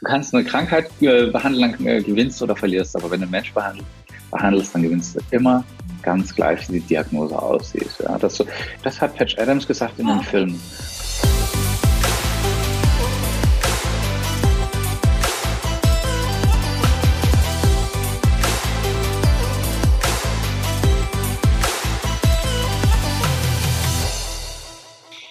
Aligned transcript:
Du 0.00 0.06
kannst 0.06 0.32
eine 0.32 0.44
Krankheit 0.44 0.88
äh, 1.00 1.26
behandeln, 1.26 1.72
dann 1.72 1.86
äh, 1.88 2.00
gewinnst 2.00 2.40
oder 2.40 2.54
verlierst, 2.54 2.94
aber 2.94 3.10
wenn 3.10 3.18
du 3.18 3.24
einen 3.24 3.32
Mensch 3.32 3.52
behandelst, 3.52 4.72
dann 4.72 4.82
gewinnst 4.84 5.16
du 5.16 5.20
immer 5.32 5.64
ganz 6.02 6.32
gleich, 6.32 6.68
wie 6.68 6.78
die 6.78 6.86
Diagnose 6.86 7.36
aussieht. 7.36 7.90
Ja, 8.04 8.16
das, 8.16 8.40
das 8.84 9.00
hat 9.00 9.16
Patch 9.16 9.36
Adams 9.38 9.66
gesagt 9.66 9.98
in 9.98 10.06
dem 10.06 10.20
Film. 10.20 10.60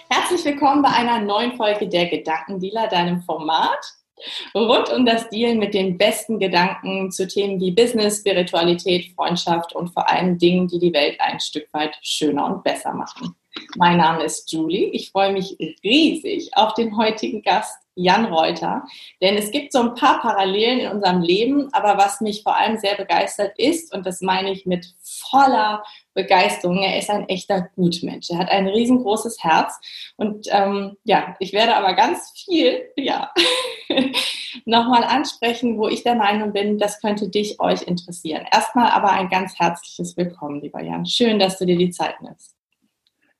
Herzlich 0.10 0.44
willkommen 0.44 0.82
bei 0.82 0.90
einer 0.90 1.22
neuen 1.22 1.54
Folge 1.54 1.88
der 1.88 2.08
Gedankendealer, 2.08 2.90
deinem 2.90 3.22
Format 3.22 3.97
rund 4.56 4.90
um 4.90 5.06
das 5.06 5.30
Dealen 5.30 5.60
mit 5.60 5.74
den 5.74 5.98
besten 5.98 6.40
Gedanken 6.40 7.12
zu 7.12 7.28
Themen 7.28 7.60
wie 7.60 7.72
Business, 7.72 8.20
Spiritualität, 8.20 9.14
Freundschaft 9.16 9.74
und 9.74 9.90
vor 9.90 10.10
allem 10.10 10.38
Dingen, 10.38 10.68
die 10.68 10.80
die 10.80 10.94
Welt 10.94 11.20
ein 11.20 11.40
Stück 11.40 11.68
weit 11.74 11.98
schöner 12.02 12.46
und 12.46 12.64
besser 12.64 12.94
machen. 12.94 13.36
Mein 13.76 13.98
Name 13.98 14.24
ist 14.24 14.52
Julie. 14.52 14.90
Ich 14.92 15.12
freue 15.12 15.34
mich 15.34 15.58
riesig 15.84 16.52
auf 16.54 16.74
den 16.76 16.96
heutigen 16.98 17.42
Gast, 17.42 17.78
Jan 17.96 18.26
Reuter. 18.26 18.86
Denn 19.22 19.36
es 19.36 19.52
gibt 19.52 19.72
so 19.72 19.80
ein 19.80 19.96
paar 19.96 20.22
Parallelen 20.22 20.80
in 20.80 20.92
unserem 20.92 21.22
Leben, 21.22 21.74
aber 21.74 21.98
was 21.98 22.22
mich 22.22 22.44
vor 22.44 22.56
allem 22.56 22.78
sehr 22.78 22.96
begeistert 22.96 23.58
ist, 23.58 23.94
und 23.94 24.06
das 24.06 24.22
meine 24.22 24.52
ich 24.52 24.66
mit 24.66 24.86
voller 25.02 25.84
Begeisterung, 26.18 26.80
er 26.82 26.98
ist 26.98 27.12
ein 27.12 27.30
echter 27.30 27.70
Gutmensch. 27.76 28.32
Er 28.32 28.40
hat 28.40 28.50
ein 28.50 28.68
riesengroßes 28.68 29.44
Herz. 29.44 29.80
Und 30.18 30.48
ähm, 30.50 30.98
ja, 31.04 31.36
ich 31.40 31.54
werde 31.54 31.76
aber 31.76 31.94
ganz 31.94 32.34
viel, 32.36 32.82
ja, 32.98 33.32
nochmal 34.66 35.04
ansprechen, 35.04 35.78
wo 35.78 35.88
ich 35.88 36.04
der 36.04 36.16
Meinung 36.16 36.54
bin, 36.54 36.80
das 36.80 37.00
könnte 37.00 37.30
dich, 37.30 37.60
euch 37.60 37.84
interessieren. 37.84 38.46
Erstmal 38.52 38.90
aber 38.90 39.12
ein 39.12 39.30
ganz 39.30 39.60
herzliches 39.60 40.18
Willkommen, 40.18 40.60
lieber 40.60 40.82
Jan. 40.82 41.06
Schön, 41.06 41.38
dass 41.38 41.60
du 41.60 41.66
dir 41.68 41.78
die 41.78 41.92
Zeit 41.92 42.20
nimmst. 42.22 42.56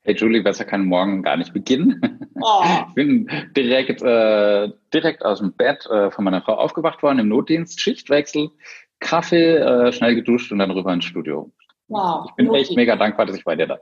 Hey 0.04 0.16
Julie, 0.16 0.44
besser 0.44 0.64
kann 0.64 0.86
morgen 0.86 1.24
gar 1.24 1.36
nicht 1.36 1.54
beginnen. 1.54 2.00
Oh. 2.40 2.64
Ich 2.88 2.94
bin 2.94 3.28
direkt, 3.58 4.04
äh, 4.04 4.70
direkt 4.94 5.26
aus 5.26 5.40
dem 5.40 5.54
Bett 5.54 5.88
äh, 5.88 6.12
von 6.12 6.24
meiner 6.24 6.44
Frau 6.44 6.54
aufgewacht 6.54 7.02
worden 7.02 7.18
im 7.18 7.30
Notdienst, 7.30 7.82
Schichtwechsel, 7.82 8.52
Kaffee, 9.00 9.56
äh, 9.56 9.92
schnell 9.92 10.14
geduscht 10.14 10.52
und 10.52 10.60
dann 10.60 10.70
rüber 10.70 10.94
ins 10.94 11.06
Studio. 11.06 11.52
Wow. 11.88 12.26
Ich 12.28 12.36
bin 12.36 12.48
Notdienst. 12.48 12.72
echt 12.72 12.78
mega 12.78 12.96
dankbar, 12.96 13.26
dass 13.26 13.38
ich 13.38 13.44
bei 13.44 13.56
dir 13.56 13.68
da 13.68 13.78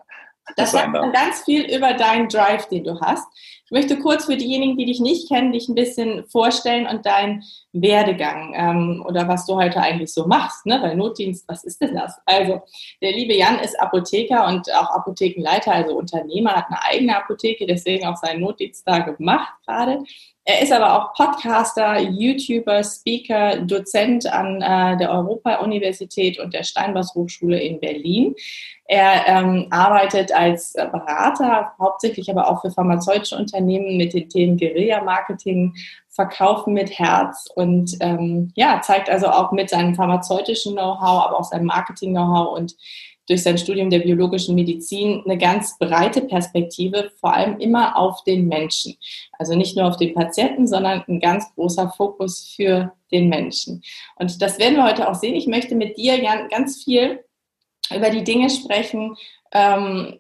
das 0.56 0.72
sagt 0.72 0.96
dann 0.96 1.12
ganz 1.12 1.44
viel 1.44 1.64
über 1.76 1.94
deinen 1.94 2.28
Drive, 2.28 2.68
den 2.68 2.84
du 2.84 3.00
hast. 3.00 3.26
Ich 3.66 3.72
möchte 3.72 3.98
kurz 3.98 4.26
für 4.26 4.38
diejenigen, 4.38 4.78
die 4.78 4.86
dich 4.86 5.00
nicht 5.00 5.28
kennen, 5.28 5.52
dich 5.52 5.68
ein 5.68 5.74
bisschen 5.74 6.24
vorstellen 6.28 6.86
und 6.86 7.04
deinen 7.08 7.44
Werdegang 7.74 8.54
ähm, 8.56 9.04
oder 9.08 9.28
was 9.28 9.48
du 9.48 9.56
heute 9.56 9.82
eigentlich 9.82 10.14
so 10.14 10.28
machst. 10.28 10.68
Ne? 10.68 10.80
Weil 10.84 10.96
Notdienst, 10.96 11.46
was 11.48 11.64
ist 11.64 11.82
denn 11.82 11.96
das? 11.96 12.16
Also, 12.28 12.62
der 13.02 13.14
liebe 13.14 13.34
Jan 13.34 13.58
ist 13.58 13.80
Apotheker 13.80 14.46
und 14.48 14.72
auch 14.72 14.92
Apothekenleiter, 14.92 15.74
also 15.74 15.98
Unternehmer, 15.98 16.56
hat 16.56 16.68
eine 16.68 16.84
eigene 16.84 17.18
Apotheke, 17.18 17.66
deswegen 17.66 18.06
auch 18.06 18.18
seinen 18.18 18.42
Notdienst 18.42 18.88
da 18.88 19.00
gemacht 19.00 19.54
gerade. 19.66 20.04
Er 20.48 20.62
ist 20.62 20.72
aber 20.72 20.94
auch 20.94 21.14
Podcaster, 21.16 22.00
YouTuber, 22.00 22.84
Speaker, 22.84 23.58
Dozent 23.62 24.32
an 24.32 24.62
äh, 24.62 24.96
der 24.96 25.10
Europa-Universität 25.10 26.40
und 26.40 26.54
der 26.54 26.64
Steinbachs 26.64 27.16
Hochschule 27.16 27.60
in 27.60 27.80
Berlin. 27.80 28.36
Er 28.88 29.28
ähm, 29.28 29.66
arbeitet 29.72 30.32
als 30.32 30.74
Berater, 30.74 31.74
hauptsächlich 31.80 32.30
aber 32.30 32.48
auch 32.48 32.62
für 32.62 32.70
pharmazeutische 32.70 33.36
Unternehmen 33.36 33.55
mit 33.62 34.14
den 34.14 34.30
Themen 34.30 34.58
Guerilla-Marketing, 34.58 35.74
Verkaufen 36.10 36.74
mit 36.74 36.98
Herz 36.98 37.50
und 37.56 37.98
ähm, 38.00 38.52
ja, 38.56 38.82
zeigt 38.82 39.10
also 39.10 39.28
auch 39.28 39.52
mit 39.52 39.70
seinem 39.70 39.96
pharmazeutischen 39.96 40.74
Know-how, 40.74 41.26
aber 41.26 41.40
auch 41.40 41.44
seinem 41.44 41.66
Marketing-Know-how 41.66 42.58
und 42.58 42.76
durch 43.28 43.44
sein 43.44 43.58
Studium 43.58 43.90
der 43.90 44.00
biologischen 44.00 44.56
Medizin 44.56 45.24
eine 45.26 45.38
ganz 45.38 45.78
breite 45.78 46.22
Perspektive, 46.22 47.12
vor 47.20 47.34
allem 47.34 47.60
immer 47.60 47.98
auf 47.98 48.24
den 48.24 48.48
Menschen. 48.48 48.96
Also 49.38 49.56
nicht 49.56 49.76
nur 49.76 49.88
auf 49.88 49.98
den 49.98 50.14
Patienten, 50.14 50.68
sondern 50.68 51.04
ein 51.08 51.20
ganz 51.20 51.54
großer 51.56 51.92
Fokus 51.98 52.54
für 52.56 52.94
den 53.12 53.30
Menschen. 53.30 53.84
Und 54.16 54.42
das 54.42 54.60
werden 54.60 54.76
wir 54.76 54.86
heute 54.86 55.10
auch 55.10 55.16
sehen. 55.16 55.36
Ich 55.36 55.48
möchte 55.48 55.76
mit 55.76 55.98
dir, 55.98 56.22
Jan, 56.22 56.50
ganz 56.50 56.84
viel 56.84 57.24
über 57.94 58.10
die 58.10 58.24
Dinge 58.24 58.50
sprechen, 58.50 59.16
ähm, 59.52 60.20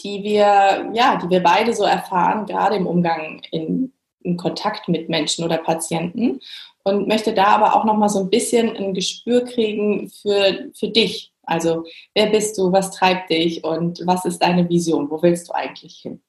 die 0.00 0.22
wir, 0.22 0.90
ja, 0.92 1.16
die 1.16 1.28
wir 1.28 1.42
beide 1.42 1.74
so 1.74 1.84
erfahren, 1.84 2.46
gerade 2.46 2.76
im 2.76 2.86
Umgang 2.86 3.42
in, 3.50 3.92
in 4.22 4.36
Kontakt 4.36 4.88
mit 4.88 5.08
Menschen 5.08 5.44
oder 5.44 5.58
Patienten. 5.58 6.40
Und 6.84 7.06
möchte 7.06 7.34
da 7.34 7.46
aber 7.46 7.76
auch 7.76 7.84
nochmal 7.84 8.08
so 8.08 8.20
ein 8.20 8.30
bisschen 8.30 8.74
ein 8.74 8.94
Gespür 8.94 9.44
kriegen 9.44 10.08
für, 10.08 10.70
für 10.74 10.88
dich. 10.88 11.32
Also, 11.42 11.84
wer 12.14 12.26
bist 12.26 12.56
du, 12.56 12.72
was 12.72 12.90
treibt 12.92 13.30
dich 13.30 13.64
und 13.64 14.00
was 14.06 14.24
ist 14.24 14.38
deine 14.38 14.68
Vision? 14.68 15.10
Wo 15.10 15.20
willst 15.22 15.48
du 15.48 15.52
eigentlich 15.52 15.96
hin? 15.96 16.22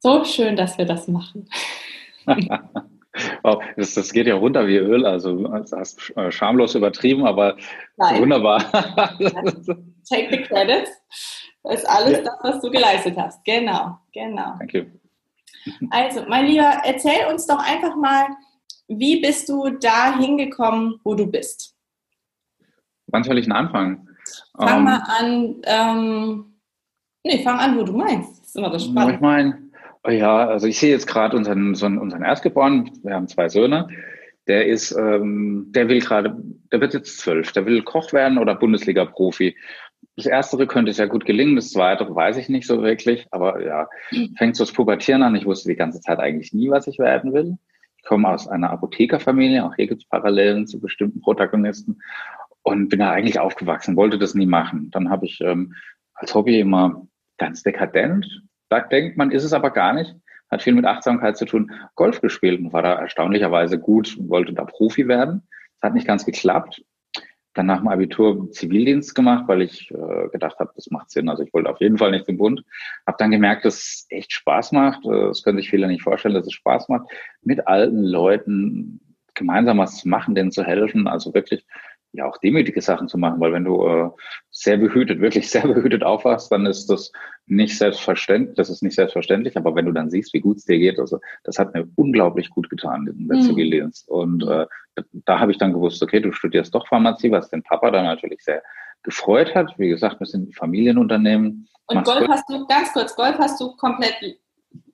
So 0.00 0.24
schön, 0.24 0.56
dass 0.56 0.78
wir 0.78 0.84
das 0.84 1.08
machen. 1.08 1.48
Wow, 3.42 3.62
das, 3.76 3.94
das 3.94 4.12
geht 4.12 4.28
ja 4.28 4.36
runter 4.36 4.66
wie 4.68 4.76
Öl. 4.76 5.04
Also 5.04 5.48
das 5.48 5.72
hast 5.72 6.16
äh, 6.16 6.30
schamlos 6.30 6.76
übertrieben, 6.76 7.26
aber 7.26 7.56
Nein. 7.96 8.20
wunderbar. 8.20 8.62
Take 10.08 10.28
the 10.30 10.42
credits. 10.42 10.90
Das 11.62 11.80
ist 11.80 11.88
alles 11.88 12.18
ja. 12.18 12.22
das, 12.22 12.38
was 12.42 12.60
du 12.60 12.70
geleistet 12.70 13.16
hast. 13.16 13.44
Genau, 13.44 13.98
genau. 14.12 14.56
Danke. 14.58 14.92
Also, 15.90 16.24
mein 16.28 16.46
Lieber, 16.46 16.72
erzähl 16.84 17.26
uns 17.30 17.46
doch 17.46 17.58
einfach 17.58 17.94
mal, 17.96 18.26
wie 18.88 19.20
bist 19.20 19.48
du 19.48 19.70
da 19.70 20.18
hingekommen, 20.18 21.00
wo 21.04 21.14
du 21.14 21.26
bist? 21.26 21.76
Wann 23.08 23.24
soll 23.24 23.38
ich 23.38 23.44
denn 23.44 23.52
anfangen? 23.52 24.08
Fang 24.56 24.78
um, 24.78 24.84
mal 24.84 25.02
an, 25.06 25.62
ähm, 25.64 26.54
nee, 27.24 27.42
fang 27.42 27.58
an, 27.58 27.78
wo 27.78 27.82
du 27.82 27.92
meinst. 27.92 28.40
Das 28.40 28.48
ist 28.48 28.56
immer 28.56 28.70
das 28.70 28.84
Spannende. 28.84 29.14
Ich 29.14 29.20
meine, 29.20 29.70
Oh 30.02 30.10
ja, 30.10 30.46
also 30.48 30.66
ich 30.66 30.78
sehe 30.78 30.90
jetzt 30.90 31.06
gerade 31.06 31.36
unseren, 31.36 31.74
unseren 31.74 32.22
Erstgeborenen, 32.22 32.90
wir 33.02 33.14
haben 33.14 33.28
zwei 33.28 33.48
Söhne, 33.50 33.88
der 34.46 34.66
ist, 34.66 34.92
ähm, 34.92 35.66
der 35.68 35.88
will 35.88 36.00
gerade, 36.00 36.34
der 36.72 36.80
wird 36.80 36.94
jetzt 36.94 37.18
zwölf, 37.18 37.52
der 37.52 37.66
will 37.66 37.82
Koch 37.82 38.12
werden 38.12 38.38
oder 38.38 38.54
Bundesliga-Profi. 38.54 39.56
Das 40.16 40.26
Erstere 40.26 40.66
könnte 40.66 40.92
sehr 40.92 41.08
gut 41.08 41.24
gelingen, 41.24 41.56
das 41.56 41.70
Zweite 41.70 42.14
weiß 42.14 42.36
ich 42.36 42.48
nicht 42.48 42.66
so 42.66 42.82
wirklich, 42.82 43.26
aber 43.30 43.64
ja, 43.64 43.88
fängt 44.36 44.56
so 44.56 44.64
das 44.64 44.72
Pubertieren 44.72 45.22
an. 45.22 45.36
Ich 45.36 45.46
wusste 45.46 45.68
die 45.68 45.76
ganze 45.76 46.00
Zeit 46.00 46.18
eigentlich 46.18 46.52
nie, 46.52 46.70
was 46.70 46.86
ich 46.86 46.98
werden 46.98 47.32
will. 47.32 47.56
Ich 47.96 48.04
komme 48.04 48.28
aus 48.28 48.48
einer 48.48 48.70
Apothekerfamilie, 48.70 49.64
auch 49.64 49.74
hier 49.76 49.86
gibt 49.86 50.02
es 50.02 50.08
Parallelen 50.08 50.66
zu 50.66 50.80
bestimmten 50.80 51.20
Protagonisten 51.20 52.00
und 52.62 52.88
bin 52.88 52.98
da 52.98 53.10
eigentlich 53.10 53.38
aufgewachsen, 53.38 53.96
wollte 53.96 54.18
das 54.18 54.34
nie 54.34 54.46
machen. 54.46 54.90
Dann 54.90 55.10
habe 55.10 55.26
ich 55.26 55.40
ähm, 55.40 55.74
als 56.14 56.34
Hobby 56.34 56.60
immer 56.60 57.06
ganz 57.38 57.62
dekadent 57.62 58.42
da 58.70 58.80
denkt 58.80 59.18
man, 59.18 59.32
ist 59.32 59.44
es 59.44 59.52
aber 59.52 59.70
gar 59.70 59.92
nicht. 59.92 60.14
Hat 60.50 60.62
viel 60.62 60.74
mit 60.74 60.86
Achtsamkeit 60.86 61.36
zu 61.36 61.44
tun. 61.44 61.72
Golf 61.96 62.20
gespielt 62.20 62.60
und 62.60 62.72
war 62.72 62.82
da 62.82 62.94
erstaunlicherweise 62.94 63.78
gut 63.78 64.16
und 64.16 64.30
wollte 64.30 64.54
da 64.54 64.64
Profi 64.64 65.06
werden. 65.06 65.42
Das 65.80 65.88
hat 65.88 65.94
nicht 65.94 66.06
ganz 66.06 66.24
geklappt. 66.24 66.82
Dann 67.54 67.66
nach 67.66 67.78
dem 67.78 67.88
Abitur 67.88 68.50
Zivildienst 68.52 69.14
gemacht, 69.14 69.44
weil 69.48 69.62
ich 69.62 69.90
äh, 69.90 70.28
gedacht 70.28 70.58
habe, 70.58 70.72
das 70.76 70.90
macht 70.90 71.10
Sinn. 71.10 71.28
Also 71.28 71.42
ich 71.42 71.52
wollte 71.52 71.70
auf 71.70 71.80
jeden 71.80 71.98
Fall 71.98 72.12
nicht 72.12 72.26
zum 72.26 72.36
Bund. 72.36 72.62
Habe 73.06 73.16
dann 73.18 73.30
gemerkt, 73.30 73.64
dass 73.64 73.74
es 73.74 74.06
echt 74.08 74.32
Spaß 74.32 74.72
macht. 74.72 75.04
Äh, 75.04 75.26
das 75.28 75.42
können 75.42 75.58
sich 75.58 75.70
viele 75.70 75.88
nicht 75.88 76.02
vorstellen, 76.02 76.34
dass 76.34 76.46
es 76.46 76.52
Spaß 76.52 76.88
macht, 76.88 77.10
mit 77.42 77.66
alten 77.66 78.02
Leuten 78.04 79.00
gemeinsam 79.34 79.78
was 79.78 79.98
zu 79.98 80.08
machen, 80.08 80.34
denen 80.34 80.52
zu 80.52 80.62
helfen. 80.64 81.08
Also 81.08 81.34
wirklich 81.34 81.64
ja 82.12 82.26
auch 82.26 82.38
demütige 82.38 82.80
Sachen 82.80 83.08
zu 83.08 83.18
machen, 83.18 83.40
weil 83.40 83.52
wenn 83.52 83.64
du 83.64 83.86
äh, 83.86 84.10
sehr 84.50 84.76
behütet, 84.76 85.20
wirklich 85.20 85.50
sehr 85.50 85.66
behütet 85.66 86.02
aufwachst, 86.02 86.50
dann 86.50 86.66
ist 86.66 86.86
das 86.86 87.12
nicht 87.46 87.76
selbstverständlich, 87.76 88.56
das 88.56 88.70
ist 88.70 88.82
nicht 88.82 88.94
selbstverständlich, 88.94 89.56
aber 89.56 89.74
wenn 89.74 89.86
du 89.86 89.92
dann 89.92 90.10
siehst, 90.10 90.34
wie 90.34 90.40
gut 90.40 90.58
es 90.58 90.64
dir 90.64 90.78
geht, 90.78 90.98
also 90.98 91.18
das 91.44 91.58
hat 91.58 91.74
mir 91.74 91.88
unglaublich 91.96 92.50
gut 92.50 92.68
getan, 92.70 93.04
der 93.06 93.14
mhm. 93.14 93.42
Zivildienst. 93.42 94.08
Und 94.08 94.46
äh, 94.46 94.66
da 95.24 95.38
habe 95.38 95.52
ich 95.52 95.58
dann 95.58 95.72
gewusst, 95.72 96.02
okay, 96.02 96.20
du 96.20 96.32
studierst 96.32 96.74
doch 96.74 96.86
Pharmazie, 96.86 97.30
was 97.30 97.50
den 97.50 97.62
Papa 97.62 97.90
dann 97.90 98.04
natürlich 98.04 98.42
sehr 98.42 98.62
gefreut 99.02 99.54
hat. 99.54 99.78
Wie 99.78 99.88
gesagt, 99.88 100.20
wir 100.20 100.26
sind 100.26 100.54
Familienunternehmen. 100.54 101.68
Und 101.86 102.04
Golf 102.04 102.28
hast 102.28 102.48
du, 102.48 102.66
ganz 102.66 102.92
kurz, 102.92 103.16
Golf 103.16 103.38
hast 103.38 103.60
du 103.60 103.74
komplett 103.76 104.14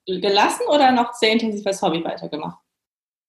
gelassen 0.06 0.62
oder 0.68 0.92
noch 0.92 1.12
sehr 1.14 1.32
intensiv 1.32 1.66
als 1.66 1.82
Hobby 1.82 2.02
weitergemacht? 2.04 2.58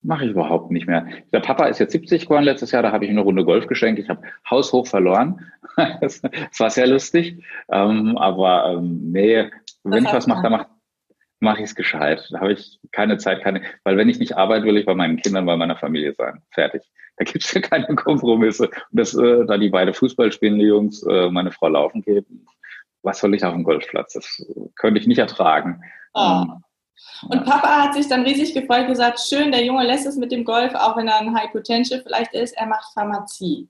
Mache 0.03 0.25
ich 0.25 0.31
überhaupt 0.31 0.71
nicht 0.71 0.87
mehr. 0.87 1.07
Der 1.33 1.39
Papa 1.39 1.65
ist 1.65 1.79
jetzt 1.79 1.91
70 1.91 2.23
geworden 2.23 2.43
letztes 2.43 2.71
Jahr, 2.71 2.83
da 2.83 2.91
habe 2.91 3.05
ich 3.05 3.11
eine 3.11 3.21
Runde 3.21 3.43
Golf 3.43 3.67
geschenkt. 3.67 3.99
Ich 3.99 4.09
habe 4.09 4.21
haushoch 4.49 4.87
verloren. 4.87 5.51
das 6.01 6.21
war 6.59 6.69
sehr 6.69 6.87
lustig. 6.87 7.43
Ähm, 7.69 8.17
aber 8.17 8.73
ähm, 8.73 9.11
nee, 9.11 9.49
wenn 9.83 10.05
ich 10.05 10.13
was 10.13 10.27
mache, 10.27 10.43
dann 10.43 10.51
mache 10.51 10.67
mach 11.39 11.57
ich 11.57 11.65
es 11.65 11.75
gescheit. 11.75 12.27
Da 12.31 12.39
habe 12.39 12.53
ich 12.53 12.79
keine 12.91 13.17
Zeit, 13.17 13.41
keine, 13.41 13.61
weil 13.83 13.97
wenn 13.97 14.09
ich 14.09 14.19
nicht 14.19 14.37
arbeite, 14.37 14.65
will 14.65 14.77
ich 14.77 14.85
bei 14.85 14.95
meinen 14.95 15.17
Kindern, 15.17 15.45
bei 15.45 15.57
meiner 15.57 15.75
Familie 15.75 16.13
sein. 16.13 16.41
Fertig. 16.51 16.83
Da 17.17 17.25
gibt 17.25 17.43
es 17.43 17.53
ja 17.53 17.61
keine 17.61 17.95
Kompromisse. 17.95 18.67
Und 18.67 18.75
das, 18.91 19.13
äh, 19.15 19.45
da 19.45 19.57
die 19.57 19.69
beide 19.69 19.93
Fußball 19.93 20.31
spielen, 20.31 20.59
die 20.59 20.65
Jungs, 20.65 21.03
äh, 21.03 21.29
meine 21.29 21.51
Frau 21.51 21.67
laufen 21.67 22.01
geht, 22.01 22.25
was 23.03 23.19
soll 23.19 23.35
ich 23.35 23.43
auf 23.43 23.53
dem 23.53 23.63
Golfplatz? 23.63 24.13
Das 24.13 24.45
könnte 24.75 24.99
ich 24.99 25.07
nicht 25.07 25.19
ertragen. 25.19 25.81
Oh. 26.13 26.45
Und 27.29 27.45
Papa 27.45 27.83
hat 27.83 27.93
sich 27.93 28.07
dann 28.07 28.23
riesig 28.23 28.53
gefreut, 28.53 28.87
gesagt, 28.87 29.19
schön, 29.19 29.51
der 29.51 29.65
Junge 29.65 29.85
lässt 29.85 30.05
es 30.05 30.17
mit 30.17 30.31
dem 30.31 30.43
Golf, 30.43 30.73
auch 30.75 30.97
wenn 30.97 31.07
er 31.07 31.19
ein 31.19 31.35
High 31.35 31.51
Potential 31.51 32.01
vielleicht 32.01 32.33
ist, 32.33 32.57
er 32.57 32.67
macht 32.67 32.93
Pharmazie. 32.93 33.67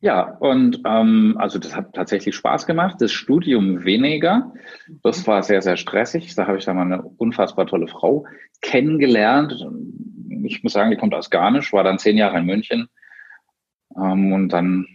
Ja, 0.00 0.36
und 0.38 0.82
ähm, 0.84 1.36
also 1.38 1.58
das 1.58 1.74
hat 1.74 1.94
tatsächlich 1.94 2.36
Spaß 2.36 2.66
gemacht. 2.66 2.96
Das 3.00 3.12
Studium 3.12 3.84
weniger. 3.84 4.52
Das 5.02 5.26
war 5.26 5.42
sehr, 5.42 5.62
sehr 5.62 5.76
stressig. 5.76 6.34
Da 6.34 6.46
habe 6.46 6.58
ich 6.58 6.64
dann 6.64 6.76
mal 6.76 6.82
eine 6.82 7.02
unfassbar 7.02 7.66
tolle 7.66 7.88
Frau 7.88 8.26
kennengelernt. 8.60 9.66
Ich 10.44 10.62
muss 10.62 10.74
sagen, 10.74 10.90
die 10.90 10.96
kommt 10.96 11.14
aus 11.14 11.30
Garnisch, 11.30 11.72
war 11.72 11.82
dann 11.82 11.98
zehn 11.98 12.18
Jahre 12.18 12.38
in 12.38 12.44
München. 12.44 12.88
Ähm, 13.96 14.32
und 14.32 14.50
dann 14.50 14.86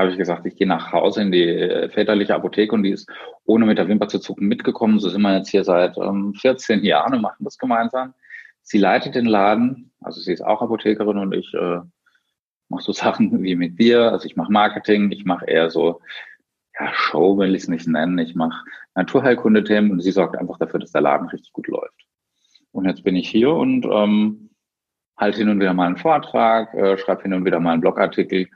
habe 0.00 0.10
ich 0.10 0.18
gesagt, 0.18 0.46
ich 0.46 0.56
gehe 0.56 0.66
nach 0.66 0.92
Hause 0.92 1.22
in 1.22 1.32
die 1.32 1.46
äh, 1.46 1.88
väterliche 1.88 2.34
Apotheke 2.34 2.74
und 2.74 2.82
die 2.82 2.90
ist 2.90 3.10
ohne 3.44 3.66
mit 3.66 3.78
der 3.78 3.88
Wimper 3.88 4.08
zu 4.08 4.18
zucken 4.18 4.48
mitgekommen. 4.48 4.98
So 4.98 5.08
sind 5.08 5.22
wir 5.22 5.36
jetzt 5.36 5.50
hier 5.50 5.64
seit 5.64 5.96
ähm, 5.98 6.34
14 6.34 6.84
Jahren 6.84 7.14
und 7.14 7.22
machen 7.22 7.44
das 7.44 7.58
gemeinsam. 7.58 8.14
Sie 8.62 8.78
leitet 8.78 9.14
den 9.14 9.26
Laden, 9.26 9.92
also 10.00 10.20
sie 10.20 10.32
ist 10.32 10.42
auch 10.42 10.62
Apothekerin 10.62 11.18
und 11.18 11.34
ich 11.34 11.52
äh, 11.54 11.80
mache 12.68 12.82
so 12.82 12.92
Sachen 13.04 13.42
wie 13.42 13.56
mit 13.56 13.78
dir. 13.78 14.12
Also 14.12 14.26
ich 14.26 14.36
mache 14.36 14.52
Marketing, 14.52 15.10
ich 15.12 15.24
mache 15.24 15.46
eher 15.46 15.70
so 15.70 16.00
ja, 16.78 16.92
Show 16.94 17.36
will 17.38 17.54
ich 17.54 17.62
es 17.62 17.68
nicht 17.68 17.86
nennen. 17.86 18.18
Ich 18.18 18.34
mache 18.34 18.64
Naturheilkunde-Themen 18.94 19.90
und 19.90 20.00
sie 20.00 20.12
sorgt 20.12 20.36
einfach 20.36 20.58
dafür, 20.58 20.80
dass 20.80 20.92
der 20.92 21.02
Laden 21.02 21.28
richtig 21.28 21.52
gut 21.52 21.68
läuft. 21.68 22.06
Und 22.72 22.86
jetzt 22.86 23.04
bin 23.04 23.16
ich 23.16 23.28
hier 23.28 23.50
und 23.50 23.84
ähm, 23.86 24.50
halte 25.16 25.38
hin 25.38 25.48
und 25.48 25.60
wieder 25.60 25.74
mal 25.74 25.86
einen 25.86 25.96
Vortrag, 25.96 26.72
äh, 26.74 26.96
schreibe 26.96 27.22
hin 27.22 27.34
und 27.34 27.44
wieder 27.44 27.60
mal 27.60 27.72
einen 27.72 27.80
Blogartikel. 27.80 28.48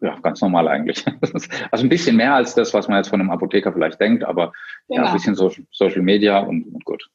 Ja, 0.00 0.18
ganz 0.20 0.40
normal 0.40 0.68
eigentlich. 0.68 1.04
also 1.70 1.84
ein 1.84 1.88
bisschen 1.88 2.16
mehr 2.16 2.34
als 2.34 2.54
das, 2.54 2.72
was 2.72 2.88
man 2.88 2.98
jetzt 2.98 3.08
von 3.08 3.20
einem 3.20 3.30
Apotheker 3.30 3.72
vielleicht 3.72 4.00
denkt, 4.00 4.24
aber 4.24 4.52
genau. 4.88 5.02
ja, 5.02 5.08
ein 5.08 5.12
bisschen 5.12 5.34
Social, 5.34 5.64
Social 5.70 6.02
Media 6.02 6.40
und, 6.40 6.64
und 6.74 6.84
gut. 6.84 7.08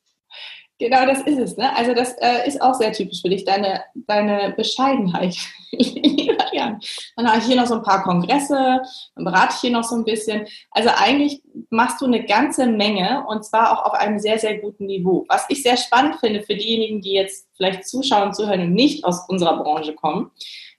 Genau, 0.78 1.06
das 1.06 1.22
ist 1.22 1.40
es. 1.40 1.58
Ne? 1.58 1.74
Also 1.76 1.94
das 1.94 2.16
äh, 2.20 2.46
ist 2.48 2.62
auch 2.62 2.74
sehr 2.74 2.92
typisch 2.92 3.22
für 3.22 3.30
dich, 3.30 3.46
deine, 3.46 3.82
deine 3.94 4.54
Bescheidenheit. 4.58 5.38
ja. 5.72 6.78
Dann 7.16 7.28
habe 7.28 7.38
ich 7.40 7.46
hier 7.46 7.56
noch 7.56 7.68
so 7.68 7.76
ein 7.76 7.84
paar 7.84 8.04
Kongresse, 8.04 8.82
dann 9.16 9.24
berate 9.24 9.54
ich 9.56 9.62
hier 9.62 9.72
noch 9.72 9.86
so 9.86 9.96
ein 9.96 10.04
bisschen. 10.04 10.46
Also 10.72 10.90
eigentlich 10.94 11.42
machst 11.70 12.02
du 12.02 12.06
eine 12.06 12.26
ganze 12.26 12.68
Menge 12.68 13.26
und 13.28 13.46
zwar 13.46 13.72
auch 13.72 13.86
auf 13.86 13.94
einem 13.94 14.20
sehr, 14.20 14.38
sehr 14.38 14.58
guten 14.58 14.88
Niveau. 14.88 15.26
Was 15.30 15.46
ich 15.48 15.64
sehr 15.64 15.78
spannend 15.78 16.18
finde 16.20 16.42
für 16.42 16.56
diejenigen, 16.56 17.00
die 17.00 17.14
jetzt 17.14 17.48
vielleicht 17.56 17.88
zuschauen 17.88 18.34
zuhören 18.34 18.62
und 18.62 18.74
nicht 18.74 19.06
aus 19.06 19.30
unserer 19.30 19.64
Branche 19.64 19.94
kommen, 19.96 20.32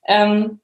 ähm, 0.07 0.61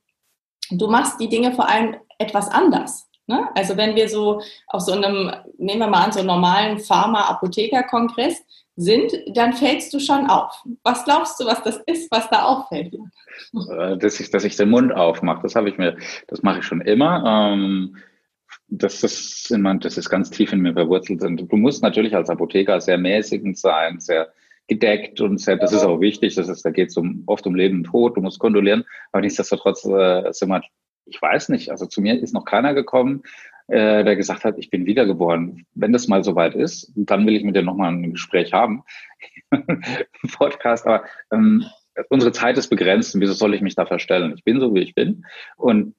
du 0.76 0.88
machst 0.88 1.20
die 1.20 1.28
Dinge 1.28 1.52
vor 1.52 1.68
allem 1.68 1.96
etwas 2.18 2.48
anders. 2.48 3.08
Ne? 3.26 3.48
Also 3.54 3.76
wenn 3.76 3.94
wir 3.94 4.08
so 4.08 4.40
auf 4.66 4.82
so 4.82 4.92
einem, 4.92 5.30
nehmen 5.58 5.80
wir 5.80 5.86
mal 5.86 6.04
an, 6.04 6.12
so 6.12 6.20
einem 6.20 6.28
normalen 6.28 6.78
Pharma-Apotheker-Kongress, 6.78 8.42
sind, 8.76 9.12
dann 9.34 9.52
fällst 9.52 9.92
du 9.92 10.00
schon 10.00 10.26
auf. 10.26 10.54
Was 10.82 11.04
glaubst 11.04 11.38
du, 11.38 11.44
was 11.44 11.62
das 11.62 11.76
ist, 11.86 12.10
was 12.10 12.28
da 12.30 12.44
auffällt? 12.44 12.94
Äh, 13.54 13.98
dass 13.98 14.18
ich, 14.18 14.30
dass 14.30 14.44
ich 14.44 14.56
den 14.56 14.70
Mund 14.70 14.94
aufmache, 14.94 15.42
das 15.42 15.54
habe 15.54 15.68
ich 15.68 15.78
mir, 15.78 15.96
das 16.28 16.42
mache 16.42 16.60
ich 16.60 16.64
schon 16.64 16.80
immer. 16.80 17.52
Ähm, 17.52 17.96
das, 18.68 19.50
in 19.50 19.80
das 19.80 19.98
ist 19.98 20.08
ganz 20.08 20.30
tief 20.30 20.52
in 20.52 20.60
mir 20.60 20.72
verwurzelt. 20.72 21.22
Und 21.22 21.36
du 21.36 21.56
musst 21.56 21.82
natürlich 21.82 22.16
als 22.16 22.30
Apotheker 22.30 22.80
sehr 22.80 22.96
mäßigend 22.96 23.58
sein, 23.58 24.00
sehr 24.00 24.32
gedeckt 24.68 25.20
und 25.20 25.46
das 25.46 25.72
ist 25.72 25.84
auch 25.84 26.00
wichtig. 26.00 26.34
Das 26.34 26.48
ist, 26.48 26.64
da 26.64 26.70
geht 26.70 26.88
es 26.88 26.96
um, 26.96 27.24
oft 27.26 27.46
um 27.46 27.54
Leben 27.54 27.78
und 27.78 27.84
Tod. 27.84 28.16
Du 28.16 28.20
musst 28.20 28.38
kondolieren. 28.38 28.84
Aber 29.10 29.20
nichtsdestotrotz 29.20 29.84
äh, 29.84 30.32
sind 30.32 30.48
wir, 30.48 30.62
ich 31.06 31.20
weiß 31.20 31.48
nicht, 31.48 31.70
also 31.70 31.86
zu 31.86 32.00
mir 32.00 32.20
ist 32.20 32.32
noch 32.32 32.44
keiner 32.44 32.74
gekommen, 32.74 33.22
äh, 33.68 34.04
der 34.04 34.16
gesagt 34.16 34.44
hat, 34.44 34.58
ich 34.58 34.70
bin 34.70 34.86
wiedergeboren. 34.86 35.66
Wenn 35.74 35.92
das 35.92 36.08
mal 36.08 36.24
soweit 36.24 36.54
ist, 36.54 36.92
dann 36.94 37.26
will 37.26 37.36
ich 37.36 37.44
mit 37.44 37.56
dir 37.56 37.62
nochmal 37.62 37.92
ein 37.92 38.12
Gespräch 38.12 38.52
haben. 38.52 38.82
Podcast, 40.36 40.86
aber 40.86 41.04
ähm, 41.32 41.64
unsere 42.08 42.32
Zeit 42.32 42.56
ist 42.56 42.68
begrenzt 42.68 43.14
und 43.14 43.20
wieso 43.20 43.34
soll 43.34 43.54
ich 43.54 43.60
mich 43.60 43.74
da 43.74 43.86
verstellen? 43.86 44.32
Ich 44.36 44.44
bin 44.44 44.60
so, 44.60 44.74
wie 44.74 44.80
ich 44.80 44.94
bin 44.94 45.24
und 45.56 45.94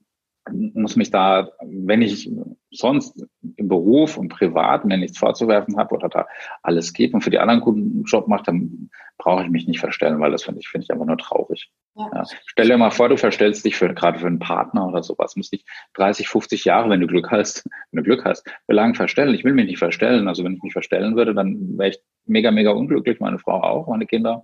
muss 0.52 0.96
mich 0.96 1.10
da, 1.10 1.52
wenn 1.62 2.02
ich 2.02 2.30
sonst 2.72 3.26
im 3.56 3.68
Beruf 3.68 4.18
und 4.18 4.30
privat 4.30 4.84
mir 4.84 4.98
nichts 4.98 5.18
vorzuwerfen 5.18 5.78
habe 5.78 5.96
oder 5.96 6.10
da 6.10 6.28
alles 6.62 6.94
geht 6.94 7.14
und 7.14 7.22
für 7.22 7.30
die 7.30 7.40
anderen 7.40 7.62
guten 7.62 8.04
Job 8.04 8.28
macht, 8.28 8.48
dann 8.48 8.90
brauche 9.18 9.44
ich 9.44 9.50
mich 9.50 9.68
nicht 9.68 9.80
verstellen, 9.80 10.20
weil 10.20 10.32
das 10.32 10.44
finde 10.44 10.60
ich, 10.60 10.68
finde 10.68 10.84
ich 10.84 10.92
einfach 10.92 11.06
nur 11.06 11.18
traurig. 11.18 11.72
Ja. 11.96 12.10
Ja. 12.14 12.24
Stell 12.46 12.68
dir 12.68 12.78
mal 12.78 12.92
vor, 12.92 13.10
du 13.10 13.18
verstellst 13.18 13.64
dich 13.64 13.76
für, 13.76 13.94
gerade 13.94 14.20
für 14.20 14.28
einen 14.28 14.40
Partner 14.40 14.88
oder 14.88 15.04
sowas, 15.04 15.36
muss 15.36 15.50
dich 15.50 15.64
30, 15.94 16.28
50 16.28 16.66
Jahre, 16.66 16.90
wenn 16.90 17.00
du 17.00 17.08
Glück 17.08 17.32
hast, 17.32 17.64
wenn 17.92 18.04
du 18.04 18.04
Glück 18.04 18.26
hast, 18.26 18.46
lang 18.68 18.96
verstellen. 18.96 19.34
Ich 19.36 19.44
will 19.44 19.54
mich 19.54 19.68
nicht 19.68 19.80
verstellen. 19.80 20.28
Also 20.28 20.44
wenn 20.44 20.56
ich 20.56 20.64
mich 20.64 20.74
verstellen 20.74 21.16
würde, 21.16 21.34
dann 21.34 21.78
wäre 21.78 21.92
ich 21.92 22.00
mega, 22.26 22.52
mega 22.52 22.72
unglücklich, 22.72 23.20
meine 23.20 23.40
Frau 23.40 23.62
auch, 23.62 23.88
meine 23.88 24.08
Kinder. 24.08 24.44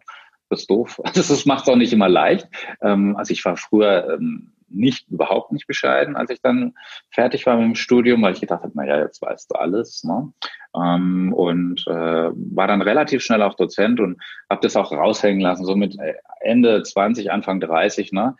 Das 0.49 0.61
ist 0.61 0.69
doof. 0.69 1.01
Also 1.03 1.21
das 1.33 1.45
macht 1.45 1.63
es 1.63 1.69
auch 1.69 1.75
nicht 1.75 1.93
immer 1.93 2.09
leicht. 2.09 2.47
Ähm, 2.81 3.15
also 3.17 3.33
ich 3.33 3.43
war 3.43 3.57
früher 3.57 4.13
ähm, 4.13 4.53
nicht, 4.71 5.09
überhaupt 5.09 5.51
nicht 5.51 5.67
bescheiden, 5.67 6.15
als 6.15 6.29
ich 6.29 6.41
dann 6.41 6.73
fertig 7.11 7.45
war 7.45 7.55
mit 7.57 7.65
dem 7.65 7.75
Studium, 7.75 8.21
weil 8.21 8.33
ich 8.33 8.41
gedacht 8.41 8.63
habe, 8.63 8.75
naja, 8.75 8.99
jetzt 8.99 9.21
weißt 9.21 9.51
du 9.51 9.55
alles. 9.55 10.03
Ne? 10.03 10.31
Ähm, 10.75 11.33
und 11.33 11.85
äh, 11.87 12.29
war 12.33 12.67
dann 12.67 12.81
relativ 12.81 13.21
schnell 13.21 13.41
auch 13.41 13.55
Dozent 13.55 13.99
und 13.99 14.21
habe 14.49 14.61
das 14.61 14.75
auch 14.75 14.91
raushängen 14.91 15.41
lassen, 15.41 15.65
so 15.65 15.75
mit 15.75 15.97
äh, 15.99 16.13
Ende 16.41 16.83
20, 16.83 17.31
Anfang 17.31 17.59
30. 17.59 18.11
Ne? 18.11 18.35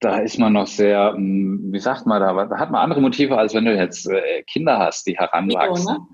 Da 0.00 0.18
ist 0.18 0.38
man 0.38 0.52
noch 0.52 0.66
sehr, 0.66 1.12
hm, 1.14 1.72
wie 1.72 1.78
sagt 1.78 2.06
man 2.06 2.20
da, 2.20 2.46
da 2.46 2.58
hat 2.58 2.70
man 2.70 2.82
andere 2.82 3.00
Motive, 3.00 3.38
als 3.38 3.54
wenn 3.54 3.64
du 3.64 3.74
jetzt 3.74 4.08
äh, 4.08 4.42
Kinder 4.44 4.78
hast, 4.78 5.06
die 5.06 5.16
heranwachsen. 5.16 5.94
Ego, 5.94 6.02
ne? 6.02 6.06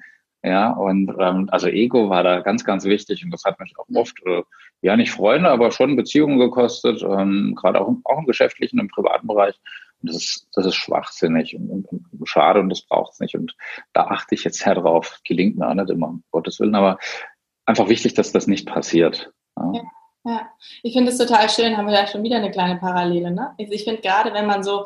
Ja, 0.49 0.71
und 0.71 1.15
ähm, 1.19 1.47
also 1.50 1.69
Ego 1.69 2.09
war 2.09 2.23
da 2.23 2.41
ganz, 2.41 2.65
ganz 2.65 2.85
wichtig 2.85 3.23
und 3.23 3.31
das 3.31 3.45
hat 3.45 3.61
mich 3.61 3.75
auch 3.79 3.85
oft, 3.95 4.17
äh, 4.25 4.43
ja 4.81 4.97
nicht 4.97 5.12
Freunde, 5.12 5.50
aber 5.50 5.71
schon 5.73 5.95
Beziehungen 5.95 6.39
gekostet, 6.39 7.03
ähm, 7.03 7.55
gerade 7.55 7.83
auch, 7.83 7.95
auch 8.05 8.19
im 8.19 8.25
geschäftlichen, 8.25 8.79
im 8.79 8.89
privaten 8.89 9.27
Bereich. 9.27 9.61
Und 10.00 10.09
das 10.09 10.17
ist, 10.17 10.49
das 10.55 10.65
ist 10.65 10.77
schwachsinnig 10.77 11.55
und, 11.55 11.69
und, 11.69 11.87
und 11.91 12.27
schade 12.27 12.61
und 12.61 12.71
das 12.71 12.81
braucht 12.81 13.12
es 13.12 13.21
nicht. 13.21 13.35
Und 13.35 13.55
da 13.93 14.05
achte 14.05 14.35
ich 14.35 14.45
jetzt 14.45 14.61
sehr 14.61 14.75
drauf. 14.75 15.19
Gelingt 15.25 15.59
mir 15.59 15.69
auch 15.69 15.75
nicht 15.75 15.91
immer, 15.91 16.09
um 16.09 16.25
Gottes 16.31 16.61
Willen, 16.61 16.75
aber 16.75 16.99
einfach 17.67 17.91
wichtig, 17.91 18.15
dass 18.15 18.33
das 18.33 18.47
nicht 18.47 18.67
passiert. 18.67 19.31
Ja. 19.55 19.73
ja. 19.75 19.83
Ja, 20.25 20.50
ich 20.83 20.93
finde 20.93 21.11
es 21.11 21.17
total 21.17 21.49
schön, 21.49 21.77
haben 21.77 21.87
wir 21.87 21.95
da 21.95 22.06
schon 22.06 22.23
wieder 22.23 22.37
eine 22.37 22.50
kleine 22.50 22.79
Parallele. 22.79 23.31
Ne? 23.31 23.55
Also 23.59 23.73
ich 23.73 23.85
finde 23.85 24.03
gerade, 24.03 24.35
wenn 24.35 24.47
man 24.47 24.62
so 24.62 24.85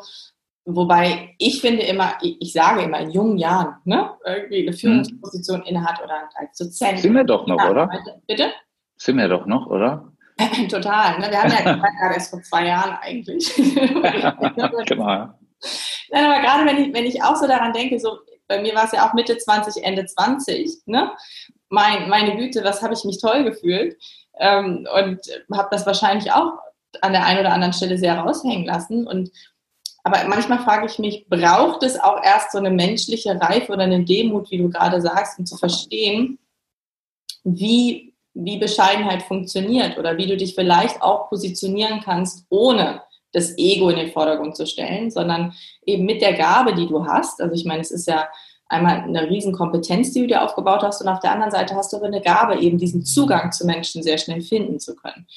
Wobei 0.65 1.35
ich 1.39 1.59
finde 1.59 1.83
immer, 1.83 2.13
ich 2.21 2.53
sage 2.53 2.83
immer 2.83 2.99
in 2.99 3.11
jungen 3.11 3.37
Jahren, 3.37 3.75
ne, 3.83 4.11
irgendwie 4.25 4.61
eine 4.61 4.71
hm. 4.71 4.77
Führungsposition 4.77 5.59
mhm. 5.59 5.65
innehat 5.65 6.01
oder 6.01 6.29
als 6.35 6.57
Dozent. 6.57 6.99
Sind 6.99 7.13
wir 7.13 7.25
doch 7.25 7.47
noch, 7.47 7.57
ja, 7.57 7.69
oder? 7.69 7.89
Bitte? 8.27 8.53
Sind 8.95 9.17
wir 9.17 9.27
doch 9.27 9.45
noch, 9.45 9.67
oder? 9.67 10.13
Total. 10.69 11.19
Ne? 11.19 11.29
Wir 11.29 11.43
haben 11.43 11.51
ja 11.51 11.61
gerade 11.99 12.13
erst 12.13 12.29
vor 12.29 12.41
zwei 12.43 12.67
Jahren 12.67 12.97
eigentlich. 13.01 13.53
genau. 14.85 15.29
Nein, 16.11 16.25
aber 16.25 16.41
gerade 16.41 16.65
wenn 16.65 16.77
ich, 16.77 16.93
wenn 16.93 17.05
ich 17.05 17.21
auch 17.21 17.35
so 17.35 17.47
daran 17.47 17.73
denke, 17.73 17.99
so 17.99 18.19
bei 18.47 18.61
mir 18.61 18.75
war 18.75 18.85
es 18.85 18.91
ja 18.91 19.07
auch 19.07 19.13
Mitte 19.13 19.37
20, 19.37 19.83
Ende 19.83 20.05
20, 20.05 20.83
ne? 20.85 21.11
Mein, 21.69 22.07
meine 22.07 22.35
Güte, 22.37 22.63
was 22.63 22.81
habe 22.81 22.93
ich 22.93 23.03
mich 23.03 23.19
toll 23.19 23.43
gefühlt 23.43 23.97
ähm, 24.39 24.87
und 24.95 25.19
habe 25.53 25.69
das 25.71 25.85
wahrscheinlich 25.85 26.31
auch 26.31 26.53
an 27.01 27.13
der 27.13 27.25
einen 27.25 27.39
oder 27.39 27.51
anderen 27.51 27.73
Stelle 27.73 27.97
sehr 27.97 28.15
raushängen 28.17 28.65
lassen 28.65 29.07
und 29.07 29.31
aber 30.03 30.27
manchmal 30.27 30.59
frage 30.59 30.85
ich 30.85 30.99
mich, 30.99 31.27
braucht 31.29 31.81
es 31.83 31.99
auch 31.99 32.21
erst 32.21 32.51
so 32.51 32.57
eine 32.57 32.71
menschliche 32.71 33.39
Reife 33.39 33.71
oder 33.71 33.83
eine 33.83 34.03
Demut, 34.03 34.51
wie 34.51 34.57
du 34.57 34.69
gerade 34.69 35.01
sagst, 35.01 35.39
um 35.39 35.45
zu 35.45 35.55
verstehen, 35.55 36.39
wie, 37.45 38.13
wie 38.33 38.57
Bescheidenheit 38.57 39.23
funktioniert 39.23 39.97
oder 39.97 40.17
wie 40.17 40.27
du 40.27 40.35
dich 40.35 40.55
vielleicht 40.55 41.01
auch 41.01 41.29
positionieren 41.29 42.01
kannst, 42.03 42.45
ohne 42.49 43.01
das 43.31 43.57
Ego 43.57 43.89
in 43.89 43.97
den 43.97 44.11
Vordergrund 44.11 44.57
zu 44.57 44.67
stellen, 44.67 45.09
sondern 45.09 45.53
eben 45.85 46.05
mit 46.05 46.21
der 46.21 46.33
Gabe, 46.33 46.75
die 46.75 46.87
du 46.87 47.05
hast. 47.05 47.41
Also 47.41 47.55
ich 47.55 47.65
meine, 47.65 47.81
es 47.81 47.91
ist 47.91 48.07
ja 48.07 48.27
einmal 48.67 49.01
eine 49.01 49.29
Riesenkompetenz, 49.29 50.11
die 50.11 50.21
du 50.21 50.27
dir 50.27 50.43
aufgebaut 50.43 50.83
hast 50.83 51.01
und 51.01 51.07
auf 51.07 51.19
der 51.19 51.31
anderen 51.31 51.51
Seite 51.51 51.75
hast 51.75 51.93
du 51.93 51.97
aber 51.97 52.07
eine 52.07 52.21
Gabe, 52.21 52.59
eben 52.59 52.77
diesen 52.77 53.05
Zugang 53.05 53.51
zu 53.53 53.65
Menschen 53.65 54.03
sehr 54.03 54.17
schnell 54.17 54.41
finden 54.41 54.79
zu 54.79 54.95
können. 54.95 55.27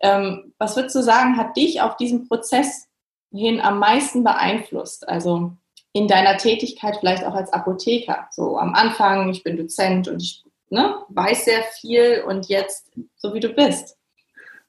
Ähm, 0.00 0.52
was 0.58 0.76
würdest 0.76 0.96
du 0.96 1.02
sagen, 1.02 1.36
hat 1.36 1.56
dich 1.56 1.80
auf 1.80 1.96
diesem 1.96 2.26
Prozess 2.26 2.88
hin 3.34 3.60
am 3.60 3.78
meisten 3.78 4.24
beeinflusst? 4.24 5.08
Also 5.08 5.52
in 5.92 6.08
deiner 6.08 6.36
Tätigkeit 6.36 6.96
vielleicht 6.98 7.24
auch 7.24 7.34
als 7.34 7.52
Apotheker. 7.52 8.28
So 8.30 8.58
am 8.58 8.74
Anfang, 8.74 9.30
ich 9.30 9.42
bin 9.42 9.56
Dozent 9.56 10.08
und 10.08 10.22
ich 10.22 10.44
ne, 10.70 10.96
weiß 11.08 11.44
sehr 11.44 11.62
viel 11.80 12.24
und 12.26 12.48
jetzt 12.48 12.90
so 13.16 13.32
wie 13.34 13.40
du 13.40 13.48
bist. 13.48 13.96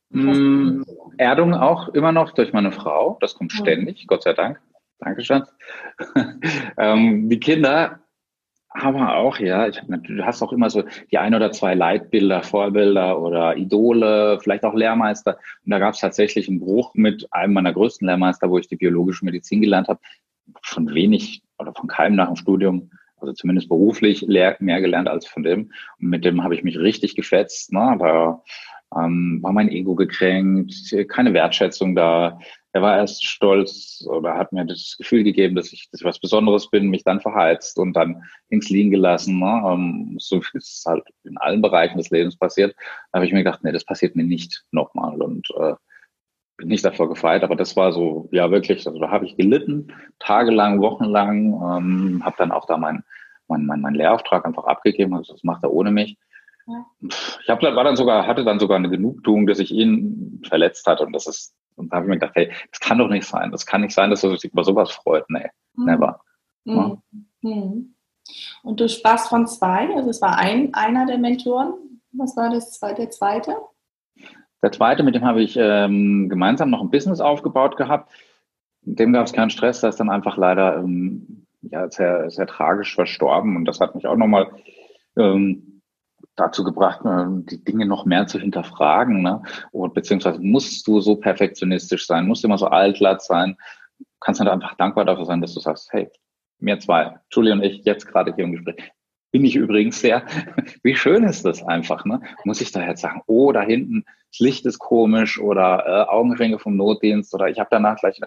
Mm, 0.10 0.84
Erdung 1.18 1.54
auch 1.54 1.90
immer 1.90 2.12
noch 2.12 2.32
durch 2.32 2.54
meine 2.54 2.72
Frau. 2.72 3.18
Das 3.22 3.36
kommt 3.36 3.52
ständig, 3.52 4.06
Gott 4.08 4.24
sei 4.24 4.34
Dank. 4.34 4.62
Dankeschön. 5.00 5.44
ähm, 6.78 7.28
die 7.28 7.40
Kinder 7.40 8.00
aber 8.82 9.16
auch, 9.16 9.40
ja. 9.40 9.68
Ich 9.68 9.82
du 9.88 10.26
hast 10.26 10.42
auch 10.42 10.52
immer 10.52 10.70
so 10.70 10.84
die 11.12 11.18
ein 11.18 11.34
oder 11.34 11.52
zwei 11.52 11.74
Leitbilder, 11.76 12.44
Vorbilder 12.44 13.22
oder 13.22 13.56
Idole, 13.56 14.40
vielleicht 14.42 14.66
auch 14.66 14.74
Lehrmeister. 14.74 15.38
Und 15.64 15.72
da 15.72 15.80
gab 15.80 15.94
es 15.94 16.02
tatsächlich 16.02 16.50
einen 16.50 16.60
Bruch 16.60 16.94
mit 16.94 17.28
einem 17.32 17.54
meiner 17.54 17.74
größten 17.74 18.08
Lehrmeister, 18.08 18.50
wo 18.50 18.58
ich 18.58 18.68
die 18.68 18.76
biologische 18.76 19.26
Medizin 19.26 19.62
gelernt 19.62 19.88
habe. 19.88 20.00
Von 20.62 20.94
wenig 20.94 21.42
oder 21.58 21.74
von 21.74 21.88
keinem 21.88 22.16
nach 22.16 22.28
dem 22.28 22.36
Studium. 22.36 22.92
also 23.18 23.34
zumindest 23.34 23.70
beruflich 23.70 24.28
mehr 24.28 24.82
gelernt 24.82 25.08
als 25.08 25.26
von 25.26 25.44
dem. 25.44 25.72
Und 26.00 26.10
mit 26.10 26.26
dem 26.26 26.44
habe 26.44 26.56
ich 26.56 26.64
mich 26.64 26.78
richtig 26.78 27.16
gefetzt. 27.16 27.72
Ne? 27.72 27.96
Da 27.98 28.44
ähm, 28.96 29.40
war 29.42 29.54
mein 29.54 29.70
Ego 29.70 29.96
gekränkt, 29.96 30.96
keine 31.08 31.34
Wertschätzung 31.34 31.96
da. 31.96 32.40
Er 32.76 32.82
war 32.82 32.98
erst 32.98 33.24
stolz 33.24 34.06
oder 34.06 34.36
hat 34.36 34.52
mir 34.52 34.66
das 34.66 34.96
Gefühl 34.98 35.24
gegeben, 35.24 35.56
dass 35.56 35.72
ich, 35.72 35.88
dass 35.92 36.02
ich 36.02 36.06
was 36.06 36.20
Besonderes 36.20 36.70
bin, 36.70 36.90
mich 36.90 37.06
dann 37.06 37.22
verheizt 37.22 37.80
und 37.80 37.94
dann 37.94 38.24
ins 38.50 38.70
Liegen 38.70 38.92
gelassen. 38.92 39.40
Ne? 39.40 39.64
Ähm, 39.66 40.18
so 40.20 40.40
ist 40.40 40.54
es 40.56 40.84
halt 40.86 41.06
in 41.24 41.38
allen 41.38 41.62
Bereichen 41.62 41.98
des 41.98 42.10
Lebens 42.10 42.36
passiert. 42.38 42.76
Da 43.14 43.20
habe 43.20 43.26
ich 43.26 43.32
mir 43.32 43.46
gedacht, 43.46 43.64
nee, 43.64 43.72
das 43.72 43.86
passiert 43.86 44.18
mir 44.18 44.26
nicht 44.26 44.66
nochmal 44.72 45.22
und 45.22 45.48
äh, 45.58 45.76
bin 46.58 46.68
nicht 46.68 46.84
davor 46.84 47.08
gefeit, 47.08 47.44
aber 47.44 47.56
das 47.56 47.78
war 47.78 47.94
so, 47.94 48.28
ja 48.34 48.52
wirklich, 48.52 48.86
also 48.86 49.00
da 49.00 49.10
habe 49.10 49.26
ich 49.26 49.38
gelitten, 49.38 49.94
tagelang, 50.20 50.82
wochenlang, 50.82 51.54
ähm, 51.54 52.26
habe 52.26 52.36
dann 52.38 52.52
auch 52.52 52.66
da 52.66 52.76
meinen 52.76 53.06
mein, 53.48 53.66
mein, 53.66 53.80
mein 53.80 53.94
Lehrauftrag 53.94 54.46
einfach 54.46 54.66
abgegeben, 54.66 55.14
also 55.14 55.32
das 55.32 55.46
macht 55.46 55.64
er 55.64 55.72
ohne 55.72 55.92
mich. 55.92 56.18
Ich 57.08 57.50
hab, 57.50 57.62
war 57.62 57.84
dann 57.84 57.96
sogar, 57.96 58.28
hatte 58.28 58.44
dann 58.44 58.60
sogar 58.60 58.78
eine 58.78 58.90
Genugtuung, 58.90 59.48
dass 59.48 59.60
ich 59.60 59.72
ihn 59.72 60.42
verletzt 60.46 60.88
hatte 60.88 61.06
und 61.06 61.14
das 61.14 61.28
ist, 61.28 61.54
und 61.76 61.92
da 61.92 61.98
habe 61.98 62.06
ich 62.06 62.10
mir 62.10 62.16
gedacht, 62.16 62.36
hey, 62.36 62.52
das 62.72 62.80
kann 62.80 62.98
doch 62.98 63.10
nicht 63.10 63.28
sein. 63.28 63.52
Das 63.52 63.66
kann 63.66 63.82
nicht 63.82 63.94
sein, 63.94 64.10
dass 64.10 64.24
er 64.24 64.38
sich 64.38 64.52
über 64.52 64.64
sowas 64.64 64.92
freut. 64.92 65.30
Nee, 65.30 65.50
mhm. 65.76 65.86
never. 65.86 66.22
Mhm. 66.64 67.02
Mhm. 67.42 67.96
Und 68.64 68.80
du 68.80 68.90
sprachst 68.90 69.30
von 69.30 69.48
zwei, 69.48 69.94
also 69.96 70.10
es 70.10 70.22
war 70.22 70.38
ein, 70.38 70.74
einer 70.74 71.06
der 71.06 71.18
Mentoren. 71.18 72.02
Was 72.12 72.36
war 72.38 72.50
das, 72.50 72.80
der 72.80 73.10
zweite? 73.10 73.56
Der 74.62 74.72
zweite, 74.72 75.04
mit 75.04 75.16
dem 75.16 75.26
habe 75.26 75.44
ich 75.44 75.58
ähm, 75.58 76.30
gemeinsam 76.30 76.70
noch 76.70 76.82
ein 76.82 76.90
Business 76.90 77.20
aufgebaut 77.20 77.78
gehabt. 77.78 78.12
Dem 78.82 79.14
gab 79.14 79.26
es 79.26 79.34
keinen 79.34 79.50
Stress, 79.50 79.82
da 79.82 79.90
ist 79.90 80.00
dann 80.00 80.10
einfach 80.10 80.38
leider 80.38 80.78
ähm, 80.78 81.46
ja, 81.62 81.90
sehr, 81.92 82.30
sehr 82.30 82.48
tragisch 82.48 82.96
verstorben 82.96 83.56
und 83.58 83.66
das 83.66 83.80
hat 83.80 83.96
mich 83.96 84.08
auch 84.08 84.16
nochmal 84.16 84.48
ähm, 85.18 85.75
dazu 86.36 86.64
gebracht, 86.64 87.02
äh, 87.06 87.26
die 87.50 87.64
Dinge 87.64 87.86
noch 87.86 88.06
mehr 88.06 88.28
zu 88.28 88.40
hinterfragen. 88.40 89.22
Ne? 89.22 89.42
Und 89.72 89.94
beziehungsweise 89.94 90.40
musst 90.40 90.86
du 90.88 91.02
so 91.02 91.16
perfektionistisch 91.16 92.06
sein, 92.06 92.28
musst 92.28 92.44
du 92.44 92.48
immer 92.48 92.58
so 92.58 92.68
altglatt 92.68 93.22
sein, 93.22 93.58
kannst 94.20 94.40
halt 94.40 94.50
einfach 94.50 94.76
dankbar 94.76 95.06
dafür 95.06 95.26
sein, 95.26 95.42
dass 95.42 95.54
du 95.54 95.60
sagst, 95.60 95.92
hey, 95.92 96.10
mir 96.60 96.80
zwei, 96.80 97.20
Julie 97.32 97.54
und 97.54 97.64
ich, 97.64 97.84
jetzt 97.86 98.08
gerade 98.08 98.34
hier 98.34 98.46
im 98.46 98.54
Gespräch. 98.54 98.92
Bin 99.32 99.44
ich 99.44 99.56
übrigens 99.56 100.00
sehr, 100.00 100.24
wie 100.84 100.96
schön 100.96 101.24
ist 101.24 101.44
das 101.46 101.64
einfach, 101.64 102.06
ne? 102.06 102.22
Muss 102.46 102.62
ich 102.62 102.72
da 102.72 102.86
jetzt 102.86 103.02
sagen, 103.02 103.22
oh, 103.28 103.52
da 103.52 103.62
hinten, 103.62 104.06
das 104.32 104.40
Licht 104.40 104.66
ist 104.66 104.80
komisch 104.80 105.40
oder 105.40 105.84
äh, 105.86 106.10
Augenringe 106.10 106.60
vom 106.60 106.78
Notdienst 106.78 107.34
oder 107.34 107.50
ich 107.50 107.60
habe 107.60 107.68
danach 107.72 107.98
gleich, 107.98 108.20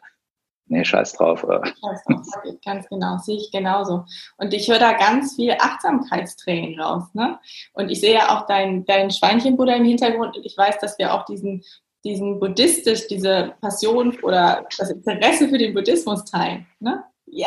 nee, 0.68 0.84
scheiß 0.84 1.14
drauf. 1.14 1.42
Äh. 1.44 1.66
Scheiß 1.66 2.04
drauf, 2.04 2.26
ganz 2.64 2.88
genau, 2.88 3.18
sehe 3.18 3.36
ich 3.36 3.50
genauso. 3.50 4.04
Und 4.36 4.54
ich 4.54 4.68
höre 4.68 4.78
da 4.78 4.92
ganz 4.92 5.36
viel 5.36 5.52
Achtsamkeitstraining 5.52 6.80
raus. 6.80 7.04
Ne? 7.14 7.38
Und 7.74 7.90
ich 7.90 8.00
sehe 8.00 8.14
ja 8.14 8.36
auch 8.36 8.46
dein, 8.46 8.84
dein 8.84 9.10
Schweinchenbuddha 9.10 9.74
im 9.74 9.84
Hintergrund 9.84 10.36
und 10.36 10.46
ich 10.46 10.56
weiß, 10.56 10.78
dass 10.78 10.98
wir 10.98 11.14
auch 11.14 11.24
diesen, 11.24 11.62
diesen 12.04 12.38
buddhistisch, 12.38 13.08
diese 13.08 13.54
Passion 13.60 14.16
oder 14.22 14.66
das 14.78 14.90
Interesse 14.90 15.48
für 15.48 15.58
den 15.58 15.74
Buddhismus 15.74 16.24
teilen. 16.24 16.66
Ne? 16.80 17.04
Yay! 17.26 17.46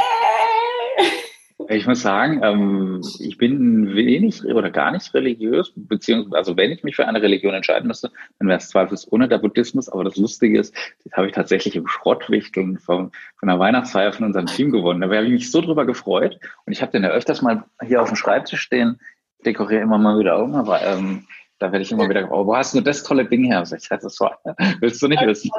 Ich 1.73 1.87
muss 1.87 2.01
sagen, 2.01 2.41
ähm, 2.43 3.01
ich 3.19 3.37
bin 3.37 3.95
wenig 3.95 4.43
oder 4.43 4.69
gar 4.69 4.91
nicht 4.91 5.13
religiös, 5.13 5.71
beziehungsweise, 5.73 6.35
also 6.35 6.57
wenn 6.57 6.69
ich 6.69 6.83
mich 6.83 6.97
für 6.97 7.07
eine 7.07 7.21
Religion 7.21 7.53
entscheiden 7.53 7.87
müsste, 7.87 8.11
dann 8.39 8.49
wäre 8.49 8.57
es 8.57 8.67
zweifelsohne 8.67 9.29
der 9.29 9.37
Buddhismus. 9.37 9.87
Aber 9.87 10.03
das 10.03 10.17
Lustige 10.17 10.59
ist, 10.59 10.75
das 11.05 11.13
habe 11.13 11.27
ich 11.27 11.33
tatsächlich 11.33 11.77
im 11.77 11.87
Schrottwichteln 11.87 12.77
von, 12.77 13.11
von 13.37 13.49
einer 13.49 13.57
Weihnachtsfeier 13.57 14.11
von 14.11 14.25
unserem 14.25 14.47
Team 14.47 14.71
gewonnen. 14.71 14.99
Da 14.99 15.07
habe 15.07 15.23
ich 15.23 15.31
mich 15.31 15.49
so 15.49 15.61
drüber 15.61 15.85
gefreut. 15.85 16.37
Und 16.65 16.73
ich 16.73 16.81
habe 16.81 16.91
den 16.91 17.03
ja 17.03 17.09
öfters 17.11 17.41
mal 17.41 17.63
hier 17.87 18.01
auf 18.01 18.09
dem 18.09 18.17
Schreibtisch 18.17 18.59
stehen, 18.59 18.99
dekoriere 19.45 19.81
immer 19.81 19.97
mal 19.97 20.19
wieder 20.19 20.43
um, 20.43 20.55
aber 20.55 20.81
ähm, 20.81 21.25
da 21.59 21.71
werde 21.71 21.83
ich 21.83 21.91
immer 21.93 22.09
wieder, 22.09 22.29
oh, 22.31 22.45
wo 22.47 22.55
hast 22.55 22.75
du 22.75 22.81
das 22.81 23.03
tolle 23.03 23.23
Ding 23.23 23.45
her? 23.45 23.61
Ich 23.61 23.69
sage, 23.69 24.01
das 24.01 24.19
war, 24.19 24.39
willst 24.81 25.01
du 25.01 25.07
nicht 25.07 25.25
wissen? 25.25 25.49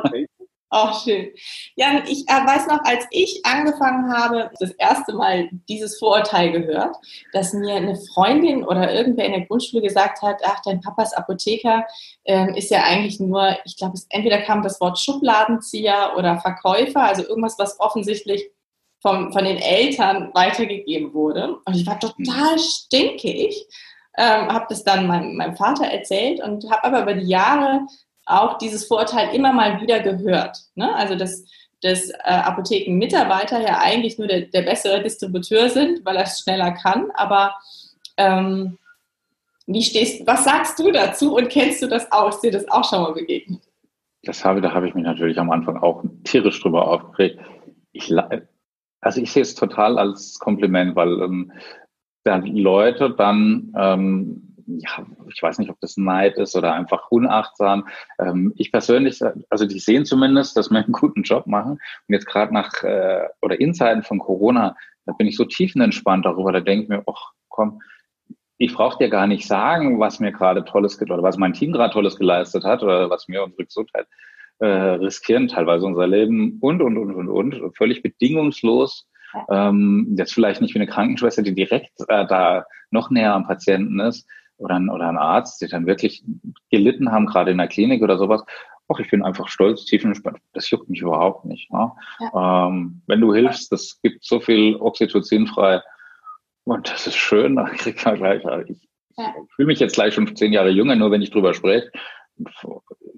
Auch 0.72 1.04
schön. 1.04 1.28
Ja, 1.76 2.02
ich 2.06 2.26
äh, 2.26 2.46
weiß 2.46 2.66
noch, 2.66 2.82
als 2.84 3.06
ich 3.10 3.44
angefangen 3.44 4.10
habe, 4.10 4.50
das 4.58 4.70
erste 4.70 5.12
Mal 5.12 5.50
dieses 5.68 5.98
Vorurteil 5.98 6.50
gehört, 6.50 6.96
dass 7.34 7.52
mir 7.52 7.74
eine 7.74 7.94
Freundin 8.14 8.64
oder 8.64 8.90
irgendwer 8.90 9.26
in 9.26 9.32
der 9.32 9.44
Grundschule 9.44 9.82
gesagt 9.82 10.22
hat, 10.22 10.40
ach, 10.42 10.62
dein 10.64 10.80
Papas 10.80 11.12
Apotheker 11.12 11.86
ähm, 12.24 12.54
ist 12.54 12.70
ja 12.70 12.84
eigentlich 12.84 13.20
nur, 13.20 13.54
ich 13.66 13.76
glaube, 13.76 13.98
entweder 14.08 14.40
kam 14.40 14.62
das 14.62 14.80
Wort 14.80 14.98
Schubladenzieher 14.98 16.14
oder 16.16 16.40
Verkäufer, 16.40 17.02
also 17.02 17.22
irgendwas, 17.22 17.58
was 17.58 17.78
offensichtlich 17.78 18.48
vom, 19.02 19.30
von 19.30 19.44
den 19.44 19.58
Eltern 19.58 20.30
weitergegeben 20.32 21.12
wurde. 21.12 21.58
Und 21.66 21.76
ich 21.76 21.86
war 21.86 22.00
total 22.00 22.58
stinkig. 22.58 23.66
Ähm, 24.16 24.48
habe 24.50 24.66
das 24.70 24.84
dann 24.84 25.06
meinem, 25.06 25.36
meinem 25.36 25.56
Vater 25.56 25.84
erzählt 25.84 26.42
und 26.42 26.70
habe 26.70 26.84
aber 26.84 27.02
über 27.02 27.14
die 27.14 27.28
Jahre 27.28 27.86
auch 28.32 28.58
dieses 28.58 28.86
Vorurteil 28.86 29.34
immer 29.34 29.52
mal 29.52 29.80
wieder 29.80 30.00
gehört. 30.00 30.58
Ne? 30.74 30.94
Also 30.94 31.14
dass, 31.14 31.44
dass 31.82 32.10
äh, 32.10 32.16
Apothekenmitarbeiter 32.24 33.60
ja 33.60 33.78
eigentlich 33.78 34.18
nur 34.18 34.28
der, 34.28 34.42
der 34.42 34.62
bessere 34.62 35.02
Distributeur 35.02 35.68
sind, 35.68 36.04
weil 36.04 36.16
er 36.16 36.24
es 36.24 36.40
schneller 36.40 36.72
kann. 36.72 37.10
Aber 37.14 37.54
ähm, 38.16 38.78
wie 39.66 39.82
stehst, 39.82 40.26
was 40.26 40.44
sagst 40.44 40.78
du 40.78 40.90
dazu 40.90 41.36
und 41.36 41.48
kennst 41.48 41.82
du 41.82 41.86
das 41.86 42.10
auch? 42.10 42.28
Ist 42.28 42.40
dir 42.40 42.50
das 42.50 42.68
auch 42.68 42.88
schon 42.88 43.02
mal 43.02 43.12
begegnet? 43.12 43.62
Das 44.24 44.44
habe, 44.44 44.60
da 44.60 44.72
habe 44.72 44.88
ich 44.88 44.94
mich 44.94 45.04
natürlich 45.04 45.38
am 45.38 45.50
Anfang 45.50 45.76
auch 45.78 46.04
tierisch 46.24 46.60
drüber 46.62 46.86
aufgeregt. 46.86 47.40
Ich, 47.92 48.12
also 49.00 49.20
ich 49.20 49.32
sehe 49.32 49.42
es 49.42 49.54
total 49.54 49.98
als 49.98 50.38
Kompliment, 50.38 50.94
weil 50.94 51.20
ähm, 51.20 51.52
dann 52.24 52.46
Leute 52.46 53.10
dann 53.10 53.72
ähm, 53.76 54.51
ja, 54.78 55.06
ich 55.32 55.42
weiß 55.42 55.58
nicht, 55.58 55.70
ob 55.70 55.80
das 55.80 55.96
Neid 55.96 56.36
ist 56.36 56.56
oder 56.56 56.74
einfach 56.74 57.10
unachtsam. 57.10 57.88
Ähm, 58.18 58.52
ich 58.56 58.72
persönlich, 58.72 59.20
also 59.50 59.66
die 59.66 59.78
sehen 59.78 60.04
zumindest, 60.04 60.56
dass 60.56 60.70
wir 60.70 60.78
einen 60.78 60.92
guten 60.92 61.22
Job 61.22 61.46
machen. 61.46 61.72
Und 61.72 61.80
jetzt 62.08 62.26
gerade 62.26 62.52
nach 62.52 62.82
äh, 62.82 63.28
oder 63.40 63.60
in 63.60 63.74
Zeiten 63.74 64.02
von 64.02 64.18
Corona, 64.18 64.76
da 65.06 65.12
bin 65.12 65.26
ich 65.26 65.36
so 65.36 65.44
tiefenentspannt 65.44 66.24
darüber. 66.24 66.52
Da 66.52 66.60
denke 66.60 66.84
ich 66.84 66.88
mir, 66.88 67.02
ach 67.06 67.32
komm, 67.48 67.80
ich 68.58 68.74
brauche 68.74 68.98
dir 68.98 69.10
gar 69.10 69.26
nicht 69.26 69.46
sagen, 69.46 69.98
was 69.98 70.20
mir 70.20 70.32
gerade 70.32 70.64
Tolles 70.64 71.00
oder 71.00 71.22
was 71.22 71.36
mein 71.36 71.52
Team 71.52 71.72
gerade 71.72 71.92
Tolles 71.92 72.16
geleistet 72.16 72.64
hat 72.64 72.82
oder 72.82 73.10
was 73.10 73.26
mir 73.26 73.42
unsere 73.42 73.64
Gesundheit 73.64 74.06
äh, 74.60 74.66
riskieren, 74.66 75.48
teilweise 75.48 75.84
unser 75.84 76.06
Leben 76.06 76.58
und 76.60 76.80
und 76.80 76.96
und 76.96 77.14
und 77.14 77.28
und 77.28 77.76
völlig 77.76 78.02
bedingungslos. 78.02 79.08
Ähm, 79.50 80.14
jetzt 80.16 80.34
vielleicht 80.34 80.60
nicht 80.60 80.74
wie 80.74 80.78
eine 80.78 80.86
Krankenschwester, 80.86 81.42
die 81.42 81.54
direkt 81.54 81.90
äh, 82.06 82.26
da 82.26 82.66
noch 82.90 83.10
näher 83.10 83.34
am 83.34 83.46
Patienten 83.46 83.98
ist, 83.98 84.28
oder 84.62 84.76
ein, 84.76 84.88
oder 84.88 85.08
ein 85.08 85.18
Arzt, 85.18 85.60
die 85.60 85.68
dann 85.68 85.86
wirklich 85.86 86.24
gelitten 86.70 87.10
haben, 87.10 87.26
gerade 87.26 87.50
in 87.50 87.58
der 87.58 87.68
Klinik 87.68 88.02
oder 88.02 88.16
sowas. 88.16 88.44
Och, 88.88 89.00
ich 89.00 89.10
bin 89.10 89.22
einfach 89.22 89.48
stolz, 89.48 89.84
tiefenentspannt. 89.84 90.38
Das 90.52 90.70
juckt 90.70 90.88
mich 90.88 91.00
überhaupt 91.00 91.44
nicht. 91.44 91.70
Ne? 91.72 91.92
Ja. 92.20 92.68
Ähm, 92.68 93.02
wenn 93.06 93.20
du 93.20 93.32
hilfst, 93.34 93.72
das 93.72 94.00
gibt 94.02 94.24
so 94.24 94.40
viel 94.40 94.76
Oxytocin 94.76 95.46
frei. 95.46 95.80
Und 96.64 96.90
das 96.90 97.06
ist 97.06 97.16
schön, 97.16 97.56
da 97.56 97.64
kriegt 97.64 98.04
man 98.04 98.16
gleich. 98.16 98.42
Ich, 98.68 98.88
ja. 99.16 99.34
fühle 99.56 99.66
mich 99.66 99.80
jetzt 99.80 99.94
gleich 99.94 100.14
schon 100.14 100.34
zehn 100.36 100.52
Jahre 100.52 100.70
jünger, 100.70 100.96
nur 100.96 101.10
wenn 101.10 101.22
ich 101.22 101.30
drüber 101.30 101.54
spreche. 101.54 101.90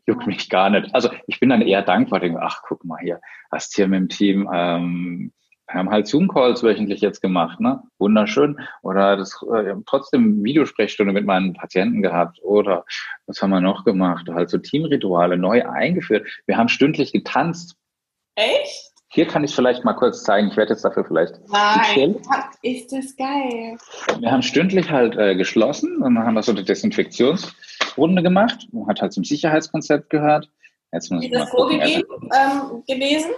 Juckt 0.07 0.27
mich 0.27 0.49
gar 0.51 0.71
nicht. 0.71 0.95
Also 0.95 1.11
ich 1.27 1.41
bin 1.41 1.49
dann 1.49 1.63
eher 1.63 1.83
dankbar, 1.83 2.21
denke, 2.21 2.41
ach, 2.43 2.63
guck 2.67 2.85
mal 2.85 2.99
hier, 3.01 3.21
hast 3.51 3.75
hier 3.75 3.89
mit 3.89 4.01
dem 4.01 4.09
Team 4.09 4.51
ähm, 4.53 5.33
wir 5.67 5.75
haben 5.75 5.91
halt 5.91 6.07
Zoom-Calls 6.07 6.63
wöchentlich 6.63 7.01
jetzt 7.01 7.21
gemacht, 7.23 7.59
ne? 7.59 7.83
Wunderschön. 7.99 8.59
Oder 8.83 9.17
das 9.17 9.41
äh, 9.55 9.75
trotzdem 9.87 10.45
Videosprechstunde 10.45 11.13
mit 11.13 11.25
meinen 11.25 11.55
Patienten 11.55 12.03
gehabt. 12.03 12.39
Oder 12.43 12.85
was 13.27 13.41
haben 13.41 13.51
wir 13.51 13.61
noch 13.61 13.85
gemacht? 13.85 14.29
Halt 14.29 14.51
so 14.51 14.59
Teamrituale 14.59 15.39
neu 15.39 15.67
eingeführt. 15.67 16.27
Wir 16.47 16.59
haben 16.59 16.69
stündlich 16.69 17.13
getanzt. 17.13 17.77
Echt? 18.35 18.93
Hier 19.09 19.27
kann 19.27 19.45
ich 19.45 19.55
vielleicht 19.55 19.85
mal 19.85 19.95
kurz 19.95 20.25
zeigen. 20.25 20.49
Ich 20.49 20.57
werde 20.57 20.73
jetzt 20.73 20.85
dafür 20.85 21.05
vielleicht. 21.05 21.35
Nein, 21.49 22.17
ist 22.63 22.93
das 22.93 23.17
geil. 23.17 23.77
Wir 24.19 24.31
haben 24.31 24.43
stündlich 24.43 24.91
halt 24.91 25.17
äh, 25.17 25.37
geschlossen 25.37 26.03
und 26.03 26.19
haben 26.19 26.35
wir 26.35 26.43
so 26.43 26.51
eine 26.51 26.65
Desinfektionsrunde 26.65 28.23
gemacht. 28.23 28.67
Man 28.73 28.89
hat 28.89 29.01
halt 29.01 29.13
zum 29.13 29.23
Sicherheitskonzept 29.23 30.11
gehört. 30.11 30.51
Jetzt 30.93 31.11
muss 31.11 31.25
ist 31.25 31.33
das 31.33 31.49
vorgegeben 31.51 32.03
ähm, 32.23 32.83
gewesen? 32.87 33.31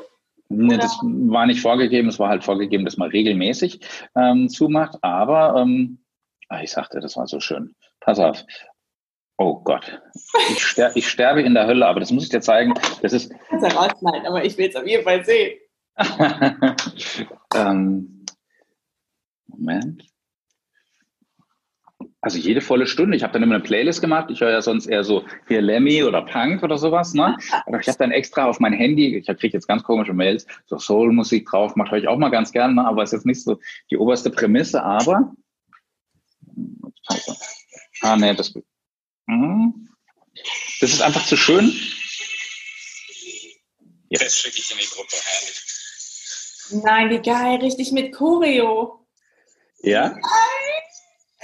Nee, 0.48 0.76
das 0.76 0.98
war 1.02 1.46
nicht 1.46 1.60
vorgegeben, 1.60 2.08
es 2.08 2.18
war 2.18 2.28
halt 2.28 2.44
vorgegeben, 2.44 2.84
dass 2.84 2.96
man 2.96 3.10
regelmäßig 3.10 3.80
ähm, 4.14 4.48
zumacht, 4.48 4.96
aber 5.02 5.60
ähm, 5.60 5.98
ah, 6.48 6.62
ich 6.62 6.70
sagte, 6.70 7.00
das 7.00 7.16
war 7.16 7.26
so 7.26 7.40
schön. 7.40 7.74
Pass 8.00 8.20
auf. 8.20 8.44
Oh 9.38 9.60
Gott. 9.62 10.00
Ich, 10.50 10.64
ster 10.64 10.92
ich 10.96 11.08
sterbe 11.08 11.42
in 11.42 11.54
der 11.54 11.66
Hölle, 11.66 11.86
aber 11.86 12.00
das 12.00 12.10
muss 12.10 12.24
ich 12.24 12.30
dir 12.30 12.40
zeigen. 12.40 12.74
Das 13.02 13.12
ist. 13.12 13.32
Kannst 13.48 13.66
ja 13.66 13.78
rausschneiden, 13.78 14.26
aber 14.26 14.44
ich 14.44 14.56
will 14.56 14.68
es 14.68 14.76
auf 14.76 14.86
jeden 14.86 15.04
Fall 15.04 15.24
sehen. 15.24 15.58
ähm, 17.54 18.24
Moment. 19.46 20.04
Also 22.26 22.38
jede 22.38 22.60
volle 22.60 22.88
Stunde. 22.88 23.16
Ich 23.16 23.22
habe 23.22 23.32
dann 23.32 23.44
immer 23.44 23.54
eine 23.54 23.62
Playlist 23.62 24.00
gemacht. 24.00 24.32
Ich 24.32 24.40
höre 24.40 24.50
ja 24.50 24.60
sonst 24.60 24.86
eher 24.86 25.04
so 25.04 25.24
hier 25.46 25.62
Lemmy 25.62 26.02
oder 26.02 26.22
Punk 26.22 26.64
oder 26.64 26.76
sowas. 26.76 27.14
Ne? 27.14 27.36
Aber 27.66 27.78
ich 27.78 27.86
habe 27.86 27.98
dann 27.98 28.10
extra 28.10 28.46
auf 28.46 28.58
mein 28.58 28.72
Handy, 28.72 29.16
ich 29.16 29.26
kriege 29.26 29.56
jetzt 29.56 29.68
ganz 29.68 29.84
komische 29.84 30.12
Mails, 30.12 30.44
so 30.66 30.76
Soul-Musik 30.76 31.46
drauf, 31.46 31.76
mache 31.76 31.96
ich 31.96 32.08
auch 32.08 32.18
mal 32.18 32.30
ganz 32.30 32.50
gerne, 32.50 32.74
ne? 32.74 32.84
aber 32.84 33.04
ist 33.04 33.12
jetzt 33.12 33.26
nicht 33.26 33.44
so 33.44 33.60
die 33.92 33.96
oberste 33.96 34.30
Prämisse. 34.30 34.82
Aber 34.82 35.36
ah 38.02 38.16
nee, 38.16 38.34
das, 38.34 38.52
hm. 39.28 39.88
das 40.80 40.94
ist 40.94 41.02
einfach 41.02 41.24
zu 41.26 41.36
schön. 41.36 41.72
Ja. 44.08 44.18
Das 44.18 44.36
schicke 44.36 44.58
ich 44.58 44.68
in 44.72 44.78
die 44.78 44.88
Gruppe, 44.88 45.14
herrlich. 45.14 46.82
Nein, 46.84 47.10
wie 47.10 47.22
geil, 47.22 47.60
richtig 47.60 47.92
mit 47.92 48.12
Choreo. 48.12 49.06
Ja. 49.84 50.08
Nein. 50.08 50.85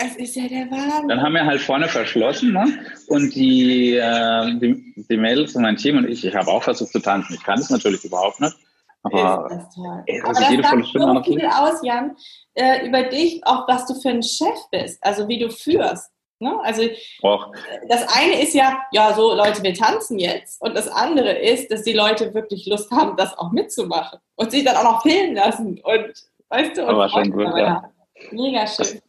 Es 0.05 0.17
ist 0.17 0.37
ja 0.37 0.49
der 0.49 0.71
Wahnsinn. 0.71 1.09
Dann 1.09 1.23
haben 1.23 1.35
wir 1.35 1.45
halt 1.45 1.61
vorne 1.61 1.89
verschlossen 1.89 2.53
ne? 2.53 2.79
und 3.09 3.35
die, 3.35 3.95
äh, 3.95 4.59
die, 4.59 4.95
die 5.09 5.17
Mädels 5.17 5.55
und 5.55 5.63
mein 5.63 5.77
Team 5.77 5.99
und 5.99 6.09
ich, 6.09 6.25
ich 6.25 6.35
habe 6.35 6.51
auch 6.51 6.63
versucht 6.63 6.93
zu 6.93 6.99
tanzen. 6.99 7.35
Ich 7.35 7.43
kann 7.45 7.59
es 7.59 7.71
natürlich 7.71 8.05
überhaupt 8.05 8.41
nicht. 8.41 8.57
Aber, 9.05 9.51
ist 9.51 9.57
das 9.57 9.75
toll. 9.75 10.03
ey, 10.07 10.21
Aber 10.21 10.29
also 10.29 10.41
das 10.41 10.51
jede 10.51 10.63
volle 10.65 10.85
sagt 10.85 11.27
so 11.27 11.33
viel 11.33 11.47
aus, 11.47 11.81
Jan, 11.83 12.17
äh, 12.55 12.87
über 12.87 13.03
dich, 13.05 13.41
auch 13.45 13.67
was 13.69 13.87
du 13.87 13.95
für 13.95 14.11
ein 14.11 14.23
Chef 14.23 14.59
bist, 14.71 15.03
also 15.03 15.29
wie 15.29 15.39
du 15.39 15.51
führst. 15.51 16.11
Ne? 16.39 16.59
Also 16.63 16.83
Och, 17.23 17.53
das 17.89 18.07
eine 18.17 18.43
ist 18.43 18.55
ja, 18.55 18.81
ja, 18.91 19.15
so 19.15 19.35
Leute, 19.35 19.63
wir 19.63 19.75
tanzen 19.75 20.19
jetzt. 20.19 20.61
Und 20.61 20.77
das 20.77 20.89
andere 20.89 21.39
ist, 21.39 21.71
dass 21.71 21.83
die 21.83 21.93
Leute 21.93 22.35
wirklich 22.35 22.67
Lust 22.67 22.91
haben, 22.91 23.17
das 23.17 23.37
auch 23.39 23.53
mitzumachen 23.53 24.19
und 24.35 24.51
sich 24.51 24.65
dann 24.65 24.77
auch 24.77 24.85
noch 24.85 25.03
filmen 25.03 25.37
lassen. 25.37 25.81
Und 25.83 26.13
weißt 26.49 26.77
du, 26.77 26.83
und 26.83 26.89
Aber 26.89 27.09
schon 27.09 27.31
gut, 27.31 27.57
ja. 27.57 27.89
Mega 28.33 28.67
schön. 28.67 29.01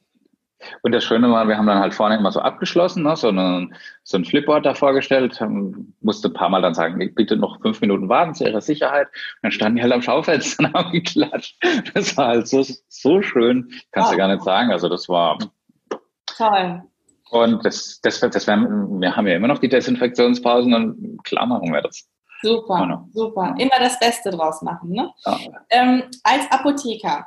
Und 0.82 0.91
das 0.93 1.03
Schöne 1.03 1.29
war, 1.32 1.48
wir 1.48 1.58
haben 1.58 1.65
dann 1.67 1.79
halt 1.79 1.93
vorne 1.93 2.17
immer 2.17 2.32
so 2.32 2.39
abgeschlossen, 2.39 3.03
ne? 3.03 3.15
so, 3.15 3.29
eine, 3.29 3.70
so 4.03 4.17
ein 4.17 4.25
Flipboard 4.25 4.65
da 4.65 4.74
vorgestellt, 4.74 5.39
haben, 5.41 5.96
musste 6.01 6.29
ein 6.29 6.34
paar 6.34 6.50
Mal 6.50 6.62
dann 6.62 6.74
sagen, 6.74 6.98
bitte 7.15 7.36
noch 7.38 7.62
fünf 7.62 7.82
Minuten 7.82 8.10
warten 8.10 8.34
zu 8.36 8.46
Ihrer 8.46 8.62
Sicherheit. 8.62 9.08
Und 9.08 9.43
dann 9.43 9.51
standen 9.51 9.75
die 9.77 9.82
halt 9.84 9.93
am 9.93 10.01
Schaufenster 10.01 10.63
und 10.65 10.74
haben 10.74 10.91
geklatscht. 10.91 11.58
Das 11.93 12.15
war 12.17 12.27
halt 12.27 12.48
so, 12.48 12.63
so 12.88 13.22
schön, 13.22 13.70
kannst 13.91 14.12
du 14.12 14.15
Ah. 14.15 14.17
gar 14.17 14.27
nicht 14.27 14.43
sagen. 14.43 14.72
Also 14.72 14.89
das 14.89 15.08
war, 15.10 15.38
Toll. 16.38 16.82
und 17.32 17.65
das, 17.65 18.00
das, 18.01 18.20
das 18.20 18.48
werden, 18.48 19.00
wir 19.01 19.15
haben 19.15 19.27
ja 19.27 19.36
immer 19.36 19.48
noch 19.48 19.60
die 19.60 19.70
Desinfektionspausen 19.70 20.74
und 20.74 21.24
klar 21.24 21.46
machen 21.46 21.72
wir 21.74 21.82
das. 21.82 22.08
Super, 22.41 22.79
Genau. 22.82 23.08
super. 23.13 23.55
Immer 23.58 23.79
das 23.79 23.98
Beste 24.00 24.29
draus 24.29 24.62
machen. 24.63 24.89
Ne? 24.89 25.10
Ja. 25.25 25.38
Ähm, 25.70 26.03
als 26.24 26.51
Apotheker, 26.51 27.25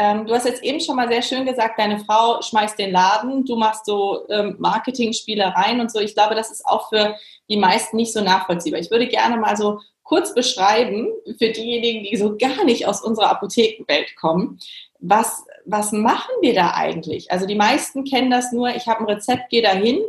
ähm, 0.00 0.26
du 0.26 0.32
hast 0.32 0.46
jetzt 0.46 0.62
eben 0.62 0.78
schon 0.78 0.94
mal 0.94 1.08
sehr 1.08 1.22
schön 1.22 1.44
gesagt, 1.44 1.76
deine 1.76 1.98
Frau 1.98 2.40
schmeißt 2.40 2.78
den 2.78 2.92
Laden, 2.92 3.44
du 3.44 3.56
machst 3.56 3.84
so 3.84 4.28
ähm, 4.28 4.54
Marketing-Spielereien 4.60 5.80
und 5.80 5.90
so. 5.90 5.98
Ich 5.98 6.14
glaube, 6.14 6.36
das 6.36 6.52
ist 6.52 6.64
auch 6.64 6.88
für 6.88 7.16
die 7.50 7.56
meisten 7.56 7.96
nicht 7.96 8.12
so 8.12 8.20
nachvollziehbar. 8.20 8.78
Ich 8.78 8.92
würde 8.92 9.08
gerne 9.08 9.38
mal 9.38 9.56
so 9.56 9.80
kurz 10.04 10.34
beschreiben, 10.34 11.08
für 11.36 11.50
diejenigen, 11.50 12.04
die 12.04 12.16
so 12.16 12.36
gar 12.36 12.64
nicht 12.64 12.86
aus 12.86 13.02
unserer 13.02 13.30
Apothekenwelt 13.30 14.14
kommen, 14.14 14.60
was, 15.00 15.44
was 15.64 15.90
machen 15.90 16.32
wir 16.42 16.54
da 16.54 16.74
eigentlich? 16.74 17.32
Also 17.32 17.46
die 17.46 17.56
meisten 17.56 18.04
kennen 18.04 18.30
das 18.30 18.52
nur, 18.52 18.68
ich 18.76 18.86
habe 18.86 19.00
ein 19.00 19.10
Rezept, 19.10 19.50
gehe 19.50 19.62
dahin, 19.62 20.00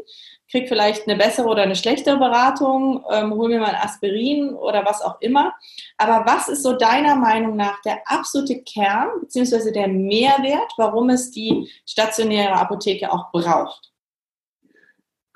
krieg 0.50 0.68
vielleicht 0.68 1.08
eine 1.08 1.18
bessere 1.18 1.48
oder 1.48 1.63
eine 1.63 1.75
schlechtere 1.75 2.18
Beratung, 2.18 3.03
ähm, 3.12 3.34
hol 3.34 3.50
mir 3.50 3.60
mal 3.60 3.70
ein 3.70 3.82
Aspirin 3.84 4.53
oder 4.53 4.86
was 4.86 5.01
auch 5.01 5.22
immer. 5.22 5.53
Aber 5.98 6.25
was 6.25 6.50
ist 6.50 6.63
so 6.63 6.74
deiner 6.74 7.15
Meinung 7.15 7.56
nach 7.56 7.82
der 7.82 8.01
absolute 8.06 8.62
Kern 8.63 9.10
bzw. 9.22 9.72
der 9.72 9.88
Mehrwert, 9.88 10.72
warum 10.77 11.10
es 11.10 11.32
die 11.32 11.70
stationäre 11.86 12.53
Apotheke 12.53 13.12
auch 13.12 13.32
braucht? 13.32 13.91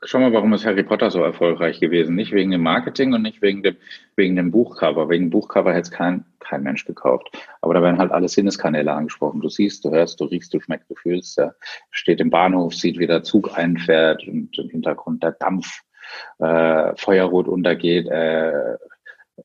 Schau 0.06 0.20
mal, 0.20 0.34
warum 0.34 0.54
ist 0.54 0.66
Harry 0.66 0.84
Potter 0.84 1.10
so 1.12 1.24
erfolgreich 1.24 1.80
gewesen? 1.80 2.16
Nicht 2.16 2.34
wegen 2.34 2.52
dem 2.52 2.62
Marketing 2.62 3.14
und 3.14 3.22
nicht 3.22 3.42
wegen 3.42 3.64
dem, 3.64 3.78
wegen 4.16 4.36
dem 4.36 4.52
Buchcover. 4.52 5.10
Wegen 5.10 5.30
Buchcover 5.30 5.72
hätte 5.72 5.84
es 5.84 5.92
kein, 5.92 6.26
kein 6.40 6.64
Mensch 6.64 6.86
gekauft. 6.86 7.30
Aber 7.62 7.74
da 7.74 7.82
werden 7.82 8.00
halt 8.00 8.12
alle 8.12 8.28
Sinneskanäle 8.28 8.92
angesprochen. 8.92 9.40
Du 9.40 9.50
siehst, 9.50 9.86
du 9.86 9.92
hörst, 9.92 10.20
du 10.20 10.26
riechst, 10.26 10.54
du 10.54 10.60
schmeckst, 10.60 10.90
du 10.90 10.96
fühlst. 10.96 11.38
Er 11.40 11.56
steht 11.92 12.20
im 12.20 12.30
Bahnhof, 12.30 12.74
sieht, 12.74 13.00
wie 13.00 13.08
der 13.08 13.24
Zug 13.24 13.58
einfährt 13.58 14.28
und 14.28 14.58
im 14.58 14.70
Hintergrund 14.70 15.24
der 15.24 15.32
Dampf 15.32 15.84
äh, 16.40 16.96
feuerrot 16.96 17.48
untergeht. 17.48 18.08
Äh, 18.08 18.74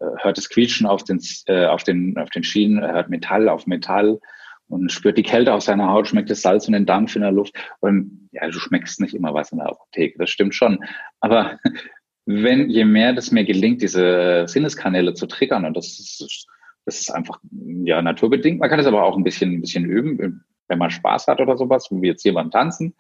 äh, 0.01 0.07
hört 0.19 0.37
das 0.37 0.49
Quietschen 0.49 0.87
auf 0.87 1.05
den, 1.05 1.23
äh, 1.47 1.67
auf 1.67 1.85
den, 1.85 2.19
auf 2.19 2.31
den 2.31 2.43
Schienen, 2.43 2.81
hört 2.81 3.11
Metall 3.11 3.49
auf 3.49 3.67
Metall 3.67 4.21
und 4.69 4.93
spürt 4.93 5.19
die 5.19 5.23
Kälte 5.23 5.55
auf 5.55 5.63
seiner 5.63 5.89
Haut, 5.89 6.09
schmeckt 6.09 6.31
das 6.31 6.43
Salz 6.43 6.67
und 6.67 6.75
den 6.75 6.87
Dampf 6.87 7.17
in 7.17 7.23
der 7.23 7.33
Luft. 7.33 7.55
Und 7.81 8.29
ja, 8.33 8.47
du 8.47 8.59
schmeckst 8.59 9.01
nicht 9.01 9.15
immer 9.15 9.35
was 9.35 9.53
in 9.53 9.59
der 9.59 9.69
Apotheke, 9.69 10.19
das 10.19 10.31
stimmt 10.31 10.55
schon. 10.55 10.79
Aber 11.21 11.59
wenn, 12.27 12.69
je 12.69 12.85
mehr 12.85 13.13
das 13.13 13.31
mir 13.31 13.45
gelingt, 13.45 13.83
diese 13.83 14.45
Sinneskanäle 14.47 15.15
zu 15.15 15.27
triggern, 15.27 15.65
und 15.65 15.77
das 15.77 15.99
ist, 15.99 16.47
das 16.85 17.01
ist 17.01 17.11
einfach 17.11 17.39
ja 17.85 18.03
naturbedingt, 18.03 18.61
man 18.61 18.69
kann 18.69 18.81
es 18.81 18.87
aber 18.87 19.03
auch 19.03 19.17
ein 19.17 19.25
bisschen, 19.25 19.55
ein 19.55 19.61
bisschen 19.61 19.85
üben, 19.85 20.45
wenn 20.69 20.79
man 20.79 20.91
Spaß 20.91 21.27
hat 21.27 21.41
oder 21.41 21.57
sowas, 21.57 21.89
wie 21.91 22.07
jetzt 22.07 22.31
beim 22.33 22.51
Tanzen. 22.51 22.95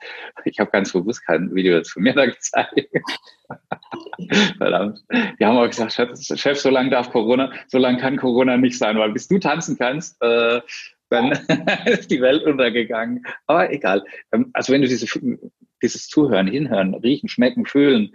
Ich 0.44 0.58
habe 0.58 0.70
ganz 0.70 0.92
bewusst 0.92 1.24
kein 1.26 1.54
Video 1.54 1.76
jetzt 1.76 1.92
von 1.92 2.02
mir 2.02 2.14
da 2.14 2.26
gezeigt. 2.26 2.88
Verdammt. 4.58 5.04
Die 5.38 5.44
haben 5.44 5.58
auch 5.58 5.66
gesagt, 5.66 5.92
Chef, 5.92 6.10
Chef 6.16 6.58
so 6.58 6.70
lange 6.70 6.90
darf 6.90 7.10
Corona, 7.10 7.52
so 7.66 7.78
lange 7.78 7.98
kann 7.98 8.16
Corona 8.16 8.56
nicht 8.56 8.78
sein, 8.78 8.96
weil 8.98 9.12
bis 9.12 9.28
du 9.28 9.38
tanzen 9.38 9.76
kannst, 9.78 10.20
äh, 10.22 10.60
dann 11.10 11.32
ist 11.86 12.10
die 12.10 12.20
Welt 12.20 12.44
untergegangen. 12.44 13.24
Aber 13.46 13.72
egal. 13.72 14.04
Ähm, 14.32 14.50
Also 14.52 14.72
wenn 14.72 14.82
du 14.82 14.88
diese, 14.88 15.06
dieses 15.82 16.08
Zuhören, 16.08 16.46
Hinhören, 16.46 16.94
Riechen, 16.94 17.28
Schmecken, 17.28 17.64
Fühlen, 17.66 18.12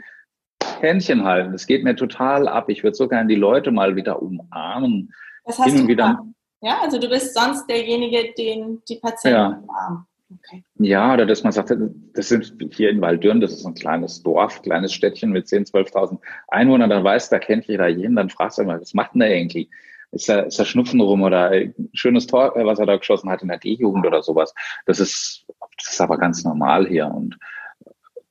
Händchen 0.82 1.24
halten, 1.24 1.52
das 1.54 1.68
geht 1.68 1.84
mir 1.84 1.96
total 1.96 2.48
ab. 2.48 2.70
Ich 2.70 2.84
würde 2.84 2.96
so 2.96 3.08
gerne 3.08 3.28
die 3.30 3.36
Leute 3.36 3.72
mal 3.72 3.96
wieder 3.96 4.22
umarmen. 4.22 5.14
Das 5.46 5.60
hast 5.60 5.66
Hin 5.70 5.76
und 5.82 5.82
du 5.84 5.88
wieder. 5.90 6.08
gemacht. 6.08 6.28
Ja, 6.62 6.80
also 6.82 6.98
du 7.00 7.10
bist 7.10 7.34
sonst 7.34 7.68
derjenige, 7.68 8.34
den 8.38 8.82
die 8.88 8.96
Patienten 8.98 9.38
Ja. 9.38 9.48
umarmen. 9.62 10.06
Okay. 10.40 10.64
Ja, 10.80 11.14
oder 11.14 11.26
dass 11.28 11.44
man 11.44 11.52
sagt, 11.52 11.72
das 12.14 12.30
sind 12.30 12.56
hier 12.74 12.90
in 12.90 13.02
Waldürn, 13.02 13.40
das 13.40 13.52
ist 13.54 13.66
ein 13.66 13.76
kleines 13.76 14.24
Dorf, 14.24 14.62
kleines 14.64 14.92
Städtchen 14.94 15.32
mit 15.32 15.46
10.000, 15.46 15.72
12.000 15.92 16.20
Einwohnern, 16.48 16.90
dann 16.90 17.04
weiß, 17.04 17.30
da 17.30 17.38
kennt 17.38 17.66
jeder 17.68 17.88
jeden, 17.88 18.16
dann 18.16 18.30
fragst 18.32 18.58
du 18.58 18.64
immer, 18.64 18.82
was 18.82 18.94
macht 18.96 19.14
denn 19.14 19.20
der 19.20 19.36
irgendwie? 19.38 19.70
Ist 20.14 20.30
da, 20.30 20.42
ist 20.42 20.60
da 20.60 20.66
Schnupfen 20.66 21.02
rum 21.02 21.24
oder 21.24 21.50
ein 21.50 21.74
schönes 21.94 22.28
Tor, 22.28 22.56
äh, 22.56 22.66
was 22.66 22.80
er 22.80 22.86
da 22.86 22.98
geschossen 22.98 23.30
hat 23.30 23.42
in 23.42 23.48
der 23.48 23.58
D-Jugend 23.58 24.06
oder 24.06 24.22
sowas? 24.22 24.54
Das 24.86 25.00
ist, 25.00 25.46
das 25.78 25.94
ist 25.94 26.02
aber 26.02 26.18
ganz 26.18 26.44
normal 26.44 26.88
hier 26.88 27.08
und 27.08 27.38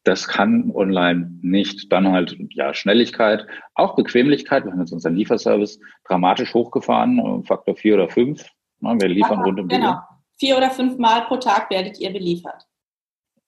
das 0.05 0.27
kann 0.27 0.71
online 0.75 1.39
nicht. 1.43 1.93
Dann 1.93 2.11
halt, 2.11 2.37
ja, 2.51 2.75
Schnelligkeit, 2.75 3.47
auch 3.75 3.95
Bequemlichkeit. 3.95 4.65
Wir 4.65 4.73
haben 4.73 4.81
jetzt 4.81 4.93
unseren 4.93 5.15
Lieferservice 5.15 5.81
dramatisch 6.05 6.55
hochgefahren, 6.55 7.19
äh, 7.19 7.47
Faktor 7.47 7.77
vier 7.77 7.95
oder 7.95 8.09
fünf. 8.09 8.45
Na, 8.81 9.01
Wir 9.01 9.09
liefern 9.09 9.39
Aha, 9.39 9.45
rund 9.45 9.61
um 9.61 9.69
die 9.69 9.77
Genau. 9.77 9.99
Vier 10.39 10.57
oder 10.57 10.71
fünf 10.71 10.99
Mal 10.99 11.23
pro 11.23 11.37
Tag 11.37 11.71
werdet 11.71 12.01
ihr 12.01 12.13
beliefert. 12.13 12.67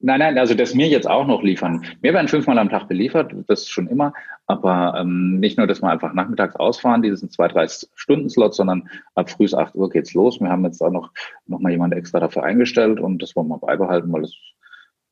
Nein, 0.07 0.19
nein, 0.19 0.37
also 0.37 0.53
das 0.53 0.75
mir 0.75 0.87
jetzt 0.87 1.09
auch 1.09 1.27
noch 1.27 1.43
liefern. 1.43 1.83
Wir 2.03 2.13
werden 2.13 2.29
fünfmal 2.29 2.59
am 2.59 2.69
Tag 2.69 2.89
beliefert, 2.89 3.33
das 3.47 3.63
ist 3.63 3.71
schon 3.71 3.87
immer, 3.87 4.13
aber 4.47 4.97
ähm, 4.99 5.41
nicht 5.41 5.57
nur, 5.57 5.67
dass 5.67 5.81
wir 5.81 5.89
einfach 5.89 6.13
nachmittags 6.13 6.57
ausfahren, 6.57 7.01
diesen 7.01 7.31
zwei, 7.31 7.49
drei 7.49 7.67
Stunden-Slot, 7.95 8.55
sondern 8.55 8.87
ab 9.15 9.31
früh 9.31 9.47
8 9.51 9.75
Uhr 9.75 9.89
geht's 9.89 10.13
los. 10.13 10.39
Wir 10.41 10.51
haben 10.51 10.63
jetzt 10.67 10.83
auch 10.83 10.91
noch, 10.91 11.11
noch 11.47 11.59
mal 11.59 11.73
jemand 11.73 11.95
extra 11.95 12.21
dafür 12.21 12.43
eingestellt 12.43 13.01
und 13.01 13.23
das 13.23 13.35
wollen 13.35 13.49
wir 13.49 13.57
beibehalten, 13.57 14.13
weil 14.13 14.21
das 14.21 14.35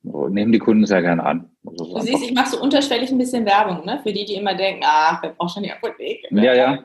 nehmen 0.03 0.53
die 0.53 0.59
Kunden 0.59 0.85
sehr 0.85 1.01
gerne 1.01 1.25
an. 1.25 1.49
Also 1.67 1.95
Du 1.95 2.01
siehst, 2.01 2.25
ich 2.25 2.35
mache 2.35 2.51
so 2.51 2.61
unterschwellig 2.61 3.11
ein 3.11 3.17
bisschen 3.17 3.47
Werbung, 3.47 3.87
ne? 3.87 3.99
Für 4.03 4.13
die, 4.13 4.27
die 4.27 4.35
immer 4.35 4.55
denken, 4.55 4.83
ah, 4.85 5.19
wer 5.23 5.31
braucht 5.31 5.55
schon 5.55 5.63
die 5.63 5.73
Apotheke? 5.73 6.29
ja, 6.33 6.55
ja. 6.55 6.79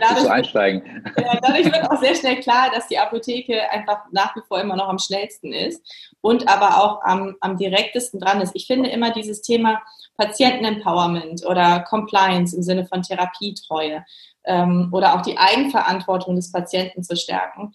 Dadurch- 0.00 0.22
so 0.22 0.28
einsteigen. 0.28 0.82
Ja, 1.18 1.38
dadurch 1.40 1.66
wird 1.66 1.90
auch 1.90 2.00
sehr 2.00 2.14
schnell 2.14 2.40
klar, 2.40 2.70
dass 2.72 2.88
die 2.88 2.98
Apotheke 2.98 3.70
einfach 3.70 4.04
nach 4.12 4.34
wie 4.36 4.42
vor 4.46 4.60
immer 4.60 4.76
noch 4.76 4.88
am 4.88 4.98
schnellsten 4.98 5.52
ist 5.52 5.82
und 6.20 6.48
aber 6.48 6.82
auch 6.82 7.02
am, 7.02 7.36
am 7.40 7.56
direktesten 7.56 8.20
dran 8.20 8.40
ist. 8.40 8.52
Ich 8.54 8.66
finde 8.66 8.90
immer 8.90 9.12
dieses 9.12 9.42
Thema 9.42 9.82
Patienten-Empowerment 10.16 11.44
oder 11.46 11.80
Compliance 11.80 12.56
im 12.56 12.62
Sinne 12.62 12.86
von 12.86 13.02
Therapietreue 13.02 14.04
ähm, 14.44 14.88
oder 14.92 15.14
auch 15.14 15.22
die 15.22 15.38
Eigenverantwortung 15.38 16.36
des 16.36 16.52
Patienten 16.52 17.02
zu 17.02 17.16
stärken. 17.16 17.74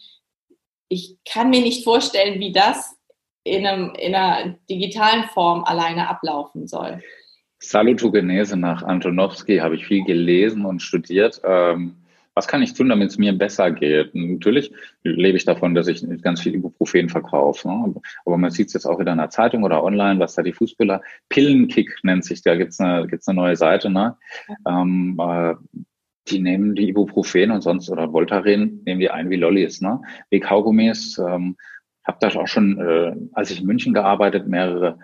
Ich 0.87 1.17
kann 1.29 1.49
mir 1.49 1.61
nicht 1.61 1.83
vorstellen, 1.83 2.39
wie 2.39 2.51
das 2.51 2.95
in, 3.43 3.65
einem, 3.65 3.93
in 3.95 4.15
einer 4.15 4.55
digitalen 4.69 5.23
Form 5.25 5.63
alleine 5.63 6.09
ablaufen 6.09 6.67
soll. 6.67 7.01
Salutogenese 7.59 8.55
nach 8.55 8.83
Antonowski 8.83 9.57
habe 9.57 9.75
ich 9.75 9.85
viel 9.85 10.03
gelesen 10.05 10.65
und 10.65 10.81
studiert. 10.81 11.41
Ähm, 11.43 11.97
was 12.39 12.47
kann 12.47 12.63
ich 12.63 12.73
tun, 12.73 12.87
damit 12.87 13.09
es 13.09 13.17
mir 13.17 13.33
besser 13.37 13.69
geht? 13.69 14.13
Und 14.13 14.31
natürlich 14.35 14.71
lebe 15.03 15.35
ich 15.35 15.43
davon, 15.43 15.75
dass 15.75 15.89
ich 15.89 16.01
ganz 16.21 16.39
viel 16.39 16.55
Ibuprofen 16.55 17.09
verkaufe. 17.09 17.67
Ne? 17.67 17.95
Aber 18.25 18.37
man 18.37 18.49
sieht 18.49 18.67
es 18.67 18.73
jetzt 18.75 18.85
auch 18.85 18.97
wieder 18.97 19.11
in 19.11 19.17
der 19.17 19.29
Zeitung 19.29 19.65
oder 19.65 19.83
online, 19.83 20.21
was 20.21 20.35
da 20.35 20.41
die 20.41 20.53
Fußballer, 20.53 21.01
Pillenkick 21.27 21.97
nennt 22.03 22.23
sich, 22.23 22.41
da 22.41 22.55
gibt's 22.55 22.79
eine, 22.79 23.07
gibt's 23.07 23.27
eine 23.27 23.35
neue 23.35 23.57
Seite. 23.57 23.89
Ne? 23.89 24.15
Ähm, 24.65 25.19
äh, 25.19 25.55
die 26.29 26.39
nehmen 26.39 26.75
die 26.75 26.87
Ibuprofen 26.87 27.51
und 27.51 27.59
sonst 27.59 27.89
oder 27.89 28.13
Voltaren 28.13 28.83
nehmen 28.85 29.01
die 29.01 29.09
ein 29.09 29.29
wie 29.29 29.35
Lollis, 29.35 29.81
ne? 29.81 29.99
wie 30.29 30.39
Kaugummis. 30.39 31.17
Ähm, 31.17 31.57
habe 32.05 32.19
da 32.21 32.29
auch 32.39 32.47
schon, 32.47 32.79
äh, 32.79 33.15
als 33.33 33.51
ich 33.51 33.59
in 33.59 33.67
München 33.67 33.93
gearbeitet, 33.93 34.47
mehrere 34.47 34.97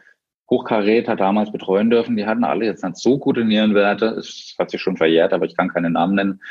Hochkaräter 0.49 1.17
damals 1.17 1.51
betreuen 1.51 1.89
dürfen, 1.89 2.15
die 2.15 2.25
hatten 2.25 2.45
alle 2.45 2.65
jetzt 2.65 2.83
nicht 2.85 2.95
so 2.95 3.17
gute 3.17 3.43
Nierenwerte. 3.43 4.05
Es 4.05 4.55
hat 4.57 4.71
sich 4.71 4.79
schon 4.79 4.95
verjährt, 4.95 5.33
aber 5.33 5.45
ich 5.45 5.57
kann 5.57 5.67
keinen 5.67 5.93
Namen 5.93 6.15
nennen. 6.15 6.41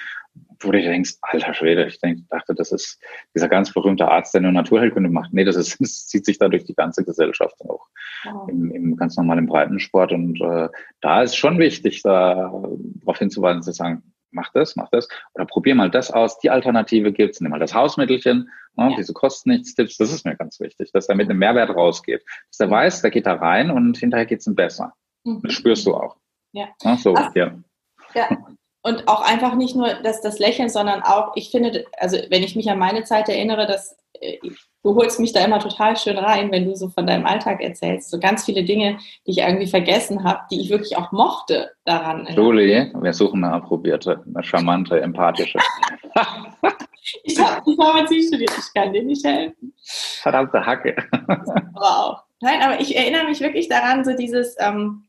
Wo 0.61 0.71
du 0.71 0.81
denkst, 0.81 1.17
alter 1.23 1.55
Schwede, 1.55 1.87
ich 1.87 2.01
denk, 2.01 2.29
dachte, 2.29 2.55
das 2.55 2.73
ist 2.73 3.01
dieser 3.35 3.49
ganz 3.49 3.73
berühmte 3.73 4.09
Arzt, 4.09 4.35
der 4.35 4.41
nur 4.41 4.53
Naturheilkunde 4.53 5.11
macht. 5.11 5.33
Nee, 5.33 5.45
das, 5.45 5.57
ist, 5.57 5.77
das 5.81 6.07
zieht 6.07 6.25
sich 6.25 6.39
da 6.39 6.49
durch 6.49 6.65
die 6.65 6.75
ganze 6.75 7.05
Gesellschaft 7.05 7.61
auch. 7.63 7.89
Wow. 8.25 8.49
Im, 8.49 8.71
Im 8.71 8.97
ganz 8.97 9.17
normalen 9.17 9.47
Breitensport. 9.47 10.13
Und 10.13 10.41
äh, 10.41 10.69
da 11.01 11.23
ist 11.23 11.37
schon 11.37 11.59
wichtig, 11.59 12.03
da 12.03 12.53
darauf 13.01 13.19
hinzuweisen, 13.19 13.63
zu 13.63 13.73
sagen, 13.73 14.03
mach 14.35 14.51
das, 14.53 14.77
mach 14.77 14.89
das. 14.91 15.09
Oder 15.35 15.47
probier 15.47 15.75
mal 15.75 15.91
das 15.91 16.11
aus. 16.11 16.39
Die 16.39 16.51
Alternative 16.51 17.13
gibt's. 17.13 17.41
Nimm 17.41 17.51
mal 17.51 17.61
das 17.61 17.75
Hausmittelchen. 17.75 18.51
Ne, 18.77 18.91
ja. 18.91 18.97
Diese 18.97 19.13
kosten 19.13 19.51
nichts 19.51 19.75
Tipps. 19.75 19.97
Das 19.97 20.13
ist 20.13 20.27
mir 20.27 20.37
ganz 20.37 20.61
wichtig, 20.61 20.91
dass 20.93 21.09
er 21.09 21.15
mit 21.15 21.31
einem 21.31 21.39
Mehrwert 21.39 21.71
rausgeht. 21.71 22.23
Dass 22.51 22.61
er 22.61 22.71
weiß, 22.71 23.03
der 23.03 23.11
geht 23.11 23.27
da 23.27 23.35
rein 23.35 23.71
und 23.71 23.97
hinterher 23.97 24.27
geht's 24.27 24.47
ihm 24.47 24.55
besser. 24.55 24.93
Mhm. 25.25 25.41
Das 25.43 25.53
spürst 25.53 25.87
du 25.87 25.95
auch. 25.95 26.17
Ja. 26.53 26.69
ja 26.83 26.97
so, 26.97 27.15
Ach, 27.17 27.35
ja. 27.35 27.55
Ja. 28.15 28.29
Und 28.87 29.09
auch 29.09 29.23
einfach 29.23 29.55
nicht 29.55 29.75
nur 29.75 29.95
das, 30.03 30.21
das 30.21 30.39
Lächeln, 30.39 30.69
sondern 30.69 31.03
auch, 31.03 31.33
ich 31.37 31.51
finde, 31.51 31.87
also 31.99 32.19
wenn 32.29 32.43
ich 32.43 32.55
mich 32.55 32.71
an 32.71 32.79
meine 32.79 33.05
Zeit 33.05 33.31
erinnere, 33.31 33.67
dass 33.67 33.97
äh, 34.21 34.37
du 34.83 34.95
holst 34.95 35.19
mich 35.19 35.33
da 35.33 35.43
immer 35.43 35.59
total 35.59 35.97
schön 35.97 36.19
rein, 36.19 36.53
wenn 36.53 36.67
du 36.67 36.77
so 36.77 36.91
von 36.91 37.07
deinem 37.07 37.25
Alltag 37.25 37.63
erzählst. 37.63 38.11
So 38.11 38.21
ganz 38.21 38.45
viele 38.45 38.63
Dinge, 38.63 38.99
die 39.27 39.31
ich 39.31 39.39
irgendwie 39.39 39.69
vergessen 39.69 40.23
habe, 40.23 40.41
die 40.51 40.61
ich 40.61 40.69
wirklich 40.69 40.99
auch 40.99 41.13
mochte 41.13 41.71
daran. 41.87 42.29
Julie, 42.37 42.93
wir 42.95 43.13
suchen 43.15 43.43
eine 43.43 43.55
approbierte, 43.55 44.23
eine 44.27 44.45
charmante, 44.45 45.01
empathische. 45.01 45.59
ich 47.25 47.41
habe 47.41 47.63
die 47.67 47.77
Pharmazie 47.77 48.27
studiert, 48.27 48.53
ich 48.59 48.75
kann 48.79 48.93
dir 48.93 49.03
nicht 49.03 49.25
helfen. 49.25 49.73
Verdammte 50.21 50.65
Hacke. 50.65 50.95
wow. 51.73 52.19
Nein, 52.43 52.61
aber 52.61 52.79
ich 52.81 52.95
erinnere 52.95 53.25
mich 53.25 53.41
wirklich 53.41 53.71
daran, 53.71 54.05
so 54.05 54.15
dieses, 54.15 54.57
ähm, 54.59 55.05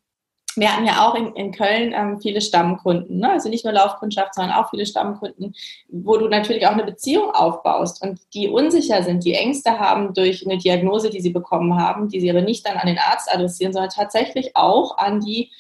wir 0.55 0.73
hatten 0.73 0.85
ja 0.85 1.05
auch 1.05 1.15
in, 1.15 1.33
in 1.33 1.51
Köln 1.51 1.93
ähm, 1.93 2.19
viele 2.21 2.41
Stammkunden, 2.41 3.19
ne? 3.19 3.31
also 3.31 3.49
nicht 3.49 3.65
nur 3.65 3.73
Laufkundschaft, 3.73 4.35
sondern 4.35 4.53
auch 4.53 4.69
viele 4.69 4.85
Stammkunden, 4.85 5.53
wo 5.89 6.17
du 6.17 6.27
natürlich 6.27 6.65
auch 6.67 6.71
eine 6.71 6.85
Beziehung 6.85 7.31
aufbaust 7.31 8.01
und 8.03 8.19
die 8.33 8.47
unsicher 8.47 9.03
sind, 9.03 9.23
die 9.23 9.33
Ängste 9.33 9.79
haben 9.79 10.13
durch 10.13 10.45
eine 10.45 10.57
Diagnose, 10.57 11.09
die 11.09 11.21
sie 11.21 11.31
bekommen 11.31 11.77
haben, 11.77 12.09
die 12.09 12.19
sie 12.19 12.29
aber 12.29 12.41
nicht 12.41 12.67
dann 12.67 12.77
an 12.77 12.87
den 12.87 12.99
Arzt 12.99 13.31
adressieren, 13.31 13.73
sondern 13.73 13.91
tatsächlich 13.91 14.55
auch 14.55 14.97
an 14.97 15.19
die, 15.19 15.51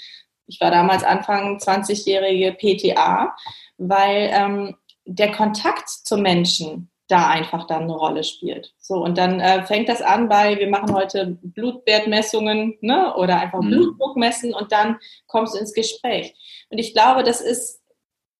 ich 0.47 0.61
war 0.61 0.71
damals 0.71 1.03
Anfang 1.03 1.57
20-jährige 1.57 2.53
PTA, 2.53 3.35
weil 3.77 4.29
ähm, 4.31 4.75
der 5.05 5.31
Kontakt 5.31 5.89
zum 5.89 6.21
Menschen 6.21 6.89
da 7.07 7.29
einfach 7.29 7.67
dann 7.67 7.83
eine 7.83 7.95
Rolle 7.95 8.23
spielt. 8.23 8.73
So, 8.79 8.95
und 8.95 9.17
dann 9.17 9.39
äh, 9.39 9.63
fängt 9.65 9.89
das 9.89 10.01
an 10.01 10.27
bei, 10.27 10.57
wir 10.57 10.69
machen 10.69 10.93
heute 10.93 11.37
Blutwertmessungen 11.41 12.77
ne, 12.81 13.15
oder 13.15 13.39
einfach 13.39 13.61
mhm. 13.61 13.69
Blutdruck 13.69 14.17
messen 14.17 14.53
und 14.53 14.71
dann 14.71 14.97
kommst 15.27 15.53
du 15.53 15.59
ins 15.59 15.73
Gespräch. 15.73 16.33
Und 16.69 16.79
ich 16.79 16.93
glaube, 16.93 17.23
das 17.23 17.41
ist, 17.41 17.81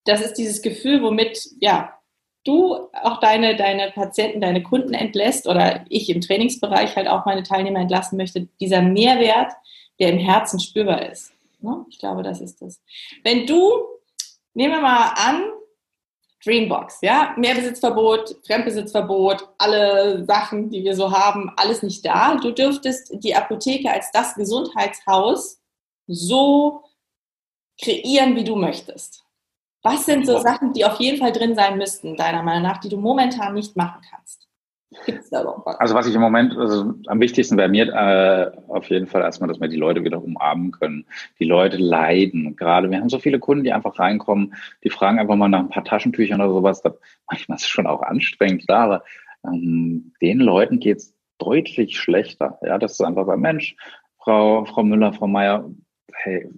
das 0.06 0.22
ist 0.22 0.34
dieses 0.34 0.62
Gefühl, 0.62 1.04
womit, 1.04 1.48
ja, 1.60 1.94
du 2.44 2.76
auch 2.94 3.20
deine, 3.20 3.56
deine 3.56 3.92
Patienten, 3.92 4.42
deine 4.42 4.64
Kunden 4.64 4.94
entlässt 4.94 5.48
oder 5.48 5.86
ich 5.90 6.10
im 6.10 6.22
Trainingsbereich 6.22 6.96
halt 6.96 7.08
auch 7.08 7.26
meine 7.26 7.44
Teilnehmer 7.44 7.80
entlassen 7.80 8.18
möchte, 8.18 8.48
dieser 8.60 8.82
Mehrwert, 8.82 9.52
der 10.00 10.10
im 10.10 10.20
Herzen 10.20 10.60
spürbar 10.60 11.10
ist. 11.10 11.34
Ne? 11.60 11.86
Ich 11.90 12.00
glaube, 12.00 12.24
das 12.24 12.42
ist 12.42 12.62
das. 12.62 12.82
Wenn 13.24 13.46
du, 13.46 13.84
nehmen 14.54 14.74
wir 14.74 14.82
mal 14.82 15.14
an, 15.16 15.44
Dreambox, 16.46 17.00
ja, 17.02 17.34
Mehrbesitzverbot, 17.38 18.36
Fremdbesitzverbot, 18.46 19.50
alle 19.58 20.24
Sachen, 20.26 20.70
die 20.70 20.84
wir 20.84 20.96
so 20.96 21.12
haben, 21.12 21.52
alles 21.58 21.82
nicht 21.82 22.06
da. 22.06 22.36
Du 22.36 22.52
dürftest 22.52 23.12
die 23.12 23.36
Apotheke 23.36 23.92
als 23.92 24.12
das 24.12 24.36
Gesundheitshaus 24.36 25.60
so 26.08 26.84
kreieren, 27.82 28.36
wie 28.36 28.44
du 28.44 28.56
möchtest. 28.56 29.24
Was 29.82 30.06
sind 30.06 30.26
so 30.26 30.40
Sachen, 30.40 30.74
die 30.74 30.86
auf 30.86 31.00
jeden 31.00 31.18
Fall 31.18 31.32
drin 31.32 31.56
sein 31.56 31.78
müssten, 31.78 32.16
deiner 32.16 32.44
Meinung 32.44 32.64
nach, 32.64 32.80
die 32.80 32.90
du 32.90 32.98
momentan 32.98 33.54
nicht 33.54 33.76
machen 33.76 34.02
kannst? 34.10 34.45
Da? 35.32 35.44
Also 35.80 35.94
was 35.96 36.08
ich 36.08 36.16
im 36.16 36.22
Moment, 36.22 36.58
also 36.58 36.94
am 37.08 37.20
wichtigsten 37.20 37.58
wäre 37.58 37.70
mir 37.70 37.88
äh, 37.94 38.52
auf 38.68 38.90
jeden 38.90 39.08
Fall 39.08 39.22
erstmal, 39.22 39.48
dass 39.48 39.60
wir 39.60 39.68
die 39.68 39.76
Leute 39.76 40.04
wieder 40.04 40.24
umarmen 40.24 40.72
können. 40.72 41.06
Die 41.40 41.46
Leute 41.46 41.78
leiden. 41.78 42.56
Gerade 42.56 42.90
wir 42.90 43.00
haben 43.00 43.10
so 43.10 43.20
viele 43.20 43.40
Kunden, 43.40 43.64
die 43.64 43.74
einfach 43.74 44.00
reinkommen, 44.00 44.56
die 44.84 44.90
fragen 44.90 45.20
einfach 45.20 45.36
mal 45.36 45.50
nach 45.50 45.60
ein 45.60 45.70
paar 45.70 45.84
Taschentüchern 45.86 46.42
oder 46.42 46.54
sowas. 46.54 46.82
Das, 46.82 46.94
manchmal 47.30 47.58
ist 47.58 47.64
es 47.64 47.70
schon 47.70 47.88
auch 47.88 48.02
anstrengend, 48.02 48.66
klar, 48.66 48.84
aber 48.84 49.04
ähm, 49.46 50.14
den 50.22 50.40
Leuten 50.40 50.80
geht's 50.80 51.14
deutlich 51.38 52.00
schlechter. 52.00 52.60
Ja, 52.64 52.78
das 52.78 52.94
ist 52.94 53.02
einfach 53.02 53.26
beim 53.26 53.42
Mensch. 53.42 53.76
Frau, 54.20 54.66
Frau 54.66 54.84
Müller, 54.84 55.14
Frau 55.14 55.28
Meier, 55.28 55.70
hey, 56.14 56.50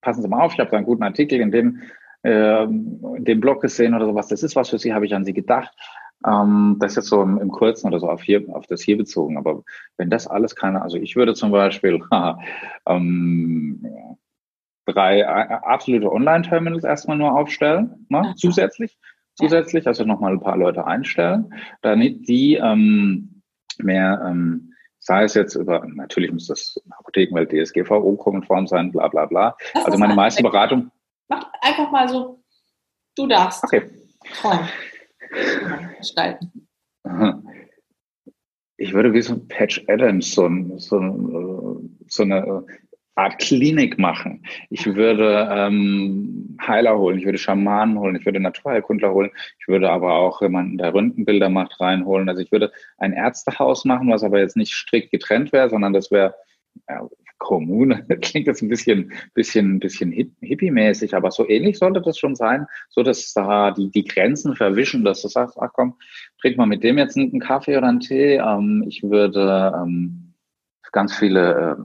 passen 0.00 0.22
Sie 0.22 0.28
mal 0.28 0.42
auf, 0.42 0.52
ich 0.52 0.60
habe 0.60 0.70
da 0.70 0.76
einen 0.76 0.86
guten 0.86 1.02
Artikel 1.02 1.40
in 1.40 1.50
dem, 1.50 1.82
äh, 2.22 2.64
in 2.64 3.24
dem 3.24 3.40
Blog 3.40 3.62
gesehen 3.62 3.94
oder 3.94 4.06
sowas. 4.06 4.28
Das 4.28 4.42
ist 4.42 4.56
was 4.56 4.70
für 4.70 4.78
Sie, 4.78 4.92
habe 4.92 5.06
ich 5.06 5.14
an 5.14 5.24
Sie 5.24 5.32
gedacht. 5.32 5.74
Ähm, 6.24 6.76
das 6.80 6.92
ist 6.92 6.96
jetzt 6.96 7.08
so 7.08 7.22
im, 7.22 7.38
im 7.38 7.50
Kurzen 7.50 7.88
oder 7.88 8.00
so 8.00 8.08
auf, 8.08 8.22
hier, 8.22 8.44
auf 8.54 8.66
das 8.66 8.82
hier 8.82 8.96
bezogen. 8.96 9.36
Aber 9.36 9.62
wenn 9.96 10.10
das 10.10 10.26
alles 10.26 10.56
keine, 10.56 10.82
also 10.82 10.96
ich 10.96 11.16
würde 11.16 11.34
zum 11.34 11.50
Beispiel 11.50 12.02
ähm, 12.86 13.84
drei 14.86 15.26
absolute 15.26 16.10
Online-Terminals 16.10 16.84
erstmal 16.84 17.16
nur 17.16 17.36
aufstellen, 17.36 18.06
ne? 18.08 18.34
zusätzlich, 18.36 18.98
zusätzlich, 19.34 19.86
also 19.86 20.04
nochmal 20.04 20.32
ein 20.32 20.40
paar 20.40 20.56
Leute 20.56 20.86
einstellen, 20.86 21.52
damit 21.82 22.28
die 22.28 22.54
ähm, 22.54 23.42
mehr, 23.78 24.22
ähm, 24.26 24.72
sei 24.98 25.24
es 25.24 25.34
jetzt 25.34 25.54
über, 25.54 25.86
natürlich 25.86 26.32
muss 26.32 26.46
das 26.46 26.80
Apothekenwelt 26.98 27.50
DSGVO-konform 27.50 28.66
sein, 28.66 28.92
bla 28.92 29.08
bla 29.08 29.26
bla. 29.26 29.56
also 29.74 29.98
meine 29.98 30.14
meiste 30.14 30.42
Beratung. 30.42 30.90
Mach 31.28 31.50
einfach 31.60 31.90
mal 31.90 32.08
so, 32.08 32.42
du 33.16 33.26
darfst. 33.26 33.64
Okay. 33.64 33.90
Toll 34.40 34.58
gestalten? 35.98 36.68
Ich 38.76 38.92
würde 38.92 39.12
wie 39.12 39.22
so 39.22 39.34
ein 39.34 39.48
Patch 39.48 39.84
Adams 39.88 40.34
so, 40.34 40.50
so, 40.76 41.82
so 42.06 42.22
eine 42.22 42.64
Art 43.16 43.38
Klinik 43.38 43.98
machen. 43.98 44.44
Ich 44.70 44.86
würde 44.86 45.48
ähm, 45.50 46.56
Heiler 46.60 46.98
holen, 46.98 47.18
ich 47.18 47.24
würde 47.24 47.38
Schamanen 47.38 47.98
holen, 47.98 48.16
ich 48.16 48.26
würde 48.26 48.40
Naturheilkundler 48.40 49.12
holen, 49.12 49.30
ich 49.60 49.68
würde 49.68 49.90
aber 49.90 50.14
auch 50.14 50.42
jemanden, 50.42 50.78
der 50.78 50.92
Röntgenbilder 50.92 51.48
macht, 51.48 51.80
reinholen. 51.80 52.28
Also 52.28 52.42
ich 52.42 52.50
würde 52.50 52.72
ein 52.98 53.12
Ärztehaus 53.12 53.84
machen, 53.84 54.10
was 54.10 54.24
aber 54.24 54.40
jetzt 54.40 54.56
nicht 54.56 54.72
strikt 54.72 55.12
getrennt 55.12 55.52
wäre, 55.52 55.70
sondern 55.70 55.92
das 55.92 56.10
wäre 56.10 56.34
ja, 56.88 57.08
Kommune. 57.38 58.04
Klingt 58.22 58.46
jetzt 58.46 58.62
ein 58.62 58.68
bisschen, 58.68 59.12
bisschen, 59.34 59.78
bisschen 59.78 60.12
hippie-mäßig, 60.12 61.14
aber 61.14 61.30
so 61.30 61.48
ähnlich 61.48 61.78
sollte 61.78 62.00
das 62.00 62.18
schon 62.18 62.34
sein, 62.34 62.66
so 62.88 63.02
dass 63.02 63.32
da 63.32 63.70
die, 63.70 63.90
die 63.90 64.04
Grenzen 64.04 64.56
verwischen, 64.56 65.04
dass 65.04 65.22
du 65.22 65.28
sagst, 65.28 65.58
ach 65.60 65.70
komm, 65.72 65.96
trink 66.40 66.56
mal 66.56 66.66
mit 66.66 66.82
dem 66.82 66.98
jetzt 66.98 67.16
einen 67.16 67.40
Kaffee 67.40 67.76
oder 67.76 67.88
einen 67.88 68.00
Tee. 68.00 68.36
Ähm, 68.36 68.84
ich 68.86 69.02
würde 69.02 69.72
ähm, 69.76 70.34
ganz 70.92 71.16
viele 71.16 71.76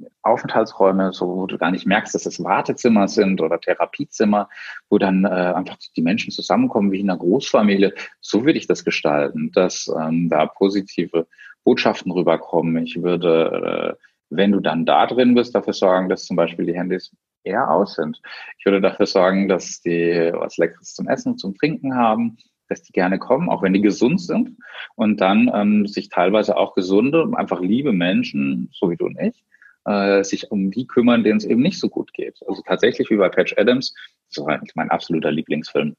äh, 0.00 0.06
Aufenthaltsräume, 0.22 1.12
so 1.12 1.26
wo 1.28 1.46
du 1.46 1.58
gar 1.58 1.70
nicht 1.70 1.86
merkst, 1.86 2.14
dass 2.14 2.26
es 2.26 2.42
Wartezimmer 2.42 3.08
sind 3.08 3.40
oder 3.40 3.60
Therapiezimmer, 3.60 4.48
wo 4.88 4.98
dann 4.98 5.24
äh, 5.24 5.28
einfach 5.28 5.76
die 5.96 6.02
Menschen 6.02 6.30
zusammenkommen 6.30 6.92
wie 6.92 7.00
in 7.00 7.10
einer 7.10 7.18
Großfamilie. 7.18 7.92
So 8.20 8.44
würde 8.44 8.58
ich 8.58 8.66
das 8.66 8.84
gestalten, 8.84 9.50
dass 9.52 9.90
ähm, 10.00 10.28
da 10.28 10.46
positive 10.46 11.26
Botschaften 11.64 12.12
rüberkommen. 12.12 12.76
Ich 12.84 13.02
würde 13.02 13.96
äh, 13.98 14.11
wenn 14.36 14.52
du 14.52 14.60
dann 14.60 14.86
da 14.86 15.06
drin 15.06 15.34
bist, 15.34 15.54
dafür 15.54 15.72
sorgen, 15.72 16.08
dass 16.08 16.24
zum 16.24 16.36
Beispiel 16.36 16.66
die 16.66 16.74
Handys 16.74 17.14
eher 17.44 17.70
aus 17.70 17.94
sind. 17.94 18.20
Ich 18.58 18.64
würde 18.64 18.80
dafür 18.80 19.06
sorgen, 19.06 19.48
dass 19.48 19.80
die 19.80 20.30
was 20.34 20.56
Leckeres 20.56 20.94
zum 20.94 21.08
Essen, 21.08 21.38
zum 21.38 21.54
Trinken 21.54 21.96
haben, 21.96 22.38
dass 22.68 22.82
die 22.82 22.92
gerne 22.92 23.18
kommen, 23.18 23.48
auch 23.48 23.62
wenn 23.62 23.74
die 23.74 23.82
gesund 23.82 24.20
sind 24.20 24.56
und 24.94 25.20
dann 25.20 25.50
ähm, 25.54 25.86
sich 25.86 26.08
teilweise 26.08 26.56
auch 26.56 26.74
gesunde, 26.74 27.30
einfach 27.34 27.60
liebe 27.60 27.92
Menschen, 27.92 28.70
so 28.72 28.90
wie 28.90 28.96
du 28.96 29.06
und 29.06 29.18
ich, 29.20 29.44
äh, 29.84 30.22
sich 30.24 30.50
um 30.50 30.70
die 30.70 30.86
kümmern, 30.86 31.24
denen 31.24 31.38
es 31.38 31.44
eben 31.44 31.60
nicht 31.60 31.78
so 31.78 31.88
gut 31.88 32.12
geht. 32.12 32.40
Also 32.46 32.62
tatsächlich 32.62 33.10
wie 33.10 33.16
bei 33.16 33.28
Patch 33.28 33.54
Adams, 33.58 33.94
das 34.28 34.38
ist 34.38 34.48
eigentlich 34.48 34.74
mein 34.74 34.90
absoluter 34.90 35.30
Lieblingsfilm. 35.30 35.96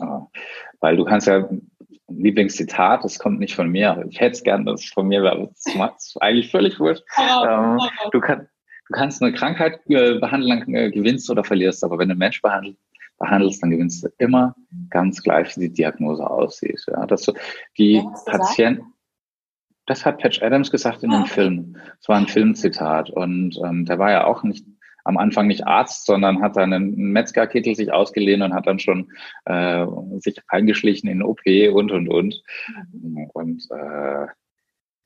Äh, 0.00 0.20
weil 0.80 0.96
du 0.96 1.04
kannst 1.04 1.26
ja 1.26 1.48
Lieblingszitat, 2.16 3.04
das 3.04 3.18
kommt 3.18 3.38
nicht 3.38 3.54
von 3.54 3.68
mir. 3.68 4.04
Ich 4.08 4.20
hätte 4.20 4.32
es 4.32 4.42
gern, 4.42 4.64
dass 4.64 4.84
es 4.84 4.90
von 4.90 5.08
mir 5.08 5.22
wäre. 5.22 5.48
Das 5.48 5.74
ist 6.06 6.22
eigentlich 6.22 6.50
völlig 6.50 6.78
wurscht. 6.80 7.02
ähm, 7.18 7.78
du, 8.10 8.20
kann, 8.20 8.48
du, 8.88 8.94
kannst 8.94 9.22
eine 9.22 9.32
Krankheit 9.32 9.80
äh, 9.88 10.18
behandeln, 10.18 10.74
äh, 10.74 10.90
gewinnst 10.90 11.30
oder 11.30 11.44
verlierst, 11.44 11.84
aber 11.84 11.98
wenn 11.98 12.08
du 12.08 12.12
einen 12.12 12.18
Mensch 12.18 12.40
behandelt, 12.42 12.76
behandelst, 13.18 13.62
dann 13.62 13.70
gewinnst 13.70 14.04
du 14.04 14.08
immer 14.18 14.54
ganz 14.90 15.22
gleich, 15.22 15.56
wie 15.56 15.68
die 15.68 15.72
Diagnose 15.72 16.28
aussieht. 16.28 16.84
Ja, 16.88 17.06
dass 17.06 17.22
du 17.22 17.32
die 17.78 18.02
Patienten, 18.26 18.92
das 19.86 20.04
hat 20.04 20.18
Patch 20.18 20.42
Adams 20.42 20.70
gesagt 20.70 21.02
in 21.02 21.10
dem 21.10 21.20
ah, 21.20 21.22
okay. 21.22 21.34
Film. 21.34 21.76
Das 21.98 22.08
war 22.08 22.16
ein 22.16 22.28
Filmzitat 22.28 23.10
und 23.10 23.58
ähm, 23.64 23.84
der 23.84 23.98
war 23.98 24.10
ja 24.10 24.24
auch 24.24 24.42
nicht 24.42 24.66
am 25.04 25.16
Anfang 25.18 25.46
nicht 25.46 25.66
Arzt, 25.66 26.06
sondern 26.06 26.42
hat 26.42 26.56
dann 26.56 26.72
einen 26.72 27.12
Metzgerkittel 27.12 27.74
sich 27.74 27.92
ausgeliehen 27.92 28.42
und 28.42 28.54
hat 28.54 28.66
dann 28.66 28.78
schon 28.78 29.10
äh, 29.46 29.86
sich 30.18 30.40
eingeschlichen 30.48 31.08
in 31.08 31.22
OP 31.22 31.40
und 31.72 31.92
und 31.92 32.08
und. 32.08 32.42
Und 33.32 33.68
äh, 33.70 34.26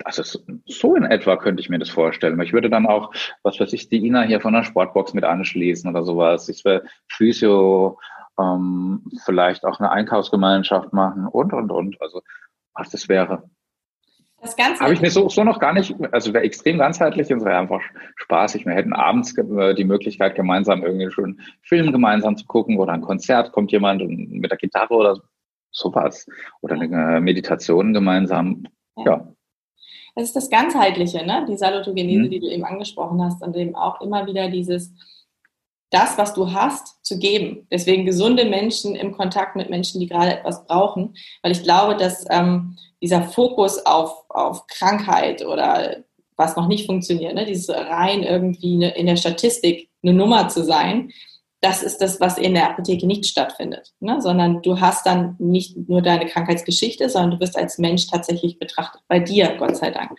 Also 0.05 0.23
so 0.67 0.95
in 0.95 1.05
etwa 1.05 1.37
könnte 1.37 1.61
ich 1.61 1.69
mir 1.71 1.79
das 1.79 1.91
vorstellen. 1.91 2.41
Ich 2.41 2.53
würde 2.53 2.71
dann 2.71 2.87
auch, 2.87 3.13
was 3.43 3.59
weiß 3.59 3.73
ich, 3.73 3.89
die 3.89 4.05
Ina 4.07 4.23
hier 4.23 4.41
von 4.41 4.53
der 4.53 4.63
Sportbox 4.63 5.15
mit 5.15 5.25
anschließen 5.25 5.89
oder 5.91 6.05
sowas. 6.05 6.49
Ich 6.49 6.65
will 6.65 6.85
Physio, 7.09 7.99
ähm, 8.39 9.03
vielleicht 9.25 9.65
auch 9.65 9.81
eine 9.81 9.91
Einkaufsgemeinschaft 9.91 10.93
machen 10.93 11.27
und, 11.27 11.53
und, 11.53 11.71
und. 11.73 12.01
Also 12.01 12.23
was 12.75 12.91
das 12.91 13.09
wäre. 13.09 13.49
Das 14.47 14.55
Ganze 14.55 14.81
habe 14.81 14.95
ich 14.95 15.01
mir 15.01 15.11
so, 15.11 15.29
so 15.29 15.43
noch 15.43 15.59
gar 15.59 15.73
nicht, 15.73 15.93
also 16.13 16.33
wäre 16.33 16.45
extrem 16.45 16.79
ganzheitlich 16.79 17.33
und 17.33 17.39
es 17.39 17.45
wäre 17.45 17.59
einfach 17.59 17.81
spaßig. 18.15 18.65
Wir 18.65 18.75
hätten 18.75 18.93
abends 18.93 19.37
äh, 19.37 19.75
die 19.75 19.83
Möglichkeit, 19.83 20.37
gemeinsam 20.37 20.85
irgendwie 20.85 21.11
schon 21.11 21.41
Film 21.63 21.91
gemeinsam 21.91 22.37
zu 22.37 22.47
gucken 22.47 22.79
oder 22.79 22.93
ein 22.93 23.01
Konzert, 23.01 23.51
kommt 23.51 23.73
jemand 23.73 24.09
mit 24.09 24.49
der 24.49 24.57
Gitarre 24.57 24.95
oder 24.95 25.21
sowas. 25.73 26.29
Oder 26.61 26.77
eine 26.77 27.21
Meditation 27.21 27.93
gemeinsam. 27.93 28.69
Ja. 29.05 29.27
Das 30.15 30.27
ist 30.27 30.37
das 30.37 30.49
Ganzheitliche, 30.49 31.27
ne? 31.27 31.45
die 31.49 31.57
Salutogenese, 31.57 32.27
mhm. 32.27 32.31
die 32.31 32.39
du 32.39 32.47
eben 32.47 32.65
angesprochen 32.65 33.21
hast, 33.21 33.43
und 33.43 33.57
eben 33.57 33.75
auch 33.75 34.01
immer 34.01 34.29
wieder 34.29 34.49
dieses, 34.49 34.95
das, 35.90 36.18
was 36.18 36.35
du 36.35 36.53
hast, 36.53 37.05
zu 37.05 37.18
geben. 37.18 37.66
Deswegen 37.70 38.05
gesunde 38.07 38.44
Menschen 38.44 38.96
im 38.96 39.12
Kontakt 39.12 39.57
mit 39.57 39.70
Menschen, 39.70 40.01
die 40.01 40.07
gerade 40.07 40.38
etwas 40.38 40.66
brauchen, 40.66 41.14
weil 41.42 41.53
ich 41.53 41.62
glaube, 41.62 41.96
dass 41.96 42.25
ähm, 42.31 42.77
dieser 43.03 43.22
Fokus 43.22 43.85
auf, 43.87 44.25
auf 44.29 44.66
Krankheit 44.66 45.44
oder 45.44 45.99
was 46.37 46.57
noch 46.57 46.68
nicht 46.68 46.87
funktioniert, 46.87 47.35
ne, 47.35 47.46
dieses 47.46 47.70
rein 47.70 48.22
irgendwie 48.22 48.85
in 48.85 49.07
der 49.07 49.16
Statistik 49.16 49.88
eine 50.03 50.12
Nummer 50.12 50.49
zu 50.49 50.64
sein, 50.64 51.11
das 51.61 51.83
ist 51.83 51.99
das, 51.99 52.20
was 52.20 52.38
in 52.38 52.55
der 52.55 52.70
Apotheke 52.70 53.07
nicht 53.07 53.27
stattfindet, 53.27 53.92
ne? 54.01 54.20
sondern 54.20 54.62
du 54.62 54.79
hast 54.79 55.07
dann 55.07 55.37
nicht 55.38 55.88
nur 55.88 56.03
deine 56.03 56.27
Krankheitsgeschichte, 56.27 57.09
sondern 57.09 57.33
du 57.33 57.40
wirst 57.40 57.57
als 57.57 57.79
Mensch 57.79 58.07
tatsächlich 58.07 58.59
betrachtet, 58.59 59.01
bei 59.09 59.18
dir, 59.18 59.57
Gott 59.59 59.77
sei 59.77 59.90
Dank. 59.90 60.12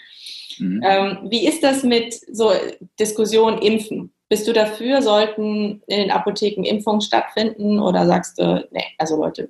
Mhm. 0.57 0.81
Ähm, 0.83 1.17
wie 1.29 1.47
ist 1.47 1.63
das 1.63 1.83
mit 1.83 2.13
so 2.35 2.51
Diskussion 2.99 3.59
Impfen? 3.59 4.13
Bist 4.29 4.47
du 4.47 4.53
dafür, 4.53 5.01
sollten 5.01 5.81
in 5.87 5.99
den 5.99 6.11
Apotheken 6.11 6.63
Impfungen 6.63 7.01
stattfinden 7.01 7.79
oder 7.79 8.05
sagst 8.05 8.39
du, 8.39 8.67
nee, 8.71 8.83
also 8.97 9.17
Leute, 9.17 9.49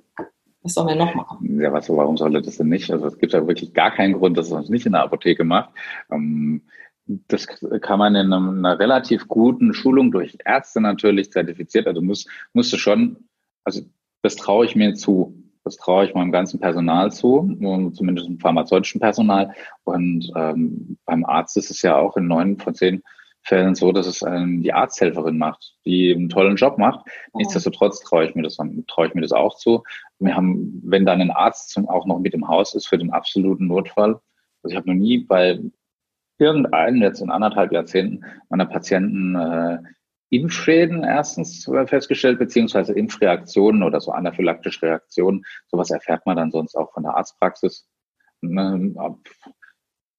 was 0.62 0.74
sollen 0.74 0.88
wir 0.88 0.94
noch 0.94 1.14
machen? 1.14 1.60
Ja, 1.60 1.72
was, 1.72 1.88
warum 1.88 2.16
sollte 2.16 2.42
das 2.42 2.58
denn 2.58 2.68
nicht? 2.68 2.90
Also 2.90 3.06
es 3.06 3.18
gibt 3.18 3.32
ja 3.32 3.46
wirklich 3.46 3.74
gar 3.74 3.90
keinen 3.90 4.14
Grund, 4.14 4.36
dass 4.36 4.50
man 4.50 4.62
es 4.62 4.68
nicht 4.68 4.86
in 4.86 4.92
der 4.92 5.02
Apotheke 5.02 5.44
macht. 5.44 5.70
Ähm, 6.12 6.62
das 7.06 7.46
kann 7.80 7.98
man 7.98 8.14
in 8.14 8.32
einer 8.32 8.78
relativ 8.78 9.28
guten 9.28 9.72
Schulung 9.72 10.12
durch 10.12 10.36
Ärzte 10.44 10.80
natürlich 10.80 11.32
zertifiziert. 11.32 11.86
Also 11.86 12.02
muss, 12.02 12.26
musste 12.52 12.78
schon, 12.78 13.28
also 13.64 13.82
das 14.22 14.36
traue 14.36 14.66
ich 14.66 14.76
mir 14.76 14.94
zu. 14.94 15.34
Das 15.64 15.76
traue 15.76 16.06
ich 16.06 16.14
meinem 16.14 16.32
ganzen 16.32 16.60
Personal 16.60 17.10
zu, 17.12 17.56
zumindest 17.92 18.28
dem 18.28 18.38
pharmazeutischen 18.38 19.00
Personal. 19.00 19.54
Und 19.84 20.30
ähm, 20.36 20.98
beim 21.04 21.24
Arzt 21.24 21.56
ist 21.56 21.70
es 21.70 21.82
ja 21.82 21.96
auch 21.96 22.16
in 22.16 22.26
neun 22.26 22.58
von 22.58 22.74
zehn 22.74 23.02
Fällen 23.48 23.74
so, 23.74 23.92
dass 23.92 24.06
es 24.06 24.22
ähm, 24.22 24.62
die 24.62 24.72
Arzthelferin 24.72 25.38
macht, 25.38 25.74
die 25.86 26.14
einen 26.14 26.28
tollen 26.28 26.56
Job 26.56 26.78
macht. 26.78 27.00
Oh. 27.32 27.38
Nichtsdestotrotz 27.38 28.00
traue 28.00 28.26
ich 28.26 28.34
mir 28.34 28.42
das, 28.42 28.58
traue 28.86 29.06
ich 29.06 29.14
mir 29.14 29.22
das 29.22 29.32
auch 29.32 29.56
zu. 29.56 29.82
Wir 30.18 30.36
haben, 30.36 30.82
wenn 30.84 31.06
dann 31.06 31.20
ein 31.20 31.30
Arzt 31.30 31.70
zum, 31.70 31.88
auch 31.88 32.06
noch 32.06 32.18
mit 32.18 32.34
im 32.34 32.46
Haus 32.46 32.74
ist 32.74 32.86
für 32.86 32.98
den 32.98 33.10
absoluten 33.10 33.66
Notfall. 33.66 34.20
Also 34.62 34.72
ich 34.72 34.76
habe 34.76 34.88
noch 34.88 34.94
nie 34.94 35.18
bei 35.18 35.58
irgendeinem 36.38 37.02
jetzt 37.02 37.20
in 37.20 37.30
anderthalb 37.30 37.72
Jahrzehnten 37.72 38.24
meiner 38.48 38.66
Patienten 38.66 39.34
äh, 39.34 39.78
Impfschäden 40.30 41.04
erstens 41.04 41.64
festgestellt, 41.86 42.38
beziehungsweise 42.38 42.92
Impfreaktionen 42.92 43.82
oder 43.82 44.00
so 44.00 44.12
anaphylaktische 44.12 44.82
Reaktionen. 44.82 45.44
Sowas 45.68 45.90
erfährt 45.90 46.26
man 46.26 46.36
dann 46.36 46.50
sonst 46.50 46.76
auch 46.76 46.92
von 46.92 47.02
der 47.02 47.16
Arztpraxis. 47.16 47.88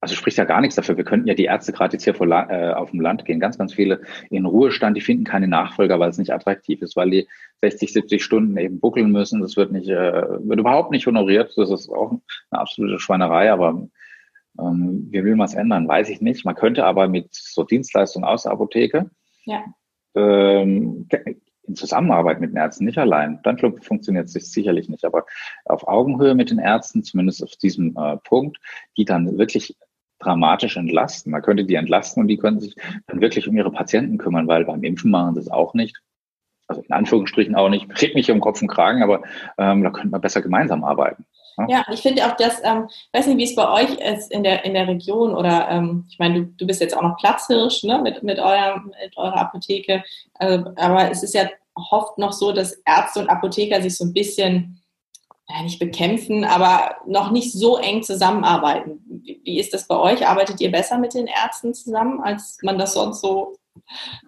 Also 0.01 0.15
spricht 0.15 0.37
ja 0.37 0.45
gar 0.45 0.61
nichts 0.61 0.75
dafür. 0.75 0.95
Wir 0.95 1.03
könnten 1.03 1.27
ja 1.27 1.33
die 1.33 1.45
Ärzte 1.45 1.73
gerade 1.73 1.93
jetzt 1.93 2.05
hier 2.05 2.13
vor, 2.13 2.27
äh, 2.27 2.71
auf 2.73 2.91
dem 2.91 3.01
Land 3.01 3.25
gehen. 3.25 3.39
Ganz, 3.39 3.57
ganz 3.57 3.73
viele 3.73 4.01
in 4.29 4.45
Ruhestand, 4.45 4.95
die 4.95 5.01
finden 5.01 5.25
keine 5.25 5.47
Nachfolger, 5.47 5.99
weil 5.99 6.09
es 6.09 6.17
nicht 6.17 6.33
attraktiv 6.33 6.81
ist, 6.81 6.95
weil 6.95 7.09
die 7.09 7.27
60, 7.61 7.91
70 7.91 8.23
Stunden 8.23 8.57
eben 8.57 8.79
buckeln 8.79 9.11
müssen. 9.11 9.41
Das 9.41 9.57
wird 9.57 9.73
nicht, 9.73 9.89
äh, 9.89 10.23
wird 10.47 10.59
überhaupt 10.59 10.91
nicht 10.91 11.05
honoriert. 11.05 11.53
Das 11.57 11.69
ist 11.69 11.89
auch 11.89 12.11
eine 12.11 12.61
absolute 12.61 12.99
Schweinerei, 12.99 13.51
aber 13.51 13.89
ähm, 14.57 15.07
wie 15.11 15.23
will 15.23 15.35
man 15.35 15.45
es 15.45 15.53
ändern? 15.53 15.87
Weiß 15.87 16.09
ich 16.09 16.21
nicht. 16.21 16.45
Man 16.45 16.55
könnte 16.55 16.85
aber 16.85 17.09
mit 17.09 17.27
so 17.33 17.63
Dienstleistungen 17.63 18.27
aus 18.27 18.43
der 18.43 18.53
Apotheke 18.53 19.09
ja. 19.45 19.63
ähm, 20.15 21.09
in 21.67 21.75
Zusammenarbeit 21.75 22.39
mit 22.39 22.51
den 22.51 22.57
Ärzten, 22.57 22.85
nicht 22.85 22.97
allein. 22.97 23.39
Dann 23.43 23.57
funktioniert 23.57 24.33
es 24.33 24.51
sicherlich 24.51 24.87
nicht, 24.87 25.03
aber 25.03 25.25
auf 25.65 25.87
Augenhöhe 25.87 26.35
mit 26.35 26.51
den 26.51 26.59
Ärzten, 26.59 27.03
zumindest 27.03 27.43
auf 27.43 27.51
diesem 27.57 27.95
äh, 27.97 28.17
Punkt, 28.17 28.57
die 28.97 29.05
dann 29.05 29.37
wirklich 29.37 29.77
dramatisch 30.19 30.77
entlasten. 30.77 31.31
Man 31.31 31.41
könnte 31.41 31.63
die 31.63 31.75
entlasten 31.75 32.21
und 32.21 32.27
die 32.27 32.37
können 32.37 32.59
sich 32.59 32.75
dann 33.07 33.21
wirklich 33.21 33.47
um 33.47 33.57
ihre 33.57 33.71
Patienten 33.71 34.17
kümmern, 34.17 34.47
weil 34.47 34.65
beim 34.65 34.83
Impfen 34.83 35.11
machen 35.11 35.35
sie 35.35 35.41
es 35.41 35.51
auch 35.51 35.73
nicht. 35.73 36.01
Also 36.67 36.81
in 36.81 36.91
Anführungsstrichen 36.91 37.55
auch 37.55 37.69
nicht. 37.69 37.89
Kriegt 37.89 38.15
mich 38.15 38.29
um 38.29 38.41
Kopf 38.41 38.61
und 38.61 38.67
Kragen, 38.67 39.01
aber 39.01 39.23
ähm, 39.57 39.83
da 39.83 39.89
könnte 39.89 40.09
man 40.09 40.21
besser 40.21 40.41
gemeinsam 40.41 40.83
arbeiten. 40.83 41.25
Ja, 41.67 41.85
ich 41.91 42.01
finde 42.01 42.25
auch, 42.25 42.35
dass, 42.37 42.63
ähm, 42.63 42.87
weiß 43.11 43.27
nicht, 43.27 43.37
wie 43.37 43.43
es 43.43 43.55
bei 43.55 43.69
euch 43.69 43.97
ist 43.99 44.31
in 44.31 44.43
der, 44.43 44.63
in 44.63 44.73
der 44.73 44.87
Region 44.87 45.35
oder, 45.35 45.67
ähm, 45.69 46.05
ich 46.09 46.17
meine, 46.19 46.41
du, 46.41 46.53
du 46.57 46.67
bist 46.67 46.79
jetzt 46.79 46.95
auch 46.95 47.01
noch 47.01 47.17
Platzhirsch 47.17 47.83
ne, 47.83 47.99
mit, 48.01 48.23
mit, 48.23 48.39
euer, 48.39 48.81
mit 48.81 49.17
eurer 49.17 49.41
Apotheke, 49.41 50.03
äh, 50.39 50.59
aber 50.77 51.11
es 51.11 51.23
ist 51.23 51.33
ja 51.33 51.49
oft 51.73 52.17
noch 52.17 52.31
so, 52.31 52.51
dass 52.51 52.81
Ärzte 52.85 53.19
und 53.21 53.29
Apotheker 53.29 53.81
sich 53.81 53.97
so 53.97 54.05
ein 54.05 54.13
bisschen, 54.13 54.81
ja, 55.49 55.63
nicht 55.63 55.79
bekämpfen, 55.79 56.43
aber 56.45 56.97
noch 57.07 57.31
nicht 57.31 57.53
so 57.53 57.77
eng 57.77 58.03
zusammenarbeiten. 58.03 59.01
Wie, 59.23 59.59
ist 59.59 59.73
das 59.73 59.87
bei 59.87 59.97
euch? 59.97 60.27
Arbeitet 60.27 60.61
ihr 60.61 60.71
besser 60.71 60.99
mit 60.99 61.15
den 61.15 61.27
Ärzten 61.27 61.73
zusammen, 61.73 62.21
als 62.21 62.59
man 62.61 62.77
das 62.77 62.93
sonst 62.93 63.21
so 63.21 63.57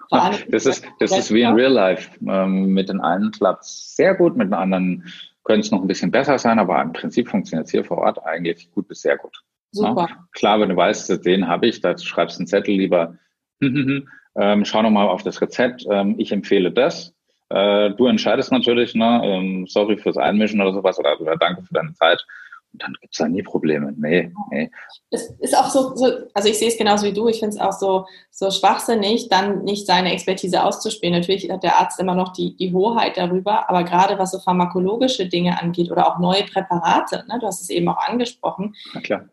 wahrnimmt? 0.10 0.48
Das 0.50 0.66
ist, 0.66 0.84
das 1.00 1.16
ist 1.16 1.32
wie 1.32 1.42
in 1.42 1.54
Real 1.54 1.72
Life. 1.72 2.10
Ähm, 2.28 2.74
mit 2.74 2.90
den 2.90 3.02
einen 3.02 3.32
klappt 3.32 3.64
es 3.64 3.96
sehr 3.96 4.16
gut, 4.16 4.36
mit 4.36 4.48
den 4.48 4.56
anderen 4.56 5.06
könnte 5.44 5.62
es 5.66 5.72
noch 5.72 5.82
ein 5.82 5.88
bisschen 5.88 6.12
besser 6.12 6.40
sein, 6.40 6.58
aber 6.58 6.82
im 6.82 6.94
Prinzip 6.94 7.30
funktioniert 7.30 7.68
es 7.68 7.72
hier 7.72 7.84
vor 7.84 8.00
Ort 8.00 8.24
eigentlich 8.26 8.72
gut 8.72 8.88
bis 8.88 9.02
sehr 9.02 9.18
gut. 9.18 9.44
Super. 9.72 10.08
Ja? 10.10 10.28
Klar, 10.32 10.60
wenn 10.60 10.70
du 10.70 10.76
weißt, 10.76 11.24
den 11.26 11.48
habe 11.48 11.68
ich, 11.68 11.82
da 11.82 11.98
schreibst 11.98 12.38
du 12.38 12.42
einen 12.42 12.48
Zettel 12.48 12.76
lieber, 12.76 13.18
ähm, 13.62 14.66
schau 14.66 14.82
nochmal 14.82 15.08
auf 15.08 15.24
das 15.24 15.42
Rezept, 15.42 15.86
ähm, 15.90 16.16
ich 16.18 16.32
empfehle 16.32 16.72
das. 16.72 17.14
Äh, 17.52 17.92
du 17.92 18.08
entscheidest 18.08 18.52
natürlich, 18.52 18.96
ne, 18.96 19.22
ähm, 19.24 19.68
sorry 19.68 19.98
fürs 19.98 20.18
Einmischen 20.18 20.62
oder 20.62 20.74
sowas 20.74 20.98
oder, 21.00 21.20
oder 21.20 21.36
danke 21.38 21.64
für 21.64 21.74
deine 21.74 21.94
Zeit. 21.94 22.26
Und 22.74 22.82
dann 22.82 22.94
gibt 23.02 23.14
es 23.14 23.18
da 23.18 23.28
nie 23.28 23.44
Probleme. 23.44 23.94
Nee, 23.98 24.32
nee. 24.50 24.72
Es 25.10 25.30
ist 25.40 25.58
auch 25.58 25.70
so, 25.70 25.94
so 25.96 26.06
also 26.34 26.48
ich 26.48 26.58
sehe 26.58 26.70
es 26.70 26.78
genauso 26.78 27.06
wie 27.06 27.12
du, 27.12 27.28
ich 27.28 27.40
finde 27.40 27.56
es 27.56 27.62
auch 27.62 27.74
so, 27.74 28.06
so 28.30 28.50
schwachsinnig, 28.50 29.28
dann 29.28 29.64
nicht 29.64 29.86
seine 29.86 30.14
Expertise 30.14 30.64
auszuspielen. 30.64 31.14
Natürlich 31.14 31.50
hat 31.52 31.64
der 31.64 31.78
Arzt 31.78 32.00
immer 32.00 32.16
noch 32.16 32.32
die, 32.32 32.56
die 32.56 32.72
Hoheit 32.72 33.18
darüber, 33.18 33.70
aber 33.70 33.84
gerade 33.84 34.18
was 34.18 34.32
so 34.32 34.40
pharmakologische 34.40 35.28
Dinge 35.28 35.62
angeht 35.62 35.92
oder 35.92 36.08
auch 36.08 36.20
neue 36.20 36.44
Präparate, 36.44 37.26
ne, 37.28 37.40
du 37.42 37.48
hast 37.48 37.62
es 37.62 37.70
eben 37.70 37.90
auch 37.90 37.98
angesprochen, 38.08 38.74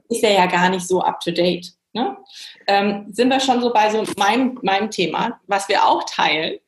ist 0.09 0.25
er 0.25 0.33
ja 0.33 0.47
gar 0.47 0.69
nicht 0.71 0.89
so 0.89 1.01
up 1.01 1.21
to 1.21 1.31
date. 1.31 1.73
Ne? 1.93 2.17
Ähm, 2.67 3.07
sind 3.13 3.31
wir 3.31 3.41
schon 3.41 3.61
so 3.61 3.73
bei 3.73 3.91
so 3.91 4.03
meinem, 4.19 4.59
meinem 4.63 4.91
Thema, 4.91 5.41
was 5.47 5.69
wir 5.69 5.85
auch 5.85 6.03
teilen, 6.05 6.59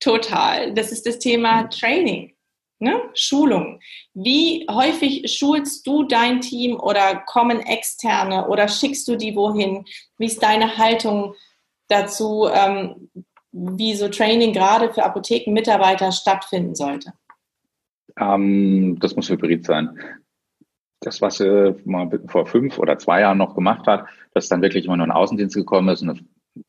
total, 0.00 0.74
das 0.74 0.92
ist 0.92 1.06
das 1.06 1.18
Thema 1.18 1.64
Training. 1.64 2.34
Ne? 2.80 3.00
Schulung. 3.14 3.80
Wie 4.14 4.66
häufig 4.70 5.32
schulst 5.32 5.86
du 5.86 6.02
dein 6.02 6.40
Team 6.40 6.78
oder 6.78 7.16
kommen 7.26 7.60
externe 7.60 8.48
oder 8.48 8.68
schickst 8.68 9.06
du 9.08 9.16
die 9.16 9.36
wohin? 9.36 9.84
Wie 10.18 10.26
ist 10.26 10.42
deine 10.42 10.76
Haltung 10.76 11.34
dazu, 11.88 12.48
ähm, 12.52 13.10
wie 13.52 13.94
so 13.94 14.08
Training 14.08 14.52
gerade 14.52 14.92
für 14.92 15.04
Apothekenmitarbeiter 15.04 16.10
stattfinden 16.12 16.74
sollte? 16.74 17.12
Ähm, 18.18 18.98
das 19.00 19.14
muss 19.16 19.30
hybrid 19.30 19.64
sein. 19.64 19.98
Das, 21.00 21.20
was 21.20 21.40
äh, 21.40 21.74
man 21.84 22.28
vor 22.28 22.46
fünf 22.46 22.78
oder 22.78 22.98
zwei 22.98 23.20
Jahren 23.20 23.38
noch 23.38 23.54
gemacht 23.54 23.86
hat, 23.86 24.06
dass 24.32 24.48
dann 24.48 24.62
wirklich 24.62 24.86
immer 24.86 24.96
nur 24.96 25.06
ein 25.06 25.12
Außendienst 25.12 25.54
gekommen 25.54 25.88
ist 25.88 26.02
und 26.02 26.24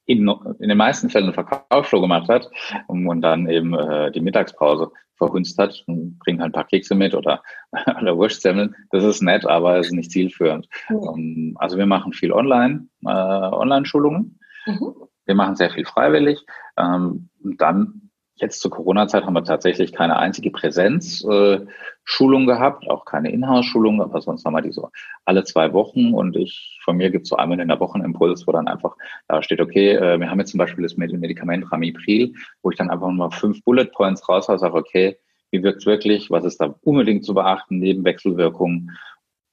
in, 0.05 0.27
in 0.59 0.69
den 0.69 0.77
meisten 0.77 1.09
Fällen 1.09 1.25
eine 1.25 1.33
Verkaufsshow 1.33 2.01
gemacht 2.01 2.29
hat 2.29 2.49
und 2.87 3.21
dann 3.21 3.47
eben 3.49 3.73
äh, 3.73 4.11
die 4.11 4.21
Mittagspause 4.21 4.91
verhunzt 5.17 5.57
hat 5.57 5.83
und 5.87 6.19
bringt 6.19 6.41
halt 6.41 6.49
ein 6.49 6.53
paar 6.53 6.67
Kekse 6.67 6.95
mit 6.95 7.13
oder, 7.13 7.41
oder 8.01 8.17
Wurstsemmeln. 8.17 8.75
Das 8.91 9.03
ist 9.03 9.21
nett, 9.21 9.45
aber 9.45 9.77
es 9.77 9.87
ist 9.87 9.93
nicht 9.93 10.11
zielführend. 10.11 10.67
Mhm. 10.89 11.55
also 11.59 11.77
wir 11.77 11.85
machen 11.85 12.13
viel 12.13 12.31
online, 12.31 12.87
äh, 13.05 13.09
Online-Schulungen. 13.09 14.39
Mhm. 14.65 14.93
Wir 15.25 15.35
machen 15.35 15.55
sehr 15.55 15.71
viel 15.71 15.85
freiwillig. 15.85 16.39
Ähm, 16.77 17.29
dann 17.57 18.04
Jetzt 18.37 18.59
zur 18.59 18.69
Corona-Zeit 18.69 19.23
haben 19.23 19.33
wir 19.33 19.45
tatsächlich 19.45 19.93
keine 19.93 20.17
einzige 20.17 20.51
Präsenzschulung 20.51 22.43
äh, 22.43 22.45
gehabt, 22.45 22.89
auch 22.89 23.05
keine 23.05 23.31
Inhouse-Schulung, 23.31 24.01
aber 24.01 24.19
sonst 24.19 24.43
haben 24.43 24.53
wir 24.53 24.61
die 24.61 24.73
so 24.73 24.89
alle 25.23 25.45
zwei 25.45 25.71
Wochen. 25.71 26.13
Und 26.13 26.35
ich, 26.35 26.77
von 26.83 26.97
mir 26.97 27.11
gibt 27.11 27.23
es 27.23 27.29
so 27.29 27.37
einmal 27.37 27.61
in 27.61 27.69
der 27.69 27.79
Woche 27.79 27.95
einen 27.95 28.03
Impuls, 28.03 28.45
wo 28.45 28.51
dann 28.51 28.67
einfach 28.67 28.97
da 29.29 29.41
steht, 29.41 29.61
okay, 29.61 29.93
äh, 29.93 30.19
wir 30.19 30.29
haben 30.29 30.39
jetzt 30.39 30.51
zum 30.51 30.57
Beispiel 30.57 30.83
das 30.83 30.97
Medikament 30.97 31.71
Ramipril, 31.71 32.33
wo 32.61 32.71
ich 32.71 32.77
dann 32.77 32.89
einfach 32.89 33.09
mal 33.09 33.31
fünf 33.31 33.63
Bullet 33.63 33.85
Points 33.85 34.27
raushaue, 34.27 34.59
sage, 34.59 34.75
okay, 34.75 35.17
wie 35.51 35.63
wirkt 35.63 35.79
es 35.79 35.85
wirklich, 35.85 36.29
was 36.29 36.43
ist 36.43 36.59
da 36.59 36.75
unbedingt 36.81 37.23
zu 37.23 37.33
beachten, 37.33 37.79
Nebenwechselwirkungen? 37.79 38.91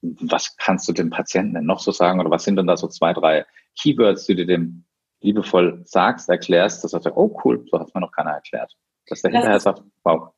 Was 0.00 0.56
kannst 0.56 0.88
du 0.88 0.92
dem 0.92 1.10
Patienten 1.10 1.54
denn 1.54 1.66
noch 1.66 1.78
so 1.78 1.92
sagen? 1.92 2.18
Oder 2.18 2.30
was 2.30 2.42
sind 2.42 2.56
denn 2.56 2.66
da 2.66 2.76
so 2.76 2.88
zwei, 2.88 3.12
drei 3.12 3.46
Keywords, 3.80 4.26
die 4.26 4.34
du 4.34 4.44
dem 4.44 4.84
liebevoll 5.22 5.82
sagst, 5.84 6.28
erklärst, 6.28 6.84
dass 6.84 6.92
er 6.92 7.00
sagt, 7.00 7.16
oh 7.16 7.38
cool, 7.44 7.64
so 7.70 7.78
hat 7.78 7.88
es 7.88 7.94
mir 7.94 8.00
noch 8.00 8.12
keiner 8.12 8.32
erklärt. 8.32 8.72
Dass 9.08 9.22
der 9.22 9.32
hinterher 9.32 9.60
sagt, 9.60 9.82
wow, 10.04 10.32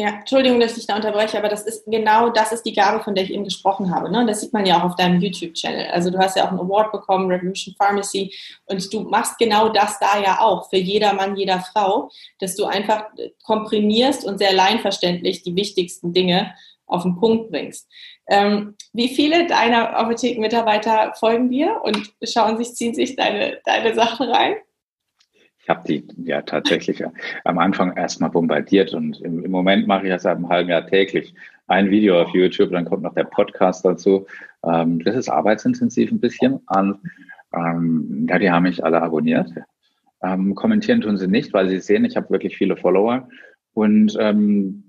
ja, 0.00 0.10
Entschuldigung, 0.10 0.60
dass 0.60 0.78
ich 0.78 0.86
da 0.86 0.94
unterbreche, 0.94 1.36
aber 1.36 1.48
das 1.48 1.66
ist 1.66 1.84
genau 1.86 2.28
das 2.30 2.52
ist 2.52 2.62
die 2.62 2.72
Gabe, 2.72 3.02
von 3.02 3.16
der 3.16 3.24
ich 3.24 3.32
eben 3.32 3.42
gesprochen 3.42 3.92
habe. 3.92 4.08
Ne? 4.08 4.24
Das 4.26 4.40
sieht 4.40 4.52
man 4.52 4.64
ja 4.64 4.78
auch 4.78 4.84
auf 4.84 4.94
deinem 4.94 5.20
YouTube-Channel. 5.20 5.90
Also 5.90 6.10
du 6.10 6.18
hast 6.18 6.36
ja 6.36 6.44
auch 6.44 6.50
einen 6.50 6.60
Award 6.60 6.92
bekommen, 6.92 7.28
Revolution 7.28 7.74
Pharmacy, 7.76 8.32
und 8.66 8.94
du 8.94 9.00
machst 9.00 9.38
genau 9.38 9.70
das 9.70 9.98
da 9.98 10.20
ja 10.20 10.38
auch 10.38 10.70
für 10.70 10.76
jeder 10.76 11.14
Mann, 11.14 11.34
jeder 11.34 11.58
Frau, 11.58 12.12
dass 12.38 12.54
du 12.54 12.66
einfach 12.66 13.06
komprimierst 13.42 14.24
und 14.24 14.38
sehr 14.38 14.52
leinverständlich 14.52 15.42
die 15.42 15.56
wichtigsten 15.56 16.12
Dinge 16.12 16.54
auf 16.88 17.02
den 17.02 17.16
Punkt 17.16 17.50
bringst. 17.50 17.88
Ähm, 18.28 18.74
wie 18.92 19.08
viele 19.08 19.46
deiner 19.46 19.96
Apothekenmitarbeiter 19.96 21.14
folgen 21.14 21.50
dir 21.50 21.80
und 21.82 22.12
schauen 22.22 22.58
sich, 22.58 22.74
ziehen 22.74 22.94
sich 22.94 23.16
deine, 23.16 23.58
deine 23.64 23.94
Sachen 23.94 24.28
rein? 24.28 24.56
Ich 25.60 25.68
habe 25.68 25.86
die 25.86 26.06
ja 26.24 26.40
tatsächlich 26.40 27.04
am 27.44 27.58
Anfang 27.58 27.94
erstmal 27.94 28.30
bombardiert 28.30 28.94
und 28.94 29.20
im, 29.20 29.44
im 29.44 29.50
Moment 29.50 29.86
mache 29.86 30.04
ich 30.04 30.10
das 30.10 30.22
seit 30.22 30.36
einem 30.36 30.48
halben 30.48 30.70
Jahr 30.70 30.86
täglich. 30.86 31.34
Ein 31.66 31.90
Video 31.90 32.22
auf 32.22 32.30
YouTube, 32.30 32.72
dann 32.72 32.86
kommt 32.86 33.02
noch 33.02 33.12
der 33.12 33.24
Podcast 33.24 33.84
dazu. 33.84 34.26
Ähm, 34.64 35.04
das 35.04 35.14
ist 35.14 35.28
arbeitsintensiv 35.28 36.10
ein 36.10 36.20
bisschen. 36.20 36.60
Und, 36.74 37.00
ähm, 37.54 38.26
ja, 38.30 38.38
die 38.38 38.50
haben 38.50 38.62
mich 38.62 38.82
alle 38.82 39.02
abonniert. 39.02 39.50
Ähm, 40.22 40.54
kommentieren 40.54 41.02
tun 41.02 41.18
sie 41.18 41.28
nicht, 41.28 41.52
weil 41.52 41.68
sie 41.68 41.80
sehen, 41.80 42.06
ich 42.06 42.16
habe 42.16 42.30
wirklich 42.30 42.56
viele 42.56 42.78
Follower. 42.78 43.28
Und 43.74 44.16
ähm, 44.18 44.87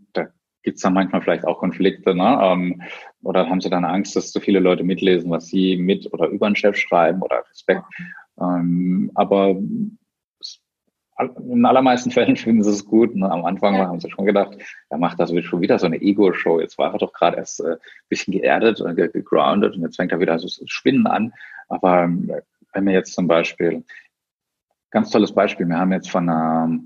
da 0.60 0.64
gibt's 0.64 0.82
dann 0.82 0.94
manchmal 0.94 1.22
vielleicht 1.22 1.46
auch 1.46 1.60
Konflikte. 1.60 2.16
Ne? 2.16 2.40
Ähm, 2.42 2.82
oder 3.24 3.50
haben 3.50 3.62
sie 3.62 3.70
dann 3.70 3.86
Angst, 3.86 4.16
dass 4.16 4.32
zu 4.32 4.40
viele 4.40 4.60
Leute 4.60 4.84
mitlesen, 4.84 5.32
was 5.32 5.48
sie 5.48 5.78
mit 5.78 6.12
oder 6.14 6.28
über 6.28 6.50
den 6.50 6.56
Chef 6.56 6.78
schreiben 6.78 7.22
oder 7.22 7.44
Respekt. 7.50 7.84
Ähm, 8.40 9.12
aber 9.16 9.50
in 9.50 9.98
allermeisten 11.66 12.12
Fällen 12.12 12.36
finden 12.36 12.64
sie 12.64 12.72
es 12.72 12.86
gut. 12.86 13.16
Ne? 13.16 13.30
Am 13.30 13.46
Anfang 13.46 13.76
ja. 13.76 13.88
haben 13.88 14.00
sie 14.00 14.10
schon 14.10 14.26
gedacht, 14.26 14.58
er 14.90 14.98
macht 14.98 15.20
das 15.20 15.34
schon 15.44 15.62
wieder 15.62 15.80
so 15.80 15.86
eine 15.86 16.02
Ego-Show. 16.02 16.60
Jetzt 16.60 16.78
war 16.78 16.94
er 16.94 17.00
doch 17.00 17.14
gerade 17.14 17.38
erst 17.38 17.62
äh, 17.62 17.78
bisschen 18.08 18.34
geerdet 18.34 18.82
und 18.82 18.96
gegroundet 18.96 19.76
und 19.76 19.82
jetzt 19.82 19.98
fängt 19.98 20.12
er 20.12 20.20
wieder 20.20 20.40
so 20.40 20.48
Spinnen 20.66 21.08
an. 21.08 21.34
Aber 21.68 22.04
ähm, 22.04 22.32
wenn 22.74 22.86
wir 22.86 22.94
jetzt 22.94 23.14
zum 23.14 23.28
Beispiel, 23.28 23.84
ganz 24.92 25.10
tolles 25.10 25.34
Beispiel, 25.34 25.68
wir 25.68 25.78
haben 25.78 25.92
jetzt 25.92 26.10
von 26.10 26.30
einer 26.30 26.80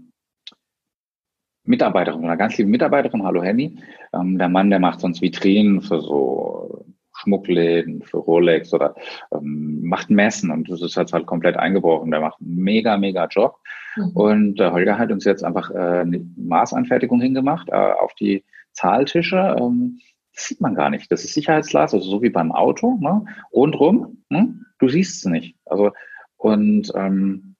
Mitarbeiterin, 1.66 2.24
einer 2.24 2.38
ganz 2.38 2.58
lieben 2.58 2.72
Mitarbeiterin, 2.72 3.24
hallo 3.24 3.42
Henny, 3.42 3.78
ähm, 4.14 4.38
der 4.38 4.50
Mann, 4.50 4.70
der 4.70 4.80
macht 4.80 5.00
sonst 5.00 5.22
Vitrinen 5.22 5.82
für 5.82 6.02
so 6.02 6.86
Schmuckläden, 7.16 8.02
für 8.02 8.18
Rolex 8.18 8.74
oder 8.74 8.96
ähm, 9.32 9.82
macht 9.84 10.10
Messen 10.10 10.52
und 10.52 10.70
das 10.70 10.82
ist 10.82 10.96
jetzt 10.96 11.14
halt 11.14 11.26
komplett 11.26 11.56
eingebrochen. 11.56 12.12
Der 12.12 12.20
macht 12.20 12.42
einen 12.42 12.56
mega, 12.56 12.98
mega 12.98 13.28
Job. 13.28 13.58
Mhm. 13.96 14.12
Und 14.14 14.56
der 14.60 14.74
Holger 14.74 14.98
hat 14.98 15.12
uns 15.12 15.24
jetzt 15.24 15.44
einfach 15.44 15.70
äh, 15.72 16.02
eine 16.02 16.26
Maßanfertigung 16.36 17.22
hingemacht 17.22 17.70
äh, 17.70 17.74
auf 17.74 18.14
die 18.16 18.44
Zahltische. 18.74 19.56
Ähm, 19.60 20.00
das 20.34 20.48
sieht 20.48 20.62
man 20.62 20.76
gar 20.76 20.90
nicht. 20.90 21.12
Das 21.12 21.24
ist 21.24 21.34
Sicherheitsglas, 21.34 21.94
also 21.94 22.10
so 22.10 22.22
wie 22.24 22.32
beim 22.32 22.52
Auto, 22.52 22.98
ne? 23.00 23.24
rundrum. 23.54 24.24
Ne? 24.30 24.56
Du 24.80 24.90
siehst 24.90 25.18
es 25.18 25.32
nicht. 25.32 25.56
Also 25.66 25.92
und 26.38 26.92
ähm, 26.96 27.56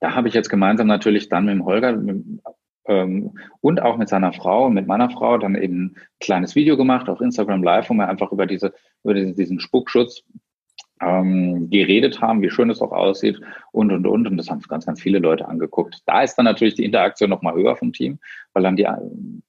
da 0.00 0.14
habe 0.14 0.28
ich 0.28 0.34
jetzt 0.34 0.48
gemeinsam 0.48 0.86
natürlich 0.86 1.28
dann 1.28 1.44
mit 1.44 1.54
dem 1.54 1.66
Holger 1.66 1.92
mit, 1.92 2.24
ähm, 2.90 3.38
und 3.60 3.80
auch 3.80 3.96
mit 3.96 4.08
seiner 4.08 4.32
Frau, 4.32 4.68
mit 4.68 4.86
meiner 4.86 5.10
Frau, 5.10 5.38
dann 5.38 5.54
eben 5.54 5.84
ein 5.84 5.96
kleines 6.18 6.56
Video 6.56 6.76
gemacht 6.76 7.08
auf 7.08 7.20
Instagram 7.20 7.62
Live, 7.62 7.88
wo 7.88 7.94
wir 7.94 8.08
einfach 8.08 8.32
über 8.32 8.46
diese 8.46 8.74
über 9.04 9.14
diesen 9.14 9.60
Spuckschutz 9.60 10.24
ähm, 11.00 11.70
geredet 11.70 12.20
haben, 12.20 12.42
wie 12.42 12.50
schön 12.50 12.68
es 12.68 12.82
auch 12.82 12.92
aussieht 12.92 13.40
und, 13.72 13.92
und, 13.92 14.06
und. 14.06 14.26
Und 14.26 14.36
das 14.36 14.50
haben 14.50 14.60
ganz, 14.68 14.84
ganz 14.86 15.00
viele 15.00 15.20
Leute 15.20 15.48
angeguckt. 15.48 16.00
Da 16.04 16.22
ist 16.22 16.34
dann 16.34 16.44
natürlich 16.44 16.74
die 16.74 16.84
Interaktion 16.84 17.30
noch 17.30 17.42
mal 17.42 17.54
höher 17.54 17.76
vom 17.76 17.92
Team, 17.92 18.18
weil 18.52 18.64
dann 18.64 18.76
die, 18.76 18.86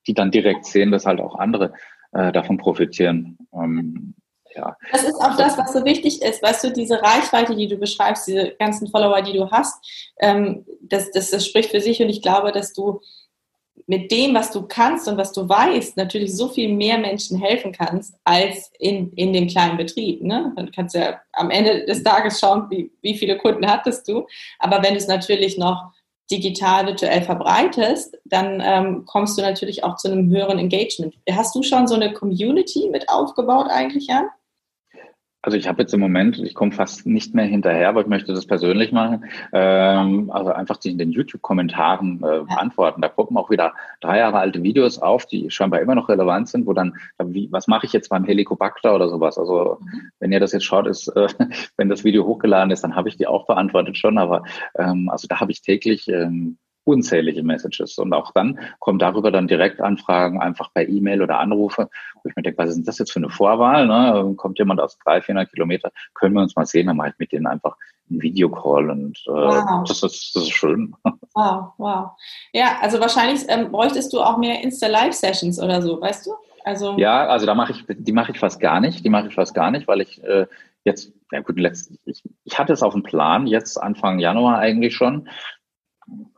die 0.07 0.13
dann 0.13 0.31
direkt 0.31 0.65
sehen, 0.65 0.91
dass 0.91 1.05
halt 1.05 1.19
auch 1.19 1.35
andere 1.35 1.73
äh, 2.13 2.31
davon 2.31 2.57
profitieren. 2.57 3.37
Ähm, 3.53 4.13
ja. 4.55 4.77
Das 4.91 5.03
ist 5.03 5.15
auch 5.15 5.35
das, 5.37 5.57
was 5.57 5.73
so 5.73 5.85
wichtig 5.85 6.21
ist. 6.21 6.43
Weißt 6.43 6.63
du, 6.63 6.71
diese 6.71 7.01
Reichweite, 7.01 7.55
die 7.55 7.67
du 7.67 7.77
beschreibst, 7.77 8.27
diese 8.27 8.51
ganzen 8.59 8.87
Follower, 8.87 9.21
die 9.21 9.33
du 9.33 9.49
hast, 9.49 10.13
ähm, 10.19 10.65
das, 10.81 11.11
das, 11.11 11.31
das 11.31 11.45
spricht 11.45 11.71
für 11.71 11.81
sich 11.81 12.01
und 12.01 12.09
ich 12.09 12.21
glaube, 12.21 12.51
dass 12.51 12.73
du 12.73 13.01
mit 13.91 14.09
dem, 14.09 14.33
was 14.33 14.51
du 14.51 14.61
kannst 14.61 15.09
und 15.09 15.17
was 15.17 15.33
du 15.33 15.49
weißt, 15.49 15.97
natürlich 15.97 16.33
so 16.33 16.47
viel 16.47 16.73
mehr 16.73 16.97
Menschen 16.97 17.37
helfen 17.37 17.73
kannst, 17.73 18.15
als 18.23 18.71
in, 18.79 19.11
in 19.15 19.33
dem 19.33 19.49
kleinen 19.49 19.75
Betrieb. 19.75 20.23
Ne? 20.23 20.53
Dann 20.55 20.71
kannst 20.71 20.95
ja 20.95 21.19
am 21.33 21.51
Ende 21.51 21.83
des 21.85 22.01
Tages 22.01 22.39
schauen, 22.39 22.67
wie, 22.69 22.89
wie 23.01 23.17
viele 23.17 23.37
Kunden 23.37 23.69
hattest 23.69 24.07
du. 24.07 24.25
Aber 24.59 24.81
wenn 24.81 24.93
du 24.93 24.97
es 24.97 25.09
natürlich 25.09 25.57
noch 25.57 25.91
digital, 26.31 26.87
virtuell 26.87 27.21
verbreitest, 27.21 28.17
dann 28.23 28.63
ähm, 28.63 29.03
kommst 29.05 29.37
du 29.37 29.41
natürlich 29.41 29.83
auch 29.83 29.97
zu 29.97 30.09
einem 30.09 30.29
höheren 30.29 30.57
Engagement. 30.57 31.13
Hast 31.29 31.53
du 31.53 31.61
schon 31.61 31.85
so 31.85 31.95
eine 31.95 32.13
Community 32.13 32.87
mit 32.89 33.09
aufgebaut 33.09 33.67
eigentlich, 33.69 34.07
Jan? 34.07 34.29
Also 35.43 35.57
ich 35.57 35.67
habe 35.67 35.81
jetzt 35.81 35.93
im 35.93 35.99
Moment, 35.99 36.37
ich 36.37 36.53
komme 36.53 36.71
fast 36.71 37.07
nicht 37.07 37.33
mehr 37.33 37.45
hinterher, 37.45 37.89
aber 37.89 38.01
ich 38.01 38.07
möchte 38.07 38.33
das 38.33 38.45
persönlich 38.45 38.91
machen. 38.91 39.25
Ähm, 39.51 40.29
also 40.31 40.51
einfach 40.51 40.77
die 40.77 40.91
in 40.91 40.99
den 40.99 41.11
YouTube-Kommentaren 41.11 42.17
äh, 42.17 42.43
beantworten. 42.43 43.01
Da 43.01 43.07
poppen 43.07 43.37
auch 43.37 43.49
wieder 43.49 43.73
drei 44.01 44.19
Jahre 44.19 44.37
alte 44.37 44.61
Videos 44.61 44.99
auf, 44.99 45.25
die 45.25 45.49
scheinbar 45.49 45.81
immer 45.81 45.95
noch 45.95 46.09
relevant 46.09 46.47
sind, 46.47 46.67
wo 46.67 46.73
dann, 46.73 46.95
wie, 47.23 47.51
was 47.51 47.67
mache 47.67 47.87
ich 47.87 47.93
jetzt 47.93 48.09
beim 48.09 48.23
Helicobacter 48.23 48.93
oder 48.93 49.09
sowas? 49.09 49.39
Also 49.39 49.79
mhm. 49.81 50.11
wenn 50.19 50.31
ihr 50.31 50.39
das 50.39 50.51
jetzt 50.51 50.65
schaut, 50.65 50.85
ist, 50.85 51.07
äh, 51.07 51.27
wenn 51.77 51.89
das 51.89 52.03
Video 52.03 52.25
hochgeladen 52.25 52.71
ist, 52.71 52.83
dann 52.83 52.95
habe 52.95 53.09
ich 53.09 53.17
die 53.17 53.25
auch 53.25 53.47
beantwortet 53.47 53.97
schon. 53.97 54.19
Aber 54.19 54.43
ähm, 54.77 55.09
also 55.09 55.27
da 55.27 55.39
habe 55.39 55.51
ich 55.51 55.63
täglich 55.63 56.07
ähm, 56.07 56.57
unzählige 56.83 57.43
Messages. 57.43 57.97
Und 57.97 58.13
auch 58.13 58.31
dann 58.31 58.59
kommen 58.79 58.99
darüber 58.99 59.31
dann 59.31 59.47
direkt 59.47 59.81
Anfragen, 59.81 60.41
einfach 60.41 60.73
per 60.73 60.87
E-Mail 60.87 61.21
oder 61.21 61.39
Anrufe, 61.39 61.89
wo 62.15 62.29
ich 62.29 62.35
mir 62.35 62.43
denke, 62.43 62.57
was 62.57 62.69
ist 62.69 62.75
denn 62.75 62.85
das 62.85 62.97
jetzt 62.97 63.11
für 63.11 63.19
eine 63.19 63.29
Vorwahl? 63.29 63.87
Ne? 63.87 64.33
Kommt 64.35 64.59
jemand 64.59 64.79
aus 64.79 64.97
300, 64.99 65.25
400 65.25 65.51
Kilometer, 65.51 65.91
können 66.13 66.35
wir 66.35 66.41
uns 66.41 66.55
mal 66.55 66.65
sehen, 66.65 66.87
dann 66.87 66.97
mache 66.97 67.09
ich 67.09 67.19
mit 67.19 67.31
denen 67.31 67.47
einfach 67.47 67.75
einen 68.09 68.21
Videocall 68.21 68.89
und 68.89 69.17
äh, 69.27 69.31
wow. 69.31 69.83
das, 69.87 70.03
ist, 70.03 70.35
das 70.35 70.43
ist 70.43 70.51
schön. 70.51 70.95
Wow, 71.33 71.71
wow. 71.77 72.09
Ja, 72.51 72.79
also 72.81 72.99
wahrscheinlich 72.99 73.45
ähm, 73.47 73.71
bräuchtest 73.71 74.11
du 74.11 74.19
auch 74.19 74.37
mehr 74.37 74.61
Insta-Live-Sessions 74.61 75.61
oder 75.61 75.81
so, 75.81 76.01
weißt 76.01 76.25
du? 76.25 76.31
Also 76.65 76.97
ja, 76.97 77.25
also 77.25 77.45
da 77.45 77.55
mache 77.55 77.71
ich, 77.71 77.85
die 77.87 78.11
mache 78.11 78.33
ich 78.33 78.39
fast 78.39 78.59
gar 78.59 78.81
nicht, 78.81 79.05
die 79.05 79.09
mache 79.09 79.29
ich 79.29 79.35
fast 79.35 79.53
gar 79.53 79.71
nicht, 79.71 79.87
weil 79.87 80.01
ich 80.01 80.21
äh, 80.25 80.47
jetzt, 80.83 81.13
ja 81.31 81.39
gut, 81.39 81.57
letztlich, 81.57 81.99
ich, 82.03 82.23
ich 82.43 82.59
hatte 82.59 82.73
es 82.73 82.83
auf 82.83 82.91
dem 82.91 83.03
Plan, 83.03 83.47
jetzt 83.47 83.77
Anfang 83.77 84.19
Januar 84.19 84.57
eigentlich 84.57 84.93
schon, 84.93 85.29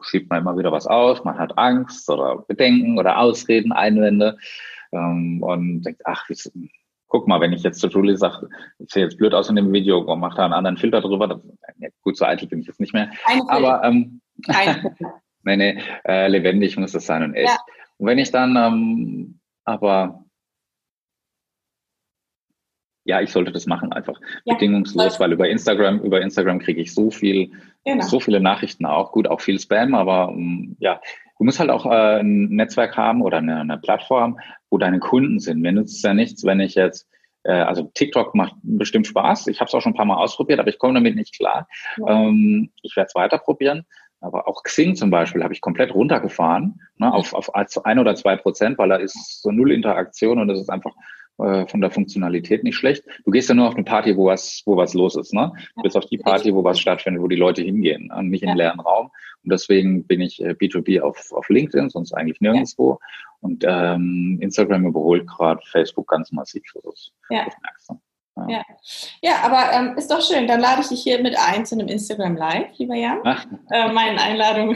schiebt 0.01 0.29
man 0.29 0.41
immer 0.41 0.57
wieder 0.57 0.71
was 0.71 0.87
aus, 0.87 1.23
man 1.23 1.37
hat 1.37 1.57
Angst 1.57 2.09
oder 2.09 2.43
Bedenken 2.47 2.97
oder 2.97 3.19
Ausreden, 3.19 3.71
Einwände 3.71 4.37
ähm, 4.91 5.41
und 5.41 5.81
denkt, 5.83 6.01
ach, 6.05 6.27
wie, 6.29 6.71
guck 7.07 7.27
mal, 7.27 7.41
wenn 7.41 7.53
ich 7.53 7.63
jetzt 7.63 7.79
zu 7.79 7.87
Julie 7.87 8.17
sage, 8.17 8.49
ich 8.79 8.91
sehe 8.91 9.03
jetzt 9.03 9.17
blöd 9.17 9.33
aus 9.33 9.49
in 9.49 9.55
dem 9.55 9.71
Video 9.71 9.99
und 9.99 10.19
mache 10.19 10.37
da 10.37 10.45
einen 10.45 10.53
anderen 10.53 10.77
Filter 10.77 11.01
drüber, 11.01 11.27
das, 11.27 11.39
ja, 11.77 11.89
gut, 12.01 12.17
so 12.17 12.25
eitel 12.25 12.47
bin 12.47 12.59
ich 12.59 12.67
jetzt 12.67 12.79
nicht 12.79 12.93
mehr. 12.93 13.11
Ein 13.25 13.41
aber 13.47 13.83
ähm, 13.83 14.21
nee, 15.43 15.57
nee, 15.57 15.79
äh, 16.05 16.27
lebendig 16.27 16.77
muss 16.77 16.91
das 16.91 17.05
sein 17.05 17.23
und 17.23 17.35
echt. 17.35 17.49
Ja. 17.49 17.57
Und 17.97 18.07
wenn 18.07 18.17
ich 18.17 18.31
dann 18.31 18.55
ähm, 18.55 19.39
aber 19.65 20.25
ja, 23.05 23.21
ich 23.21 23.31
sollte 23.31 23.51
das 23.51 23.65
machen 23.65 23.91
einfach 23.91 24.19
ja, 24.45 24.53
bedingungslos, 24.53 25.19
weil 25.19 25.33
über 25.33 25.49
Instagram, 25.49 25.99
über 25.99 26.21
Instagram 26.21 26.59
kriege 26.59 26.81
ich 26.81 26.93
so 26.93 27.11
viel, 27.11 27.51
genau. 27.85 28.05
so 28.05 28.19
viele 28.19 28.39
Nachrichten 28.39 28.85
auch, 28.85 29.11
gut, 29.11 29.27
auch 29.27 29.41
viel 29.41 29.59
Spam, 29.59 29.95
aber 29.95 30.29
ähm, 30.31 30.75
ja, 30.79 31.01
du 31.37 31.43
musst 31.43 31.59
halt 31.59 31.69
auch 31.69 31.85
äh, 31.85 32.19
ein 32.19 32.49
Netzwerk 32.49 32.97
haben 32.97 33.21
oder 33.21 33.37
eine, 33.37 33.59
eine 33.59 33.77
Plattform, 33.77 34.39
wo 34.69 34.77
deine 34.77 34.99
Kunden 34.99 35.39
sind. 35.39 35.61
Mir 35.61 35.71
nützt 35.71 35.97
es 35.97 36.01
ja 36.01 36.13
nichts, 36.13 36.43
wenn 36.43 36.59
ich 36.59 36.75
jetzt 36.75 37.07
äh, 37.43 37.51
also 37.51 37.83
TikTok 37.93 38.35
macht 38.35 38.55
bestimmt 38.63 39.07
Spaß. 39.07 39.47
Ich 39.47 39.59
habe 39.59 39.67
es 39.67 39.73
auch 39.73 39.81
schon 39.81 39.93
ein 39.93 39.97
paar 39.97 40.05
Mal 40.05 40.17
ausprobiert, 40.17 40.59
aber 40.59 40.69
ich 40.69 40.79
komme 40.79 40.95
damit 40.95 41.15
nicht 41.15 41.37
klar. 41.37 41.67
Ja. 41.97 42.21
Ähm, 42.21 42.71
ich 42.81 42.95
werde 42.95 43.07
es 43.07 43.15
weiter 43.15 43.37
probieren. 43.37 43.85
Aber 44.21 44.47
auch 44.47 44.63
Xing 44.63 44.95
zum 44.95 45.09
Beispiel 45.09 45.43
habe 45.43 45.53
ich 45.53 45.59
komplett 45.59 45.93
runtergefahren, 45.93 46.79
ne, 46.95 47.13
auf, 47.13 47.33
auf 47.33 47.53
ein 47.53 47.99
oder 47.99 48.15
zwei 48.15 48.37
Prozent, 48.37 48.77
weil 48.77 48.87
da 48.87 48.95
ist 48.95 49.41
so 49.41 49.51
null 49.51 49.73
Interaktion 49.73 50.39
und 50.39 50.47
das 50.47 50.61
ist 50.61 50.69
einfach 50.69 50.93
äh, 51.39 51.65
von 51.67 51.81
der 51.81 51.89
Funktionalität 51.89 52.63
nicht 52.63 52.75
schlecht. 52.75 53.03
Du 53.25 53.31
gehst 53.31 53.49
ja 53.49 53.55
nur 53.55 53.67
auf 53.67 53.75
eine 53.75 53.83
Party, 53.83 54.15
wo 54.15 54.27
was, 54.27 54.61
wo 54.65 54.77
was 54.77 54.93
los 54.93 55.15
ist. 55.15 55.33
Ne? 55.33 55.51
Du 55.75 55.81
bist 55.81 55.97
auf 55.97 56.05
die 56.05 56.17
Party, 56.17 56.53
wo 56.53 56.63
was 56.63 56.79
stattfindet, 56.79 57.23
wo 57.23 57.27
die 57.27 57.35
Leute 57.35 57.61
hingehen, 57.61 58.11
und 58.11 58.29
nicht 58.29 58.43
in 58.43 58.49
den 58.49 58.57
leeren 58.57 58.79
Raum. 58.79 59.09
Und 59.43 59.51
deswegen 59.51 60.05
bin 60.05 60.21
ich 60.21 60.39
B2B 60.39 60.97
äh, 60.97 61.01
auf, 61.01 61.31
auf 61.31 61.49
LinkedIn, 61.49 61.89
sonst 61.89 62.13
eigentlich 62.13 62.39
nirgendwo. 62.39 62.91
Ja. 62.91 63.07
Und 63.41 63.65
ähm, 63.67 64.37
Instagram 64.41 64.85
überholt 64.85 65.27
gerade 65.27 65.59
Facebook 65.65 66.07
ganz 66.07 66.31
massiv. 66.31 66.63
Das 66.83 67.11
ja. 67.29 67.47
Ja. 68.35 68.47
ja. 68.47 68.63
ja, 69.21 69.35
aber 69.43 69.73
ähm, 69.73 69.97
ist 69.97 70.09
doch 70.09 70.21
schön. 70.21 70.47
Dann 70.47 70.59
lade 70.59 70.81
ich 70.81 70.87
dich 70.87 71.01
hier 71.01 71.21
mit 71.21 71.35
ein 71.37 71.65
zu 71.65 71.75
einem 71.75 71.87
Instagram 71.87 72.35
Live, 72.35 72.77
lieber 72.77 72.95
Jan. 72.95 73.19
Äh, 73.69 73.91
meine 73.91 74.21
Einladung 74.21 74.75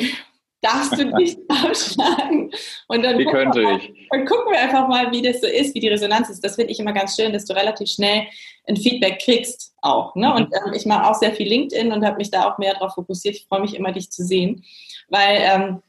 darfst 0.61 0.97
du 0.97 1.05
nicht 1.05 1.37
abschlagen. 1.49 2.51
Und 2.87 3.03
dann, 3.03 3.17
Wie 3.17 3.25
könnte 3.25 3.61
mal, 3.61 3.77
ich? 3.77 4.07
dann 4.09 4.25
gucken 4.25 4.51
wir 4.51 4.59
einfach 4.59 4.87
mal, 4.87 5.11
wie 5.11 5.21
das 5.21 5.41
so 5.41 5.47
ist, 5.47 5.75
wie 5.75 5.79
die 5.79 5.87
Resonanz 5.87 6.29
ist. 6.29 6.43
Das 6.43 6.55
finde 6.55 6.71
ich 6.71 6.79
immer 6.79 6.93
ganz 6.93 7.15
schön, 7.15 7.33
dass 7.33 7.45
du 7.45 7.53
relativ 7.53 7.89
schnell 7.89 8.23
ein 8.67 8.77
Feedback 8.77 9.19
kriegst 9.19 9.73
auch. 9.81 10.15
Ne? 10.15 10.27
Mhm. 10.27 10.35
Und 10.35 10.53
ähm, 10.53 10.73
ich 10.73 10.85
mache 10.85 11.09
auch 11.09 11.15
sehr 11.15 11.33
viel 11.33 11.47
LinkedIn 11.47 11.91
und 11.91 12.05
habe 12.05 12.17
mich 12.17 12.31
da 12.31 12.49
auch 12.49 12.57
mehr 12.57 12.73
darauf 12.73 12.93
fokussiert. 12.93 13.35
Ich 13.35 13.45
freue 13.47 13.61
mich 13.61 13.75
immer, 13.75 13.91
dich 13.91 14.11
zu 14.11 14.23
sehen, 14.23 14.63
weil 15.09 15.41
ähm, 15.41 15.83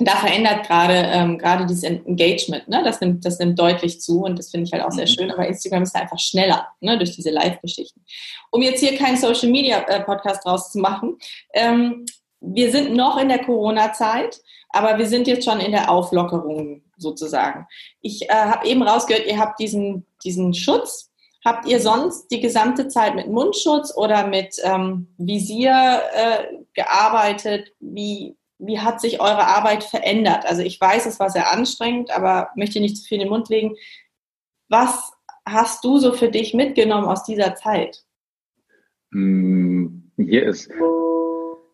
da 0.00 0.16
verändert 0.16 0.66
gerade 0.66 0.94
ähm, 0.94 1.36
gerade 1.36 1.66
dieses 1.66 1.82
Engagement, 1.82 2.66
ne? 2.68 2.82
das, 2.82 3.00
nimmt, 3.00 3.24
das 3.24 3.38
nimmt 3.38 3.58
deutlich 3.58 4.00
zu 4.00 4.22
und 4.24 4.38
das 4.38 4.50
finde 4.50 4.66
ich 4.66 4.72
halt 4.72 4.82
auch 4.82 4.92
sehr 4.92 5.06
mhm. 5.06 5.10
schön, 5.10 5.30
aber 5.30 5.46
Instagram 5.46 5.82
ist 5.82 5.94
einfach 5.94 6.18
schneller 6.18 6.68
ne? 6.80 6.96
durch 6.96 7.14
diese 7.14 7.30
Live-Geschichten. 7.30 8.00
Um 8.50 8.62
jetzt 8.62 8.80
hier 8.80 8.96
keinen 8.96 9.18
Social-Media-Podcast 9.18 10.44
draus 10.44 10.72
zu 10.72 10.78
machen, 10.78 11.18
ähm, 11.52 12.06
wir 12.40 12.70
sind 12.70 12.94
noch 12.94 13.18
in 13.18 13.28
der 13.28 13.44
Corona-Zeit, 13.44 14.40
aber 14.70 14.98
wir 14.98 15.06
sind 15.06 15.26
jetzt 15.26 15.44
schon 15.44 15.60
in 15.60 15.72
der 15.72 15.90
Auflockerung 15.90 16.82
sozusagen. 16.96 17.66
Ich 18.00 18.28
äh, 18.28 18.32
habe 18.32 18.66
eben 18.66 18.82
rausgehört, 18.82 19.26
ihr 19.26 19.38
habt 19.38 19.58
diesen, 19.60 20.06
diesen 20.24 20.54
Schutz. 20.54 21.10
Habt 21.44 21.66
ihr 21.66 21.80
sonst 21.80 22.28
die 22.30 22.40
gesamte 22.40 22.88
Zeit 22.88 23.14
mit 23.14 23.28
Mundschutz 23.28 23.96
oder 23.96 24.26
mit 24.26 24.56
ähm, 24.62 25.08
Visier 25.16 26.02
äh, 26.12 26.44
gearbeitet? 26.74 27.72
Wie, 27.80 28.36
wie 28.58 28.78
hat 28.78 29.00
sich 29.00 29.20
eure 29.20 29.46
Arbeit 29.46 29.82
verändert? 29.84 30.44
Also 30.44 30.62
ich 30.62 30.78
weiß, 30.78 31.06
es 31.06 31.18
war 31.18 31.30
sehr 31.30 31.50
anstrengend, 31.50 32.10
aber 32.10 32.50
möchte 32.56 32.78
nicht 32.80 32.98
zu 32.98 33.04
viel 33.04 33.16
in 33.16 33.24
den 33.24 33.30
Mund 33.30 33.48
legen. 33.48 33.74
Was 34.68 35.12
hast 35.46 35.82
du 35.82 35.98
so 35.98 36.12
für 36.12 36.28
dich 36.28 36.52
mitgenommen 36.52 37.08
aus 37.08 37.24
dieser 37.24 37.54
Zeit? 37.54 38.04
Hm, 39.12 40.12
hier 40.16 40.46
ist 40.46 40.70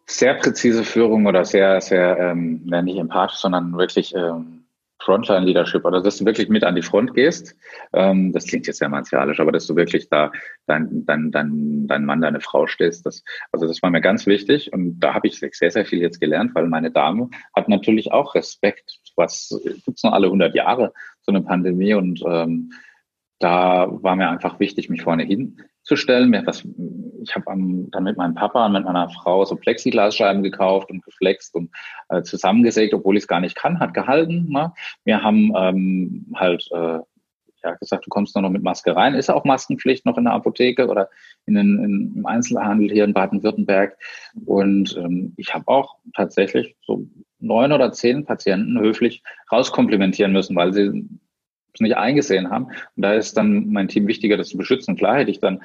sehr 0.09 0.35
präzise 0.35 0.85
Führung 0.85 1.27
oder 1.27 1.45
sehr, 1.45 1.81
sehr, 1.81 2.19
ähm, 2.19 2.63
nicht 2.65 2.99
empathisch, 2.99 3.39
sondern 3.39 3.77
wirklich 3.77 4.15
ähm, 4.15 4.67
Frontline-Leadership 5.01 5.85
oder 5.85 6.03
dass 6.03 6.19
du 6.19 6.25
wirklich 6.25 6.49
mit 6.49 6.65
an 6.65 6.75
die 6.75 6.83
Front 6.83 7.15
gehst. 7.15 7.57
Ähm, 7.93 8.33
das 8.33 8.47
klingt 8.47 8.67
jetzt 8.67 8.79
sehr 8.79 8.89
martialisch, 8.89 9.41
aber 9.41 9.53
dass 9.53 9.67
du 9.67 9.77
wirklich 9.77 10.09
da 10.09 10.33
dein, 10.67 11.05
dein, 11.07 11.31
dein, 11.31 11.87
dein 11.87 12.05
Mann, 12.05 12.21
deine 12.21 12.41
Frau 12.41 12.67
stehst. 12.67 13.07
Das, 13.07 13.23
also 13.53 13.67
das 13.67 13.83
war 13.83 13.91
mir 13.91 14.01
ganz 14.01 14.27
wichtig 14.27 14.73
und 14.73 14.99
da 15.01 15.15
habe 15.15 15.29
ich 15.29 15.39
sehr, 15.39 15.71
sehr 15.71 15.85
viel 15.85 16.01
jetzt 16.01 16.21
gelernt, 16.21 16.55
weil 16.55 16.67
meine 16.67 16.91
Dame 16.91 17.31
hat 17.55 17.69
natürlich 17.69 18.13
auch 18.13 18.35
Respekt. 18.35 19.01
Was 19.17 19.61
gibt's 19.85 20.03
noch 20.03 20.13
alle 20.13 20.27
100 20.27 20.55
Jahre 20.55 20.93
so 21.23 21.33
eine 21.33 21.43
Pandemie 21.43 21.95
und 21.95 22.23
ähm, 22.27 22.73
da 23.39 23.87
war 23.91 24.17
mir 24.17 24.31
einfach 24.31 24.59
wichtig, 24.61 24.89
mich 24.89 25.03
vorne 25.03 25.25
hinzustellen. 25.87 26.31
Mir 26.31 26.47
was, 26.47 26.67
ich 27.23 27.35
habe 27.35 27.45
dann 27.47 28.05
mit 28.05 28.17
meinem 28.17 28.35
Papa 28.35 28.67
und 28.67 28.73
mit 28.73 28.85
meiner 28.85 29.09
Frau 29.09 29.45
so 29.45 29.57
Plexiglasscheiben 29.57 30.43
gekauft 30.43 30.91
und 30.91 31.05
geflext 31.05 31.55
und 31.55 31.71
äh, 32.09 32.23
zusammengesägt, 32.23 32.93
obwohl 32.95 33.17
ich 33.17 33.25
es 33.25 33.29
gar 33.29 33.41
nicht 33.41 33.57
kann, 33.57 33.79
hat 33.79 33.95
gehalten. 33.95 34.49
Ne? 34.51 34.73
Wir 35.05 35.23
haben 35.23 35.53
ähm, 35.57 36.27
halt 36.35 36.69
äh, 36.73 36.99
ja, 37.65 37.75
gesagt, 37.75 38.07
du 38.07 38.11
kommst 38.11 38.35
nur 38.35 38.43
noch 38.43 38.51
mit 38.51 38.63
Maske 38.63 38.95
rein. 38.95 39.15
Ist 39.15 39.31
auch 39.31 39.45
Maskenpflicht 39.45 40.07
noch 40.07 40.19
in 40.19 40.25
der 40.25 40.35
Apotheke 40.35 40.89
oder 40.89 41.09
in 41.47 41.55
den, 41.55 41.79
in, 41.83 42.15
im 42.17 42.27
Einzelhandel 42.27 42.91
hier 42.91 43.05
in 43.05 43.15
Baden-Württemberg. 43.15 43.97
Und 44.45 44.97
ähm, 44.97 45.35
ich 45.37 45.55
habe 45.55 45.67
auch 45.69 45.97
tatsächlich 46.15 46.77
so 46.83 47.07
neun 47.39 47.73
oder 47.73 47.93
zehn 47.93 48.25
Patienten 48.25 48.79
höflich 48.79 49.23
rauskomplimentieren 49.51 50.33
müssen, 50.33 50.57
weil 50.57 50.73
sie 50.73 51.09
nicht 51.81 51.97
eingesehen 51.97 52.51
haben. 52.51 52.67
Und 52.67 53.03
da 53.03 53.15
ist 53.15 53.37
dann 53.37 53.69
mein 53.69 53.89
Team 53.89 54.07
wichtiger, 54.07 54.37
das 54.37 54.49
zu 54.49 54.57
beschützen. 54.57 54.97
Klar 54.97 55.19
hätte 55.19 55.31
ich 55.31 55.41
dann 55.41 55.63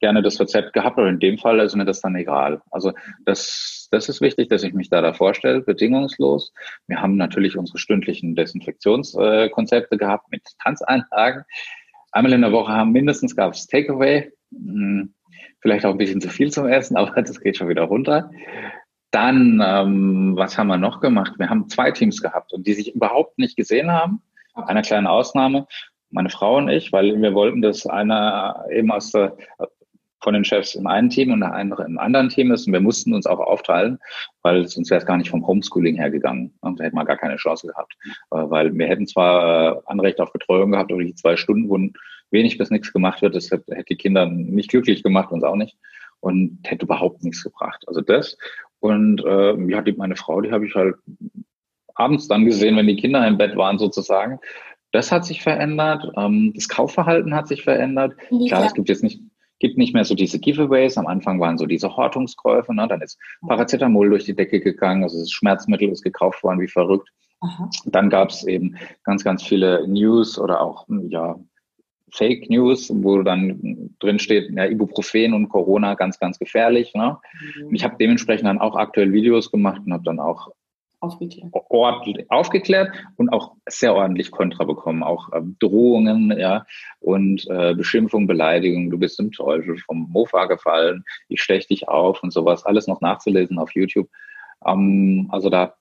gerne 0.00 0.22
das 0.22 0.38
Rezept 0.40 0.72
gehabt, 0.72 0.98
aber 0.98 1.08
in 1.08 1.20
dem 1.20 1.38
Fall 1.38 1.60
ist 1.60 1.74
mir 1.74 1.84
das 1.84 2.00
dann 2.00 2.16
egal. 2.16 2.60
Also 2.70 2.92
das, 3.24 3.88
das 3.90 4.08
ist 4.08 4.20
wichtig, 4.20 4.48
dass 4.48 4.62
ich 4.62 4.74
mich 4.74 4.90
da, 4.90 5.12
vorstelle, 5.12 5.62
bedingungslos. 5.62 6.52
Wir 6.86 7.00
haben 7.00 7.16
natürlich 7.16 7.56
unsere 7.56 7.78
stündlichen 7.78 8.34
Desinfektionskonzepte 8.34 9.96
gehabt 9.96 10.30
mit 10.30 10.42
Tanzeinlagen. 10.62 11.44
Einmal 12.12 12.32
in 12.32 12.42
der 12.42 12.52
Woche 12.52 12.72
haben 12.72 12.92
mindestens 12.92 13.36
gab 13.36 13.54
es 13.54 13.66
Takeaway. 13.66 14.32
Hm, 14.52 15.14
vielleicht 15.60 15.86
auch 15.86 15.92
ein 15.92 15.98
bisschen 15.98 16.20
zu 16.20 16.28
viel 16.28 16.50
zum 16.52 16.66
Essen, 16.66 16.96
aber 16.96 17.22
das 17.22 17.40
geht 17.40 17.56
schon 17.56 17.68
wieder 17.68 17.84
runter. 17.84 18.30
Dann, 19.10 19.62
ähm, 19.64 20.32
was 20.36 20.58
haben 20.58 20.66
wir 20.66 20.76
noch 20.76 21.00
gemacht? 21.00 21.34
Wir 21.38 21.48
haben 21.48 21.68
zwei 21.68 21.90
Teams 21.90 22.20
gehabt 22.20 22.52
und 22.52 22.66
die 22.66 22.74
sich 22.74 22.94
überhaupt 22.94 23.38
nicht 23.38 23.56
gesehen 23.56 23.90
haben 23.90 24.22
einer 24.56 24.82
kleinen 24.82 25.06
Ausnahme. 25.06 25.66
Meine 26.10 26.30
Frau 26.30 26.56
und 26.56 26.68
ich, 26.68 26.92
weil 26.92 27.20
wir 27.20 27.34
wollten, 27.34 27.62
dass 27.62 27.86
einer 27.86 28.64
eben 28.70 28.90
aus 28.90 29.10
der, 29.12 29.36
von 30.26 30.34
den 30.34 30.44
Chefs 30.44 30.74
im 30.74 30.86
einen 30.86 31.10
Team 31.10 31.32
und 31.32 31.40
der 31.40 31.54
andere 31.54 31.84
im 31.84 31.98
anderen 31.98 32.28
Team 32.28 32.50
ist. 32.50 32.66
Und 32.66 32.72
wir 32.72 32.80
mussten 32.80 33.14
uns 33.14 33.26
auch 33.26 33.38
aufteilen, 33.38 33.98
weil 34.42 34.66
sonst 34.66 34.90
wäre 34.90 35.00
es 35.00 35.06
gar 35.06 35.16
nicht 35.16 35.30
vom 35.30 35.46
Homeschooling 35.46 35.96
hergegangen. 35.96 36.52
Und 36.60 36.80
da 36.80 36.84
hätten 36.84 36.96
wir 36.96 37.04
gar 37.04 37.16
keine 37.16 37.36
Chance 37.36 37.68
gehabt. 37.68 37.94
Äh, 38.32 38.50
weil 38.50 38.76
wir 38.76 38.86
hätten 38.86 39.06
zwar 39.06 39.76
äh, 39.76 39.80
Anrecht 39.86 40.20
auf 40.20 40.32
Betreuung 40.32 40.72
gehabt, 40.72 40.90
aber 40.90 41.02
die 41.02 41.14
zwei 41.14 41.36
Stunden, 41.36 41.68
wo 41.68 41.78
wenig 42.30 42.58
bis 42.58 42.70
nichts 42.70 42.92
gemacht 42.92 43.22
wird, 43.22 43.36
das 43.36 43.50
hätte 43.50 43.84
die 43.88 43.96
Kinder 43.96 44.26
nicht 44.26 44.70
glücklich 44.70 45.02
gemacht, 45.02 45.30
uns 45.30 45.44
auch 45.44 45.56
nicht. 45.56 45.76
Und 46.20 46.58
hätte 46.64 46.86
überhaupt 46.86 47.22
nichts 47.22 47.44
gebracht. 47.44 47.84
Also 47.86 48.00
das. 48.00 48.36
Und 48.80 49.24
äh, 49.24 49.54
ja, 49.70 49.80
die, 49.82 49.92
meine 49.92 50.16
Frau, 50.16 50.40
die 50.40 50.50
habe 50.50 50.66
ich 50.66 50.74
halt 50.74 50.96
abends 51.96 52.28
dann 52.28 52.44
gesehen, 52.44 52.76
wenn 52.76 52.86
die 52.86 52.96
Kinder 52.96 53.26
im 53.26 53.38
Bett 53.38 53.56
waren 53.56 53.78
sozusagen. 53.78 54.38
Das 54.92 55.10
hat 55.10 55.24
sich 55.24 55.42
verändert. 55.42 56.10
Ähm, 56.16 56.52
das 56.54 56.68
Kaufverhalten 56.68 57.34
hat 57.34 57.48
sich 57.48 57.62
verändert. 57.62 58.14
Wie 58.30 58.48
Klar, 58.48 58.66
es 58.66 58.74
gibt 58.74 58.88
jetzt 58.88 59.02
nicht, 59.02 59.20
gibt 59.58 59.78
nicht 59.78 59.94
mehr 59.94 60.04
so 60.04 60.14
diese 60.14 60.38
Giveaways. 60.38 60.96
Am 60.96 61.06
Anfang 61.06 61.40
waren 61.40 61.58
so 61.58 61.66
diese 61.66 61.96
Hortungskäufe. 61.96 62.74
Ne? 62.74 62.86
Dann 62.88 63.02
ist 63.02 63.18
Paracetamol 63.46 64.10
durch 64.10 64.24
die 64.24 64.36
Decke 64.36 64.60
gegangen. 64.60 65.02
Also 65.02 65.18
das 65.18 65.30
Schmerzmittel 65.30 65.88
ist 65.88 66.02
gekauft 66.02 66.42
worden 66.42 66.60
wie 66.60 66.68
verrückt. 66.68 67.10
Aha. 67.40 67.68
Dann 67.86 68.08
gab 68.08 68.30
es 68.30 68.46
eben 68.46 68.76
ganz, 69.04 69.24
ganz 69.24 69.42
viele 69.42 69.86
News 69.86 70.38
oder 70.38 70.60
auch 70.60 70.86
ja, 71.08 71.38
Fake 72.12 72.48
News, 72.48 72.90
wo 72.94 73.22
dann 73.22 73.94
drin 73.98 74.18
steht, 74.18 74.50
ja, 74.56 74.64
Ibuprofen 74.64 75.34
und 75.34 75.48
Corona 75.48 75.94
ganz, 75.94 76.18
ganz 76.18 76.38
gefährlich. 76.38 76.94
Ne? 76.94 77.18
Mhm. 77.60 77.74
Ich 77.74 77.84
habe 77.84 77.96
dementsprechend 77.98 78.46
dann 78.46 78.60
auch 78.60 78.76
aktuell 78.76 79.12
Videos 79.12 79.50
gemacht 79.50 79.82
und 79.84 79.92
habe 79.92 80.04
dann 80.04 80.20
auch 80.20 80.50
aufgeklärt. 81.00 81.52
Ordentlich 81.52 82.30
aufgeklärt 82.30 82.92
und 83.16 83.28
auch 83.30 83.54
sehr 83.68 83.94
ordentlich 83.94 84.30
Kontra 84.30 84.64
bekommen, 84.64 85.02
auch 85.02 85.32
äh, 85.32 85.42
Drohungen, 85.60 86.36
ja, 86.38 86.64
und 87.00 87.46
äh, 87.48 87.74
Beschimpfung, 87.74 88.26
Beleidigung, 88.26 88.90
du 88.90 88.98
bist 88.98 89.20
im 89.20 89.32
Teufel 89.32 89.78
vom 89.78 90.08
Mofa 90.10 90.46
gefallen, 90.46 91.04
ich 91.28 91.42
stech 91.42 91.66
dich 91.66 91.88
auf 91.88 92.22
und 92.22 92.32
sowas, 92.32 92.64
alles 92.64 92.86
noch 92.86 93.00
nachzulesen 93.00 93.58
auf 93.58 93.74
YouTube. 93.74 94.08
Ähm, 94.64 95.28
also 95.30 95.50
da, 95.50 95.74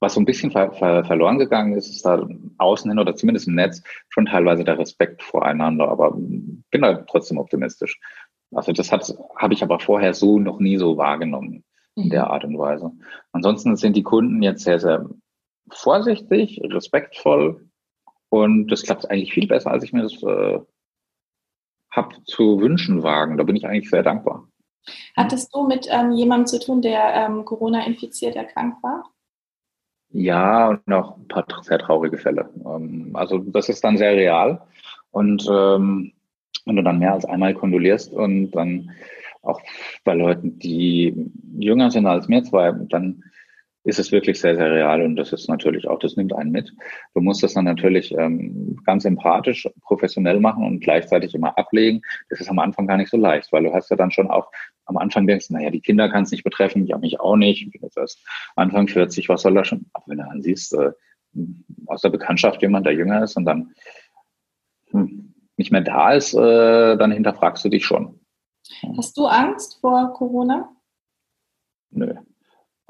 was 0.00 0.14
so 0.14 0.20
ein 0.20 0.26
bisschen 0.26 0.50
ver 0.50 0.72
ver 0.72 1.04
verloren 1.04 1.38
gegangen 1.38 1.74
ist, 1.74 1.88
ist 1.88 2.04
da 2.04 2.26
außen 2.58 2.90
hin 2.90 2.98
oder 2.98 3.16
zumindest 3.16 3.48
im 3.48 3.54
Netz 3.54 3.82
schon 4.10 4.26
teilweise 4.26 4.64
der 4.64 4.78
Respekt 4.78 5.22
voreinander, 5.22 5.88
aber 5.88 6.12
bin 6.14 6.82
da 6.82 6.94
trotzdem 7.08 7.38
optimistisch. 7.38 7.98
Also 8.52 8.72
das 8.72 8.92
habe 8.92 9.54
ich 9.54 9.62
aber 9.62 9.80
vorher 9.80 10.14
so 10.14 10.38
noch 10.38 10.60
nie 10.60 10.76
so 10.76 10.96
wahrgenommen 10.96 11.64
in 11.96 12.10
der. 12.10 12.30
Art 12.30 12.44
und 12.44 12.58
Weise. 12.58 12.92
Ansonsten 13.32 13.76
sind 13.76 13.96
die 13.96 14.02
Kunden 14.02 14.42
jetzt 14.42 14.64
sehr, 14.64 14.80
sehr 14.80 15.08
vorsichtig, 15.70 16.60
respektvoll 16.64 17.68
und 18.28 18.68
das 18.68 18.82
klappt 18.82 19.10
eigentlich 19.10 19.32
viel 19.32 19.46
besser, 19.46 19.70
als 19.70 19.84
ich 19.84 19.92
mir 19.92 20.02
das 20.02 20.22
äh, 20.22 20.60
habe 21.90 22.16
zu 22.24 22.60
wünschen 22.60 23.02
wagen. 23.02 23.36
Da 23.36 23.44
bin 23.44 23.56
ich 23.56 23.66
eigentlich 23.66 23.90
sehr 23.90 24.02
dankbar. 24.02 24.48
Hattest 25.16 25.54
du 25.54 25.66
mit 25.66 25.86
ähm, 25.90 26.12
jemandem 26.12 26.46
zu 26.46 26.60
tun, 26.60 26.82
der 26.82 27.14
ähm, 27.14 27.44
Corona 27.44 27.86
infiziert 27.86 28.36
erkrankt 28.36 28.82
war? 28.82 29.04
Ja, 30.10 30.68
und 30.68 30.92
auch 30.92 31.16
ein 31.16 31.28
paar 31.28 31.46
sehr 31.62 31.78
traurige 31.78 32.18
Fälle. 32.18 32.50
Ähm, 32.64 33.10
also 33.14 33.38
das 33.38 33.68
ist 33.68 33.82
dann 33.82 33.96
sehr 33.96 34.12
real. 34.12 34.66
Und 35.10 35.46
ähm, 35.50 36.12
wenn 36.66 36.76
du 36.76 36.82
dann 36.82 36.98
mehr 36.98 37.12
als 37.12 37.24
einmal 37.24 37.54
kondolierst 37.54 38.12
und 38.12 38.50
dann 38.52 38.90
auch 39.44 39.60
bei 40.04 40.14
Leuten, 40.14 40.58
die 40.58 41.30
jünger 41.58 41.90
sind 41.90 42.06
als 42.06 42.28
mir 42.28 42.42
zwei, 42.42 42.72
dann 42.72 43.22
ist 43.84 43.98
es 43.98 44.12
wirklich 44.12 44.40
sehr, 44.40 44.56
sehr 44.56 44.72
real 44.72 45.02
und 45.02 45.14
das 45.16 45.32
ist 45.32 45.46
natürlich 45.48 45.86
auch, 45.86 45.98
das 45.98 46.16
nimmt 46.16 46.34
einen 46.34 46.50
mit. 46.50 46.72
Du 47.14 47.20
musst 47.20 47.42
das 47.42 47.52
dann 47.52 47.66
natürlich 47.66 48.12
ähm, 48.16 48.80
ganz 48.86 49.04
empathisch, 49.04 49.68
professionell 49.82 50.40
machen 50.40 50.64
und 50.64 50.80
gleichzeitig 50.80 51.34
immer 51.34 51.56
ablegen. 51.58 52.00
Das 52.30 52.40
ist 52.40 52.48
am 52.48 52.58
Anfang 52.58 52.86
gar 52.86 52.96
nicht 52.96 53.10
so 53.10 53.18
leicht, 53.18 53.52
weil 53.52 53.64
du 53.64 53.74
hast 53.74 53.90
ja 53.90 53.96
dann 53.96 54.10
schon 54.10 54.30
auch 54.30 54.50
am 54.86 54.96
Anfang 54.96 55.26
denkst, 55.26 55.50
naja, 55.50 55.70
die 55.70 55.82
Kinder 55.82 56.08
kann 56.08 56.24
es 56.24 56.30
nicht 56.30 56.44
betreffen, 56.44 56.86
ja 56.86 56.96
mich 56.96 57.20
auch 57.20 57.36
nicht. 57.36 57.62
Ich 57.62 57.70
bin 57.72 57.82
jetzt 57.82 57.98
erst 57.98 58.26
Anfang 58.56 58.88
40, 58.88 59.28
was 59.28 59.42
soll 59.42 59.54
da 59.54 59.64
schon? 59.64 59.84
Aber 59.92 60.04
wenn 60.06 60.18
du 60.18 60.24
dann 60.24 60.42
siehst, 60.42 60.72
äh, 60.72 60.92
aus 61.86 62.00
der 62.00 62.10
Bekanntschaft 62.10 62.62
jemand, 62.62 62.86
der 62.86 62.94
jünger 62.94 63.22
ist 63.22 63.36
und 63.36 63.44
dann 63.44 63.74
hm, 64.90 65.34
nicht 65.58 65.72
mehr 65.72 65.82
da 65.82 66.12
ist, 66.12 66.32
äh, 66.32 66.96
dann 66.96 67.12
hinterfragst 67.12 67.64
du 67.64 67.68
dich 67.68 67.84
schon. 67.84 68.18
Hast 68.96 69.16
du 69.16 69.26
Angst 69.26 69.78
vor 69.80 70.12
Corona? 70.14 70.70
Nö. 71.90 72.14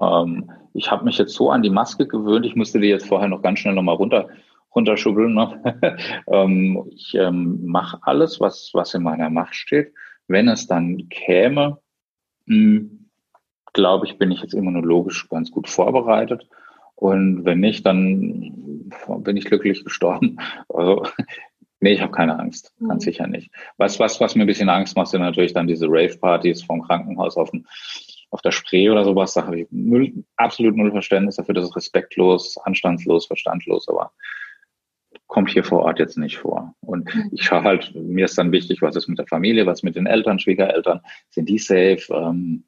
Ähm, 0.00 0.50
ich 0.72 0.90
habe 0.90 1.04
mich 1.04 1.18
jetzt 1.18 1.34
so 1.34 1.50
an 1.50 1.62
die 1.62 1.70
Maske 1.70 2.06
gewöhnt, 2.06 2.46
ich 2.46 2.56
musste 2.56 2.80
die 2.80 2.88
jetzt 2.88 3.06
vorher 3.06 3.28
noch 3.28 3.42
ganz 3.42 3.60
schnell 3.60 3.74
nochmal 3.74 3.96
runter, 3.96 4.28
runterschubbeln. 4.74 5.34
Ne? 5.34 5.96
ähm, 6.26 6.84
ich 6.90 7.14
ähm, 7.14 7.64
mache 7.64 7.98
alles, 8.02 8.40
was, 8.40 8.70
was 8.72 8.94
in 8.94 9.02
meiner 9.02 9.30
Macht 9.30 9.54
steht. 9.54 9.92
Wenn 10.26 10.48
es 10.48 10.66
dann 10.66 11.08
käme, 11.08 11.78
hm, 12.46 13.10
glaube 13.72 14.06
ich, 14.06 14.18
bin 14.18 14.30
ich 14.30 14.40
jetzt 14.40 14.54
immunologisch 14.54 15.28
ganz 15.28 15.50
gut 15.50 15.68
vorbereitet. 15.68 16.48
Und 16.96 17.44
wenn 17.44 17.60
nicht, 17.60 17.84
dann 17.84 18.90
bin 19.18 19.36
ich 19.36 19.44
glücklich 19.44 19.84
gestorben. 19.84 20.38
Also, 20.68 21.04
nee, 21.84 21.92
ich 21.92 22.00
habe 22.00 22.12
keine 22.12 22.38
Angst, 22.38 22.72
ganz 22.80 23.04
mhm. 23.04 23.10
sicher 23.10 23.26
nicht. 23.26 23.50
Was, 23.76 24.00
was, 24.00 24.18
was 24.18 24.34
mir 24.34 24.44
ein 24.44 24.46
bisschen 24.46 24.70
Angst 24.70 24.96
macht, 24.96 25.08
sind 25.08 25.20
natürlich 25.20 25.52
dann 25.52 25.66
diese 25.66 25.86
Rave-Partys 25.86 26.62
vom 26.64 26.82
Krankenhaus 26.82 27.36
auf, 27.36 27.50
dem, 27.50 27.66
auf 28.30 28.40
der 28.40 28.52
Spree 28.52 28.88
oder 28.88 29.04
sowas. 29.04 29.34
Da 29.34 29.44
habe 29.44 29.60
ich 29.60 29.68
null, 29.70 30.24
absolut 30.36 30.76
null 30.76 30.90
Verständnis 30.90 31.36
dafür. 31.36 31.54
Das 31.54 31.66
ist 31.66 31.76
respektlos, 31.76 32.56
anstandslos, 32.64 33.26
verstandlos, 33.26 33.86
aber 33.88 34.12
kommt 35.26 35.50
hier 35.50 35.62
vor 35.62 35.82
Ort 35.82 35.98
jetzt 35.98 36.16
nicht 36.16 36.38
vor. 36.38 36.74
Und 36.80 37.14
mhm. 37.14 37.30
ich 37.32 37.44
schaue 37.44 37.62
halt, 37.62 37.94
mir 37.94 38.24
ist 38.24 38.38
dann 38.38 38.50
wichtig, 38.50 38.80
was 38.80 38.96
ist 38.96 39.08
mit 39.08 39.18
der 39.18 39.26
Familie, 39.26 39.66
was 39.66 39.82
mit 39.82 39.94
den 39.94 40.06
Eltern, 40.06 40.38
Schwiegereltern, 40.38 41.02
sind 41.28 41.50
die 41.50 41.58
safe? 41.58 42.06
Ähm, 42.10 42.64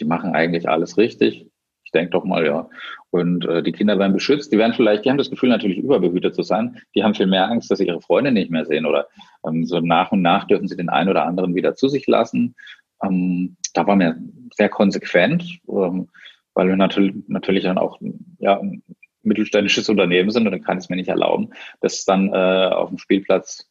die 0.00 0.04
machen 0.04 0.34
eigentlich 0.34 0.68
alles 0.68 0.98
richtig. 0.98 1.48
Ich 1.86 1.92
denke 1.92 2.10
doch 2.10 2.24
mal, 2.24 2.44
ja. 2.44 2.68
Und 3.10 3.46
äh, 3.46 3.62
die 3.62 3.70
Kinder 3.70 3.96
werden 3.98 4.12
beschützt. 4.12 4.52
Die 4.52 4.58
werden 4.58 4.74
vielleicht, 4.74 5.04
die 5.04 5.10
haben 5.10 5.18
das 5.18 5.30
Gefühl, 5.30 5.48
natürlich 5.48 5.78
überbehütet 5.78 6.34
zu 6.34 6.42
sein. 6.42 6.82
Die 6.96 7.04
haben 7.04 7.14
viel 7.14 7.28
mehr 7.28 7.48
Angst, 7.48 7.70
dass 7.70 7.78
sie 7.78 7.86
ihre 7.86 8.00
Freunde 8.00 8.32
nicht 8.32 8.50
mehr 8.50 8.66
sehen. 8.66 8.86
Oder 8.86 9.06
ähm, 9.46 9.64
so 9.64 9.78
nach 9.78 10.10
und 10.10 10.20
nach 10.20 10.48
dürfen 10.48 10.66
sie 10.66 10.76
den 10.76 10.88
einen 10.88 11.08
oder 11.08 11.24
anderen 11.24 11.54
wieder 11.54 11.76
zu 11.76 11.88
sich 11.88 12.08
lassen. 12.08 12.56
Ähm, 13.04 13.56
da 13.72 13.86
waren 13.86 14.00
wir 14.00 14.16
sehr 14.56 14.68
konsequent, 14.68 15.60
ähm, 15.68 16.08
weil 16.54 16.68
wir 16.68 16.76
natürlich, 16.76 17.14
natürlich 17.28 17.62
dann 17.62 17.78
auch 17.78 18.00
ja, 18.40 18.58
ein 18.58 18.82
mittelständisches 19.22 19.88
Unternehmen 19.88 20.30
sind 20.30 20.46
und 20.46 20.52
dann 20.52 20.62
kann 20.62 20.78
ich 20.78 20.84
es 20.84 20.90
mir 20.90 20.96
nicht 20.96 21.08
erlauben, 21.08 21.50
dass 21.80 22.04
dann 22.04 22.32
äh, 22.34 22.70
auf 22.72 22.88
dem 22.88 22.98
Spielplatz 22.98 23.70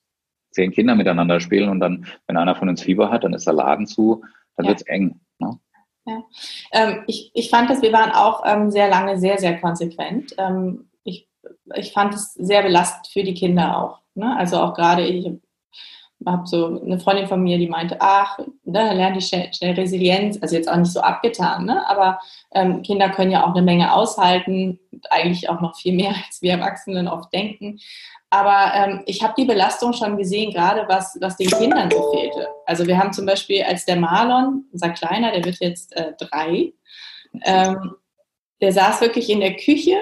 zehn 0.52 0.72
Kinder 0.72 0.96
miteinander 0.96 1.42
spielen 1.42 1.68
und 1.68 1.82
dann, 1.82 2.06
wenn 2.28 2.38
einer 2.38 2.56
von 2.56 2.70
uns 2.70 2.82
Fieber 2.82 3.12
hat, 3.12 3.26
dann 3.26 3.34
ist 3.34 3.46
der 3.46 3.54
Laden 3.54 3.88
zu, 3.88 4.24
dann 4.56 4.66
ja. 4.66 4.70
wird's 4.70 4.84
eng. 4.84 5.20
Ja. 6.06 6.24
Ähm, 6.72 7.04
ich, 7.08 7.32
ich 7.34 7.50
fand 7.50 7.70
dass 7.70 7.82
wir 7.82 7.92
waren 7.92 8.12
auch 8.12 8.44
ähm, 8.46 8.72
sehr 8.72 8.90
lange 8.90 9.20
sehr, 9.20 9.38
sehr 9.38 9.60
konsequent. 9.60 10.36
Ähm, 10.38 10.90
ich, 11.04 11.28
ich 11.76 11.94
fand 11.94 12.14
es 12.14 12.34
sehr 12.34 12.64
belastend 12.64 13.08
für 13.08 13.24
die 13.24 13.34
Kinder 13.34 13.78
auch. 13.78 14.02
Ne? 14.14 14.36
Also 14.38 14.58
auch 14.58 14.74
gerade, 14.74 15.06
ich 15.06 15.32
so 16.46 16.82
eine 16.82 17.00
Freundin 17.00 17.28
von 17.28 17.44
mir, 17.44 17.58
die 17.58 17.68
meinte, 17.68 17.98
ach, 18.00 18.40
da 18.64 18.92
lernen 18.92 19.20
die 19.20 19.26
schnell, 19.26 19.54
schnell 19.54 19.76
Resilienz, 19.76 20.40
also 20.42 20.56
jetzt 20.56 20.70
auch 20.70 20.78
nicht 20.78 20.92
so 20.92 21.02
abgetan, 21.02 21.66
ne? 21.66 21.88
aber 21.88 22.20
ähm, 22.54 22.82
Kinder 22.82 23.10
können 23.10 23.32
ja 23.32 23.46
auch 23.46 23.54
eine 23.54 23.62
Menge 23.62 23.94
aushalten, 23.94 24.80
eigentlich 25.10 25.50
auch 25.50 25.62
noch 25.62 25.76
viel 25.76 25.94
mehr, 25.94 26.16
als 26.26 26.42
wir 26.42 26.54
Erwachsenen 26.54 27.08
oft 27.08 27.32
denken. 27.34 27.80
Aber 28.30 28.74
ähm, 28.74 29.04
ich 29.06 29.24
habe 29.24 29.34
die 29.38 29.46
Belastung 29.46 29.94
schon 29.94 30.18
gesehen, 30.18 30.52
gerade 30.52 30.86
was, 30.88 31.18
was 31.22 31.38
den 31.38 31.50
Kindern 31.50 31.92
so 31.92 32.12
fehlte. 32.12 32.48
Also 32.66 32.86
wir 32.88 32.98
haben 32.98 33.14
zum 33.14 33.26
Beispiel, 33.26 33.64
als 33.64 33.86
der 33.86 33.96
Marlon, 33.98 34.66
unser 34.74 34.90
Kleiner, 34.90 35.32
der 35.32 35.46
wird 35.46 35.58
jetzt 35.60 35.96
äh, 35.96 36.14
drei, 36.18 36.74
ähm, 37.44 37.96
der 38.62 38.74
saß 38.74 39.02
wirklich 39.02 39.30
in 39.30 39.42
der 39.42 39.56
Küche 39.56 39.98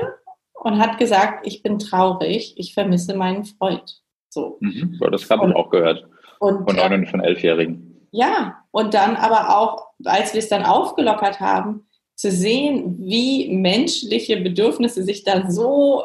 und 0.53 0.80
hat 0.80 0.97
gesagt, 0.97 1.45
ich 1.45 1.61
bin 1.61 1.80
traurig, 1.80 2.53
ich 2.57 2.74
vermisse 2.74 3.16
meinen 3.16 3.45
Freund. 3.45 4.02
So. 4.34 4.57
Mhm, 4.61 4.99
das 5.11 5.29
habe 5.29 5.47
ich 5.47 5.55
auch 5.55 5.69
gehört. 5.69 6.07
Und, 6.39 6.67
von 6.67 6.75
neun 6.75 6.93
und 6.93 7.09
von 7.09 7.21
elfjährigen. 7.21 8.07
Ja, 8.11 8.63
und 8.71 8.93
dann 8.93 9.15
aber 9.15 9.57
auch, 9.57 9.88
als 10.05 10.34
wir 10.34 10.39
es 10.39 10.49
dann 10.49 10.63
aufgelockert 10.65 11.39
haben, 11.39 11.88
zu 12.15 12.31
sehen, 12.31 12.97
wie 12.99 13.49
menschliche 13.55 14.38
Bedürfnisse 14.38 15.03
sich 15.03 15.23
dann 15.23 15.51
so, 15.51 16.03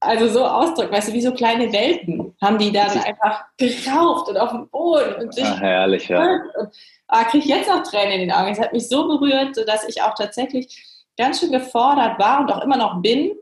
also 0.00 0.28
so 0.28 0.44
ausdrücken, 0.44 0.92
weißt 0.92 1.08
du, 1.08 1.12
wie 1.14 1.20
so 1.20 1.32
kleine 1.32 1.72
Welten 1.72 2.34
haben 2.40 2.58
die 2.58 2.72
dann 2.72 2.90
einfach 2.90 3.44
gerauft 3.56 4.28
und 4.28 4.36
auf 4.36 4.50
dem 4.50 4.68
Boden 4.68 5.14
und 5.22 5.34
sich. 5.34 5.44
Ach, 5.44 5.60
herrlich, 5.60 6.08
ja. 6.08 6.22
Und, 6.22 6.68
ah, 7.08 7.24
kriege 7.24 7.44
ich 7.44 7.50
jetzt 7.50 7.70
auch 7.70 7.82
Tränen 7.82 8.12
in 8.12 8.20
den 8.20 8.32
Augen. 8.32 8.52
Es 8.52 8.60
hat 8.60 8.72
mich 8.72 8.88
so 8.88 9.08
berührt, 9.08 9.56
dass 9.66 9.88
ich 9.88 10.02
auch 10.02 10.14
tatsächlich 10.14 11.02
ganz 11.18 11.40
schön 11.40 11.52
gefordert 11.52 12.18
war 12.18 12.40
und 12.40 12.52
auch 12.52 12.62
immer 12.62 12.76
noch 12.76 13.00
bin, 13.02 13.32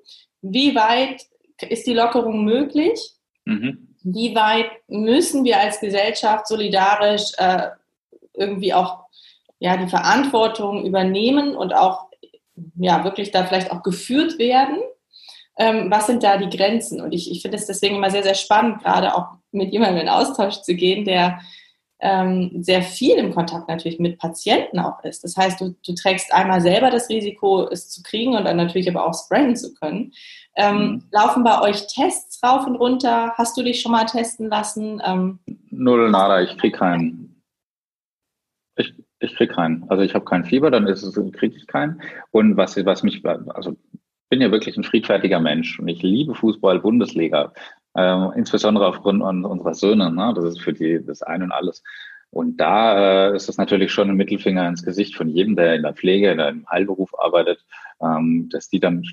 wie 0.42 0.74
weit 0.74 1.22
ist 1.68 1.86
die 1.86 1.94
Lockerung 1.94 2.44
möglich? 2.44 3.12
Mhm 3.44 3.93
wie 4.04 4.34
weit 4.34 4.70
müssen 4.86 5.44
wir 5.44 5.58
als 5.58 5.80
Gesellschaft 5.80 6.46
solidarisch 6.46 7.32
äh, 7.38 7.68
irgendwie 8.34 8.74
auch 8.74 9.04
ja, 9.58 9.76
die 9.76 9.88
Verantwortung 9.88 10.84
übernehmen 10.84 11.56
und 11.56 11.74
auch 11.74 12.08
ja, 12.76 13.02
wirklich 13.02 13.30
da 13.30 13.44
vielleicht 13.44 13.72
auch 13.72 13.82
geführt 13.82 14.38
werden? 14.38 14.78
Ähm, 15.56 15.90
was 15.90 16.06
sind 16.06 16.22
da 16.22 16.36
die 16.36 16.54
Grenzen? 16.54 17.00
Und 17.00 17.12
ich, 17.12 17.30
ich 17.30 17.40
finde 17.40 17.56
es 17.56 17.66
deswegen 17.66 17.96
immer 17.96 18.10
sehr, 18.10 18.22
sehr 18.22 18.34
spannend, 18.34 18.82
gerade 18.82 19.14
auch 19.14 19.26
mit 19.52 19.72
jemandem 19.72 20.02
in 20.02 20.08
Austausch 20.08 20.60
zu 20.60 20.74
gehen, 20.74 21.04
der 21.04 21.40
ähm, 22.04 22.62
sehr 22.62 22.82
viel 22.82 23.16
im 23.16 23.34
Kontakt 23.34 23.66
natürlich 23.66 23.98
mit 23.98 24.18
Patienten 24.18 24.78
auch 24.78 25.02
ist. 25.04 25.24
Das 25.24 25.38
heißt, 25.38 25.58
du, 25.58 25.74
du 25.84 25.94
trägst 25.94 26.34
einmal 26.34 26.60
selber 26.60 26.90
das 26.90 27.08
Risiko, 27.08 27.66
es 27.66 27.88
zu 27.88 28.02
kriegen 28.02 28.36
und 28.36 28.44
dann 28.44 28.58
natürlich 28.58 28.90
aber 28.90 29.06
auch 29.06 29.14
sprayen 29.14 29.56
zu 29.56 29.72
können. 29.72 30.12
Ähm, 30.54 30.76
mhm. 30.76 31.02
Laufen 31.10 31.44
bei 31.44 31.62
euch 31.62 31.86
Tests 31.86 32.42
rauf 32.44 32.66
und 32.66 32.76
runter? 32.76 33.32
Hast 33.38 33.56
du 33.56 33.62
dich 33.62 33.80
schon 33.80 33.92
mal 33.92 34.04
testen 34.04 34.50
lassen? 34.50 35.00
Ähm, 35.02 35.38
Null, 35.70 36.10
nada, 36.10 36.42
ich 36.42 36.58
krieg 36.58 36.76
keinen. 36.76 37.42
Ich, 38.76 38.92
ich 39.20 39.34
krieg 39.34 39.52
keinen. 39.52 39.88
Also 39.88 40.02
ich 40.02 40.14
habe 40.14 40.26
kein 40.26 40.44
Fieber, 40.44 40.70
dann 40.70 40.86
ist 40.86 41.02
es, 41.02 41.14
kriege 41.32 41.56
ich 41.56 41.66
keinen. 41.66 42.02
Und 42.32 42.58
was, 42.58 42.76
was 42.84 43.02
mich, 43.02 43.24
also 43.24 43.76
bin 44.28 44.42
ja 44.42 44.52
wirklich 44.52 44.76
ein 44.76 44.84
friedfertiger 44.84 45.40
Mensch 45.40 45.78
und 45.78 45.88
ich 45.88 46.02
liebe 46.02 46.34
Fußball, 46.34 46.80
Bundesliga, 46.80 47.54
äh, 47.94 48.38
insbesondere 48.38 48.86
aufgrund 48.86 49.22
unserer 49.22 49.74
Söhne. 49.74 50.10
Ne? 50.10 50.32
Das 50.34 50.44
ist 50.44 50.60
für 50.60 50.72
die 50.72 51.04
das 51.04 51.22
Ein 51.22 51.42
und 51.42 51.52
Alles. 51.52 51.82
Und 52.30 52.56
da 52.56 53.28
äh, 53.28 53.36
ist 53.36 53.48
es 53.48 53.58
natürlich 53.58 53.92
schon 53.92 54.10
ein 54.10 54.16
Mittelfinger 54.16 54.66
ins 54.66 54.82
Gesicht 54.82 55.14
von 55.14 55.28
jedem, 55.28 55.54
der 55.54 55.76
in 55.76 55.82
der 55.82 55.94
Pflege, 55.94 56.32
in 56.32 56.40
einem 56.40 56.66
Heilberuf 56.68 57.10
arbeitet, 57.18 57.64
ähm, 58.00 58.48
dass 58.50 58.68
die 58.68 58.80
dann 58.80 59.04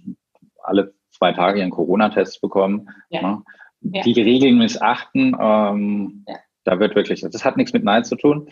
alle 0.64 0.96
zwei 1.12 1.32
Tage 1.32 1.60
ihren 1.60 1.70
Corona-Test 1.70 2.42
bekommen. 2.42 2.90
Ja. 3.10 3.22
Ne? 3.22 3.44
Ja. 3.82 4.04
Die 4.04 4.20
Regeln 4.20 4.58
missachten. 4.58 5.36
Ähm, 5.40 6.26
ja. 6.28 6.36
Da 6.64 6.80
wird 6.80 6.96
wirklich, 6.96 7.22
das 7.22 7.46
hat 7.46 7.58
nichts 7.58 7.74
mit 7.74 7.84
Neid 7.84 8.06
zu 8.06 8.16
tun. 8.16 8.50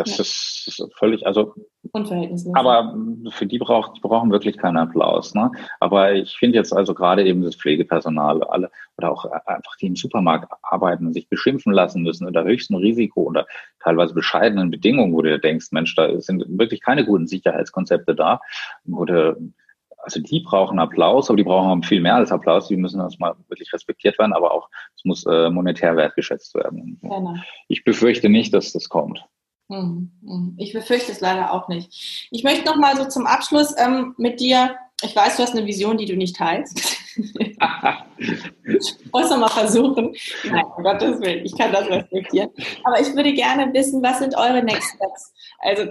Das 0.00 0.16
ja. 0.16 0.22
ist 0.22 0.88
völlig, 0.96 1.26
also. 1.26 1.54
Unverhältnismäßig. 1.92 2.56
Aber 2.56 2.96
für 3.30 3.46
die 3.46 3.58
braucht, 3.58 3.96
die 3.96 4.00
brauchen 4.00 4.30
wirklich 4.30 4.56
keinen 4.56 4.76
Applaus. 4.76 5.34
Ne? 5.34 5.50
Aber 5.80 6.12
ich 6.14 6.36
finde 6.36 6.56
jetzt 6.56 6.72
also 6.72 6.94
gerade 6.94 7.24
eben 7.24 7.42
das 7.42 7.56
Pflegepersonal, 7.56 8.42
alle 8.44 8.70
oder 8.96 9.12
auch 9.12 9.24
einfach 9.24 9.76
die 9.80 9.86
im 9.86 9.96
Supermarkt 9.96 10.52
arbeiten 10.62 11.12
sich 11.12 11.28
beschimpfen 11.28 11.72
lassen 11.72 12.02
müssen 12.02 12.26
unter 12.26 12.44
höchstem 12.44 12.76
Risiko 12.76 13.22
oder 13.22 13.46
teilweise 13.80 14.14
bescheidenen 14.14 14.70
Bedingungen, 14.70 15.12
wo 15.12 15.22
du 15.22 15.38
denkst, 15.38 15.68
Mensch, 15.70 15.94
da 15.94 16.20
sind 16.20 16.44
wirklich 16.48 16.80
keine 16.80 17.04
guten 17.04 17.26
Sicherheitskonzepte 17.26 18.14
da, 18.14 18.40
wo 18.84 19.04
du 19.04 19.52
also 19.98 20.20
die 20.20 20.40
brauchen 20.40 20.78
Applaus, 20.78 21.28
aber 21.28 21.36
die 21.36 21.44
brauchen 21.44 21.82
viel 21.82 22.00
mehr 22.00 22.14
als 22.14 22.32
Applaus. 22.32 22.68
Die 22.68 22.76
müssen 22.76 23.00
erstmal 23.00 23.34
wirklich 23.48 23.72
respektiert 23.72 24.18
werden, 24.18 24.32
aber 24.32 24.52
auch 24.52 24.68
es 24.96 25.04
muss 25.04 25.26
äh, 25.26 25.50
monetär 25.50 25.96
wertgeschätzt 25.96 26.54
werden. 26.54 26.98
Genau. 27.02 27.34
Ich 27.68 27.84
befürchte 27.84 28.28
nicht, 28.28 28.54
dass 28.54 28.72
das 28.72 28.88
kommt. 28.88 29.24
Hm, 29.68 30.10
hm. 30.24 30.54
Ich 30.56 30.72
befürchte 30.72 31.12
es 31.12 31.20
leider 31.20 31.52
auch 31.52 31.68
nicht. 31.68 32.28
Ich 32.30 32.42
möchte 32.42 32.64
noch 32.64 32.76
mal 32.76 32.96
so 32.96 33.06
zum 33.06 33.26
Abschluss 33.26 33.74
ähm, 33.76 34.14
mit 34.16 34.40
dir, 34.40 34.76
ich 35.02 35.14
weiß, 35.14 35.36
du 35.36 35.42
hast 35.42 35.54
eine 35.54 35.66
Vision, 35.66 35.98
die 35.98 36.06
du 36.06 36.16
nicht 36.16 36.36
teilst. 36.36 36.96
ich 37.16 37.56
muss 39.12 39.30
noch 39.30 39.38
mal 39.38 39.48
versuchen. 39.48 40.14
Nein, 40.44 40.64
um 40.76 40.82
Gottes 40.82 41.20
Willen, 41.20 41.44
ich 41.44 41.56
kann 41.56 41.72
das 41.72 41.88
respektieren. 41.88 42.50
Aber 42.84 43.00
ich 43.00 43.14
würde 43.14 43.32
gerne 43.32 43.72
wissen, 43.72 44.02
was 44.02 44.18
sind 44.18 44.36
eure 44.36 44.62
Next 44.62 44.94
Steps? 44.96 45.32
Also 45.60 45.84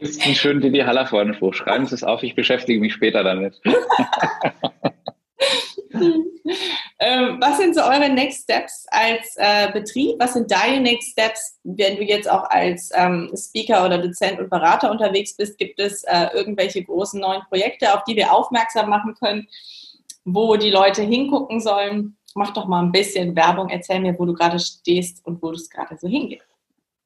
Das 0.00 0.10
ist 0.10 0.26
ein 0.26 0.34
schöner 0.34 0.60
Didi 0.60 0.80
Haller 0.80 1.06
vorne 1.06 1.34
Spruch. 1.34 1.54
Schreiben 1.54 1.86
Sie 1.86 1.94
es 1.94 2.04
auf, 2.04 2.22
ich 2.22 2.34
beschäftige 2.34 2.80
mich 2.80 2.92
später 2.92 3.24
damit. 3.24 3.60
ähm, 6.98 7.38
was 7.40 7.58
sind 7.58 7.74
so 7.74 7.82
eure 7.82 8.08
Next 8.08 8.44
Steps 8.44 8.86
als 8.90 9.34
äh, 9.36 9.70
Betrieb? 9.72 10.16
Was 10.18 10.32
sind 10.34 10.50
deine 10.50 10.80
Next 10.80 11.12
Steps, 11.12 11.58
wenn 11.64 11.96
du 11.96 12.02
jetzt 12.02 12.30
auch 12.30 12.48
als 12.50 12.90
ähm, 12.94 13.30
Speaker 13.36 13.84
oder 13.84 13.98
Dozent 13.98 14.38
und 14.38 14.50
Berater 14.50 14.90
unterwegs 14.90 15.36
bist? 15.36 15.58
Gibt 15.58 15.78
es 15.78 16.04
äh, 16.04 16.28
irgendwelche 16.34 16.82
großen 16.82 17.20
neuen 17.20 17.42
Projekte, 17.48 17.94
auf 17.94 18.04
die 18.04 18.16
wir 18.16 18.32
aufmerksam 18.32 18.88
machen 18.88 19.14
können, 19.14 19.46
wo 20.24 20.56
die 20.56 20.70
Leute 20.70 21.02
hingucken 21.02 21.60
sollen? 21.60 22.16
Mach 22.34 22.52
doch 22.52 22.66
mal 22.66 22.82
ein 22.82 22.92
bisschen 22.92 23.34
Werbung, 23.36 23.70
erzähl 23.70 24.00
mir, 24.00 24.18
wo 24.18 24.24
du 24.26 24.34
gerade 24.34 24.58
stehst 24.58 25.24
und 25.24 25.42
wo 25.42 25.50
es 25.50 25.70
gerade 25.70 25.96
so 25.98 26.08
hingeht 26.08 26.42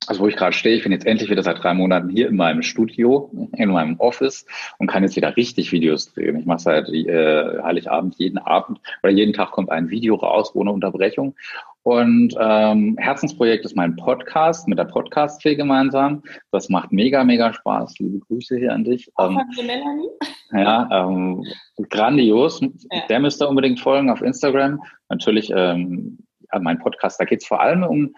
also 0.07 0.23
wo 0.23 0.29
ich 0.29 0.37
gerade 0.37 0.55
stehe, 0.55 0.77
ich 0.77 0.83
bin 0.83 0.93
jetzt 0.93 1.07
endlich 1.07 1.31
wieder 1.31 1.43
seit 1.43 1.63
drei 1.63 1.75
Monaten 1.75 2.09
hier 2.09 2.29
in 2.29 2.37
meinem 2.37 2.63
Studio, 2.63 3.31
in 3.53 3.71
meinem 3.71 3.99
Office 4.01 4.47
und 4.79 4.87
kann 4.87 5.03
jetzt 5.03 5.17
wieder 5.17 5.37
richtig 5.37 5.73
Videos 5.73 6.13
drehen. 6.13 6.39
Ich 6.39 6.47
mache 6.47 6.61
seit 6.61 6.89
äh, 6.89 7.63
Heiligabend 7.63 8.17
jeden 8.17 8.39
Abend 8.39 8.81
oder 9.03 9.13
jeden 9.13 9.35
Tag 9.35 9.51
kommt 9.51 9.71
ein 9.71 9.91
Video 9.91 10.15
raus 10.15 10.55
ohne 10.55 10.73
Unterbrechung. 10.73 11.35
Und 11.83 12.35
ähm, 12.39 12.97
Herzensprojekt 12.99 13.65
ist 13.65 13.77
mein 13.77 13.97
Podcast 13.97 14.69
mit 14.69 14.79
der 14.79 14.85
Podcast-Fee 14.85 15.55
gemeinsam. 15.55 16.23
Das 16.51 16.69
macht 16.69 16.93
mega, 16.93 17.25
mega 17.25 17.53
Spaß. 17.53 17.99
Liebe 17.99 18.21
Grüße 18.21 18.59
hier 18.59 18.75
an 18.75 18.85
dich. 18.85 19.11
Auch 19.15 19.31
ähm, 19.31 19.67
Melanie. 19.67 20.09
Ja, 20.53 20.89
ähm, 20.93 21.43
grandios. 21.89 22.61
Ja. 22.61 23.07
Der 23.09 23.21
müsste 23.21 23.49
unbedingt 23.49 23.81
folgen 23.81 24.11
auf 24.11 24.21
Instagram. 24.21 24.83
Natürlich 25.09 25.51
ähm, 25.55 26.19
mein 26.59 26.79
Podcast, 26.79 27.21
da 27.21 27.25
geht 27.25 27.43
es 27.43 27.47
vor 27.47 27.61
allem 27.61 27.83
um 27.83 28.15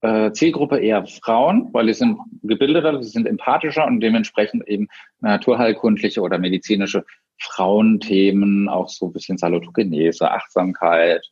äh, 0.00 0.32
Zielgruppe 0.32 0.78
eher 0.78 1.06
Frauen, 1.06 1.68
weil 1.72 1.86
die 1.86 1.94
sind 1.94 2.18
gebildeter, 2.42 3.02
sie 3.02 3.10
sind 3.10 3.26
empathischer 3.26 3.86
und 3.86 4.00
dementsprechend 4.00 4.66
eben 4.68 4.88
naturheilkundliche 5.20 6.20
oder 6.20 6.38
medizinische 6.38 7.04
Frauenthemen, 7.38 8.68
auch 8.68 8.88
so 8.88 9.06
ein 9.06 9.12
bisschen 9.12 9.38
Salutogenese, 9.38 10.30
Achtsamkeit, 10.30 11.24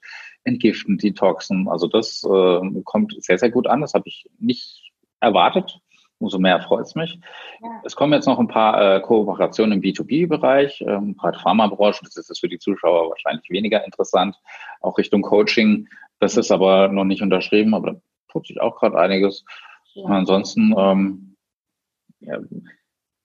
Entgiften, 0.45 0.99
Detoxen. 0.99 1.69
Also 1.69 1.87
das 1.89 2.23
äh, 2.25 2.83
kommt 2.85 3.15
sehr, 3.19 3.39
sehr 3.39 3.51
gut 3.51 3.67
an. 3.67 3.81
Das 3.81 3.95
habe 3.95 4.05
ich 4.07 4.27
nicht 4.39 4.93
erwartet. 5.21 5.79
Umso 6.19 6.39
mehr 6.39 6.61
freut 6.63 6.87
es 6.87 6.95
mich. 6.95 7.19
Ja. 7.63 7.69
Es 7.85 7.95
kommen 7.95 8.15
jetzt 8.15 8.27
noch 8.27 8.39
ein 8.39 8.49
paar 8.49 8.97
äh, 8.97 9.01
Kooperationen 9.01 9.73
im 9.73 9.81
B2B-Bereich, 9.83 10.83
ähm, 10.87 11.15
gerade 11.17 11.39
Pharmabranche. 11.39 12.05
Das 12.05 12.17
ist 12.17 12.39
für 12.39 12.49
die 12.49 12.59
Zuschauer 12.59 13.11
wahrscheinlich 13.11 13.51
weniger 13.51 13.85
interessant. 13.85 14.35
Auch 14.81 14.97
Richtung 14.97 15.21
Coaching. 15.21 15.89
Das 16.19 16.39
ist 16.39 16.51
aber 16.51 16.89
noch 16.89 17.05
nicht 17.05 17.21
unterschrieben, 17.21 17.75
aber 17.75 18.01
tut 18.37 18.47
sich 18.47 18.61
auch 18.61 18.79
gerade 18.79 18.99
einiges. 18.99 19.45
Ja. 19.95 20.05
Und 20.05 20.13
ansonsten, 20.13 20.75
ähm, 20.77 21.37
ja, 22.21 22.39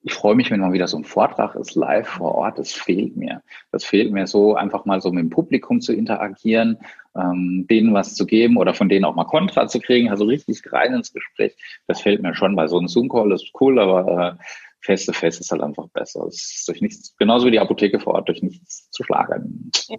ich 0.04 0.14
freue 0.14 0.34
mich, 0.34 0.50
wenn 0.50 0.60
mal 0.60 0.72
wieder 0.72 0.88
so 0.88 0.96
ein 0.96 1.04
Vortrag 1.04 1.54
ist, 1.54 1.74
live 1.76 2.08
vor 2.08 2.34
Ort. 2.34 2.58
Das 2.58 2.72
fehlt 2.72 3.16
mir. 3.16 3.42
Das 3.70 3.84
fehlt 3.84 4.10
mir 4.10 4.26
so, 4.26 4.56
einfach 4.56 4.84
mal 4.84 5.00
so 5.00 5.12
mit 5.12 5.22
dem 5.22 5.30
Publikum 5.30 5.80
zu 5.80 5.92
interagieren, 5.92 6.78
ähm, 7.14 7.66
denen 7.70 7.94
was 7.94 8.14
zu 8.14 8.26
geben 8.26 8.56
oder 8.56 8.74
von 8.74 8.88
denen 8.88 9.04
auch 9.04 9.14
mal 9.14 9.24
Kontra 9.24 9.68
zu 9.68 9.78
kriegen, 9.78 10.10
also 10.10 10.24
richtig 10.24 10.60
rein 10.72 10.94
ins 10.94 11.12
Gespräch. 11.12 11.56
Das 11.86 12.00
fehlt 12.00 12.20
mir 12.20 12.34
schon, 12.34 12.56
weil 12.56 12.68
so 12.68 12.78
ein 12.78 12.88
Zoom-Call 12.88 13.30
ist 13.32 13.52
cool, 13.60 13.78
aber 13.78 14.38
äh, 14.40 14.44
face 14.80 15.06
to 15.06 15.12
face 15.12 15.38
ist 15.38 15.52
halt 15.52 15.62
einfach 15.62 15.88
besser. 15.90 16.26
Es 16.26 16.56
ist 16.56 16.68
durch 16.68 16.80
nichts, 16.80 17.14
genauso 17.16 17.46
wie 17.46 17.52
die 17.52 17.60
Apotheke 17.60 18.00
vor 18.00 18.14
Ort, 18.14 18.28
durch 18.28 18.42
nichts 18.42 18.90
zu 18.90 19.04
schlagen. 19.04 19.70
Ja. 19.86 19.96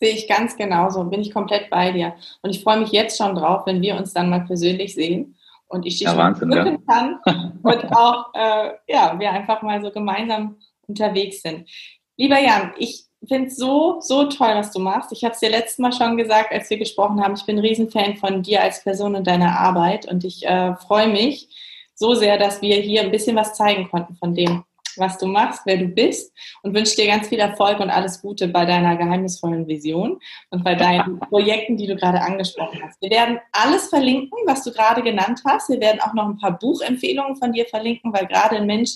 Sehe 0.00 0.14
ich 0.14 0.28
ganz 0.28 0.56
genauso, 0.56 1.04
bin 1.04 1.20
ich 1.20 1.32
komplett 1.32 1.68
bei 1.70 1.92
dir. 1.92 2.14
Und 2.42 2.50
ich 2.50 2.62
freue 2.62 2.80
mich 2.80 2.90
jetzt 2.90 3.18
schon 3.18 3.34
drauf, 3.34 3.66
wenn 3.66 3.82
wir 3.82 3.96
uns 3.96 4.12
dann 4.14 4.30
mal 4.30 4.40
persönlich 4.40 4.94
sehen 4.94 5.36
und 5.68 5.86
ich 5.86 5.98
dich 5.98 6.06
ja, 6.06 6.16
Wahnsinn, 6.16 6.50
ja. 6.50 6.76
kann 6.88 7.20
und 7.62 7.92
auch 7.96 8.32
äh, 8.34 8.72
ja, 8.88 9.14
wir 9.18 9.30
einfach 9.30 9.62
mal 9.62 9.82
so 9.82 9.90
gemeinsam 9.90 10.56
unterwegs 10.86 11.42
sind. 11.42 11.68
Lieber 12.16 12.38
Jan, 12.38 12.72
ich 12.78 13.04
finde 13.26 13.48
es 13.48 13.56
so, 13.56 14.00
so 14.00 14.24
toll, 14.24 14.52
was 14.54 14.72
du 14.72 14.80
machst. 14.80 15.12
Ich 15.12 15.24
habe 15.24 15.34
es 15.34 15.40
dir 15.40 15.50
letztes 15.50 15.78
Mal 15.78 15.92
schon 15.92 16.16
gesagt, 16.16 16.52
als 16.52 16.70
wir 16.70 16.78
gesprochen 16.78 17.22
haben. 17.22 17.34
Ich 17.34 17.44
bin 17.44 17.56
ein 17.56 17.64
Riesenfan 17.64 18.16
von 18.16 18.42
dir 18.42 18.62
als 18.62 18.82
Person 18.82 19.14
und 19.14 19.26
deiner 19.26 19.58
Arbeit 19.58 20.10
und 20.10 20.24
ich 20.24 20.46
äh, 20.46 20.74
freue 20.76 21.08
mich 21.08 21.48
so 21.94 22.14
sehr, 22.14 22.38
dass 22.38 22.62
wir 22.62 22.76
hier 22.76 23.02
ein 23.02 23.10
bisschen 23.10 23.36
was 23.36 23.54
zeigen 23.54 23.88
konnten 23.90 24.16
von 24.16 24.34
dem, 24.34 24.64
was 24.96 25.18
du 25.18 25.26
machst, 25.26 25.62
wer 25.64 25.76
du 25.76 25.86
bist 25.86 26.32
und 26.62 26.74
wünsche 26.74 26.96
dir 26.96 27.06
ganz 27.06 27.28
viel 27.28 27.38
Erfolg 27.38 27.80
und 27.80 27.90
alles 27.90 28.20
Gute 28.20 28.48
bei 28.48 28.64
deiner 28.64 28.96
geheimnisvollen 28.96 29.66
Vision 29.66 30.18
und 30.50 30.64
bei 30.64 30.74
deinen 30.74 31.18
Projekten, 31.30 31.76
die 31.76 31.86
du 31.86 31.96
gerade 31.96 32.20
angesprochen 32.20 32.80
hast. 32.82 33.00
Wir 33.00 33.10
werden 33.10 33.38
alles 33.52 33.88
verlinken, 33.88 34.38
was 34.46 34.64
du 34.64 34.72
gerade 34.72 35.02
genannt 35.02 35.40
hast. 35.46 35.68
Wir 35.68 35.80
werden 35.80 36.00
auch 36.00 36.14
noch 36.14 36.26
ein 36.26 36.38
paar 36.38 36.58
Buchempfehlungen 36.58 37.36
von 37.36 37.52
dir 37.52 37.66
verlinken, 37.66 38.12
weil 38.12 38.26
gerade 38.26 38.56
ein 38.56 38.66
Mensch, 38.66 38.90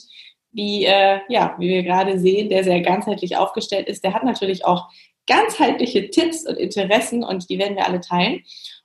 wie, 0.53 0.85
äh, 0.85 1.21
ja, 1.29 1.55
wie 1.59 1.69
wir 1.69 1.83
gerade 1.83 2.19
sehen, 2.19 2.49
der 2.49 2.65
sehr 2.65 2.81
ganzheitlich 2.81 3.37
aufgestellt 3.37 3.89
ist, 3.89 4.05
der 4.05 4.15
hat 4.15 4.25
natürlich 4.25 4.65
auch 4.65 4.89
ganzheitliche 5.27 6.11
Tipps 6.11 6.47
und 6.47 6.57
Interessen 6.57 7.25
und 7.25 7.49
die 7.49 7.59
werden 7.59 7.77
wir 7.77 7.87
alle 7.87 8.01
teilen. 8.01 8.43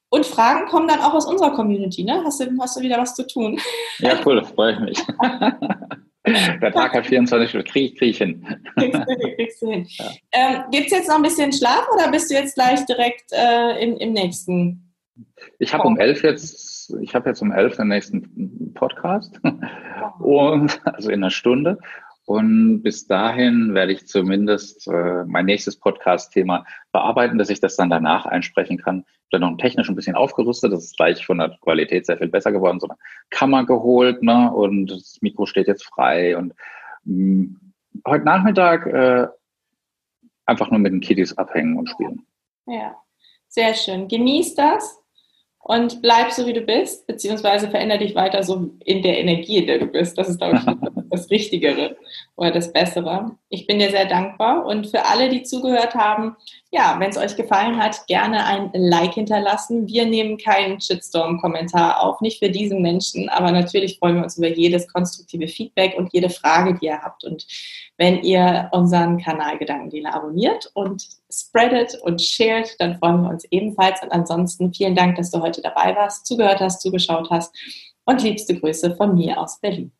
Und 0.09 0.25
Fragen 0.25 0.67
kommen 0.67 0.87
dann 0.87 1.01
auch 1.01 1.13
aus 1.13 1.27
unserer 1.27 1.51
Community, 1.51 2.03
ne? 2.03 2.23
Hast 2.25 2.39
du, 2.39 2.45
hast 2.59 2.77
du 2.77 2.81
wieder 2.81 2.97
was 2.97 3.13
zu 3.13 3.27
tun? 3.27 3.59
Ja, 3.99 4.19
cool, 4.25 4.43
freue 4.55 4.73
ich 4.73 4.79
mich. 4.79 4.99
Der 6.61 6.71
Tag 6.71 6.93
hat 6.93 7.05
24 7.05 7.49
Stunden, 7.49 7.67
kriege 7.67 7.95
krieg 7.95 8.09
ich 8.09 8.17
hin. 8.17 8.45
Kriegst 8.75 8.93
du 8.95 9.05
hin, 9.05 9.35
kriegst 9.35 9.61
du 9.61 9.71
hin. 9.71 9.87
Ja. 9.97 10.05
Ähm, 10.31 10.63
Gibt 10.71 10.87
es 10.87 10.91
jetzt 10.91 11.07
noch 11.07 11.15
ein 11.15 11.23
bisschen 11.23 11.51
Schlaf 11.51 11.87
oder 11.93 12.09
bist 12.11 12.29
du 12.29 12.35
jetzt 12.35 12.55
gleich 12.55 12.85
direkt 12.85 13.31
äh, 13.31 13.83
im, 13.83 13.97
im 13.97 14.13
nächsten? 14.13 14.93
Ich 15.59 15.73
habe 15.73 15.87
um 15.87 15.97
elf 15.97 16.23
jetzt, 16.23 16.93
ich 17.01 17.13
habe 17.13 17.29
jetzt 17.29 17.41
um 17.41 17.51
elf 17.51 17.75
den 17.75 17.87
nächsten 17.87 18.73
Podcast. 18.73 19.39
Und, 20.19 20.81
also 20.85 21.09
in 21.09 21.23
einer 21.23 21.31
Stunde. 21.31 21.77
Und 22.29 22.83
bis 22.83 23.07
dahin 23.07 23.73
werde 23.73 23.91
ich 23.91 24.05
zumindest 24.05 24.87
äh, 24.87 25.23
mein 25.25 25.47
nächstes 25.47 25.77
Podcast-Thema 25.77 26.63
bearbeiten, 26.91 27.39
dass 27.39 27.49
ich 27.49 27.59
das 27.59 27.75
dann 27.75 27.89
danach 27.89 28.27
einsprechen 28.27 28.77
kann. 28.77 28.99
Ich 28.99 29.33
habe 29.33 29.41
dann 29.41 29.41
noch 29.41 29.57
technisch 29.57 29.89
ein 29.89 29.95
bisschen 29.95 30.15
aufgerüstet. 30.15 30.71
Das 30.71 30.83
ist 30.83 30.95
gleich 30.95 31.25
von 31.25 31.39
der 31.39 31.57
Qualität 31.61 32.05
sehr 32.05 32.19
viel 32.19 32.27
besser 32.27 32.51
geworden. 32.51 32.79
So 32.79 32.87
eine 32.87 32.99
Kammer 33.31 33.65
geholt, 33.65 34.21
ne? 34.21 34.53
Und 34.53 34.91
das 34.91 35.17
Mikro 35.21 35.47
steht 35.47 35.67
jetzt 35.67 35.83
frei. 35.85 36.37
Und 36.37 36.53
mh, 37.05 37.45
mm, 37.45 37.59
heute 38.05 38.25
Nachmittag 38.25 38.85
äh, 38.85 39.27
einfach 40.45 40.69
nur 40.69 40.79
mit 40.79 40.93
den 40.93 41.01
Kiddies 41.01 41.35
abhängen 41.35 41.79
und 41.79 41.89
spielen. 41.89 42.27
Ja, 42.67 42.95
sehr 43.47 43.73
schön. 43.73 44.07
Genieß 44.07 44.53
das 44.53 44.99
und 45.57 46.01
bleib 46.01 46.31
so, 46.31 46.45
wie 46.47 46.53
du 46.53 46.61
bist, 46.61 47.05
beziehungsweise 47.07 47.69
verändere 47.69 47.99
dich 47.99 48.15
weiter 48.15 48.43
so 48.43 48.71
in 48.85 49.01
der 49.01 49.19
Energie, 49.19 49.57
in 49.57 49.67
der 49.67 49.79
du 49.79 49.87
bist. 49.87 50.17
Das 50.17 50.29
ist, 50.29 50.37
glaube 50.37 50.57
ich, 50.57 50.65
das 51.19 51.29
Richtigere 51.29 51.97
oder 52.35 52.51
das 52.51 52.71
Bessere. 52.71 53.31
Ich 53.49 53.67
bin 53.67 53.79
dir 53.79 53.91
sehr 53.91 54.05
dankbar 54.05 54.65
und 54.65 54.87
für 54.87 55.05
alle, 55.05 55.29
die 55.29 55.43
zugehört 55.43 55.93
haben, 55.95 56.35
ja, 56.71 56.95
wenn 56.99 57.09
es 57.09 57.17
euch 57.17 57.35
gefallen 57.35 57.81
hat, 57.81 58.05
gerne 58.07 58.45
ein 58.45 58.71
Like 58.73 59.15
hinterlassen. 59.15 59.87
Wir 59.87 60.05
nehmen 60.05 60.37
keinen 60.37 60.79
Shitstorm-Kommentar 60.79 62.01
auf, 62.01 62.21
nicht 62.21 62.39
für 62.39 62.49
diesen 62.49 62.81
Menschen, 62.81 63.27
aber 63.29 63.51
natürlich 63.51 63.99
freuen 63.99 64.17
wir 64.17 64.23
uns 64.23 64.37
über 64.37 64.49
jedes 64.49 64.87
konstruktive 64.91 65.47
Feedback 65.47 65.95
und 65.97 66.13
jede 66.13 66.29
Frage, 66.29 66.77
die 66.79 66.87
ihr 66.87 67.01
habt. 67.01 67.23
Und 67.23 67.45
wenn 67.97 68.23
ihr 68.23 68.69
unseren 68.71 69.17
Kanal 69.17 69.57
Gedankendealer 69.57 70.13
abonniert 70.13 70.71
und 70.73 71.05
spreadet 71.29 71.99
und 72.01 72.21
shared, 72.21 72.75
dann 72.79 72.97
freuen 72.97 73.23
wir 73.23 73.29
uns 73.29 73.45
ebenfalls. 73.51 74.01
Und 74.01 74.11
ansonsten 74.11 74.73
vielen 74.73 74.95
Dank, 74.95 75.17
dass 75.17 75.31
du 75.31 75.41
heute 75.41 75.61
dabei 75.61 75.95
warst, 75.95 76.25
zugehört 76.25 76.61
hast, 76.61 76.81
zugeschaut 76.81 77.29
hast 77.29 77.53
und 78.05 78.23
liebste 78.23 78.59
Grüße 78.59 78.95
von 78.95 79.15
mir 79.15 79.39
aus 79.39 79.59
Berlin. 79.59 79.91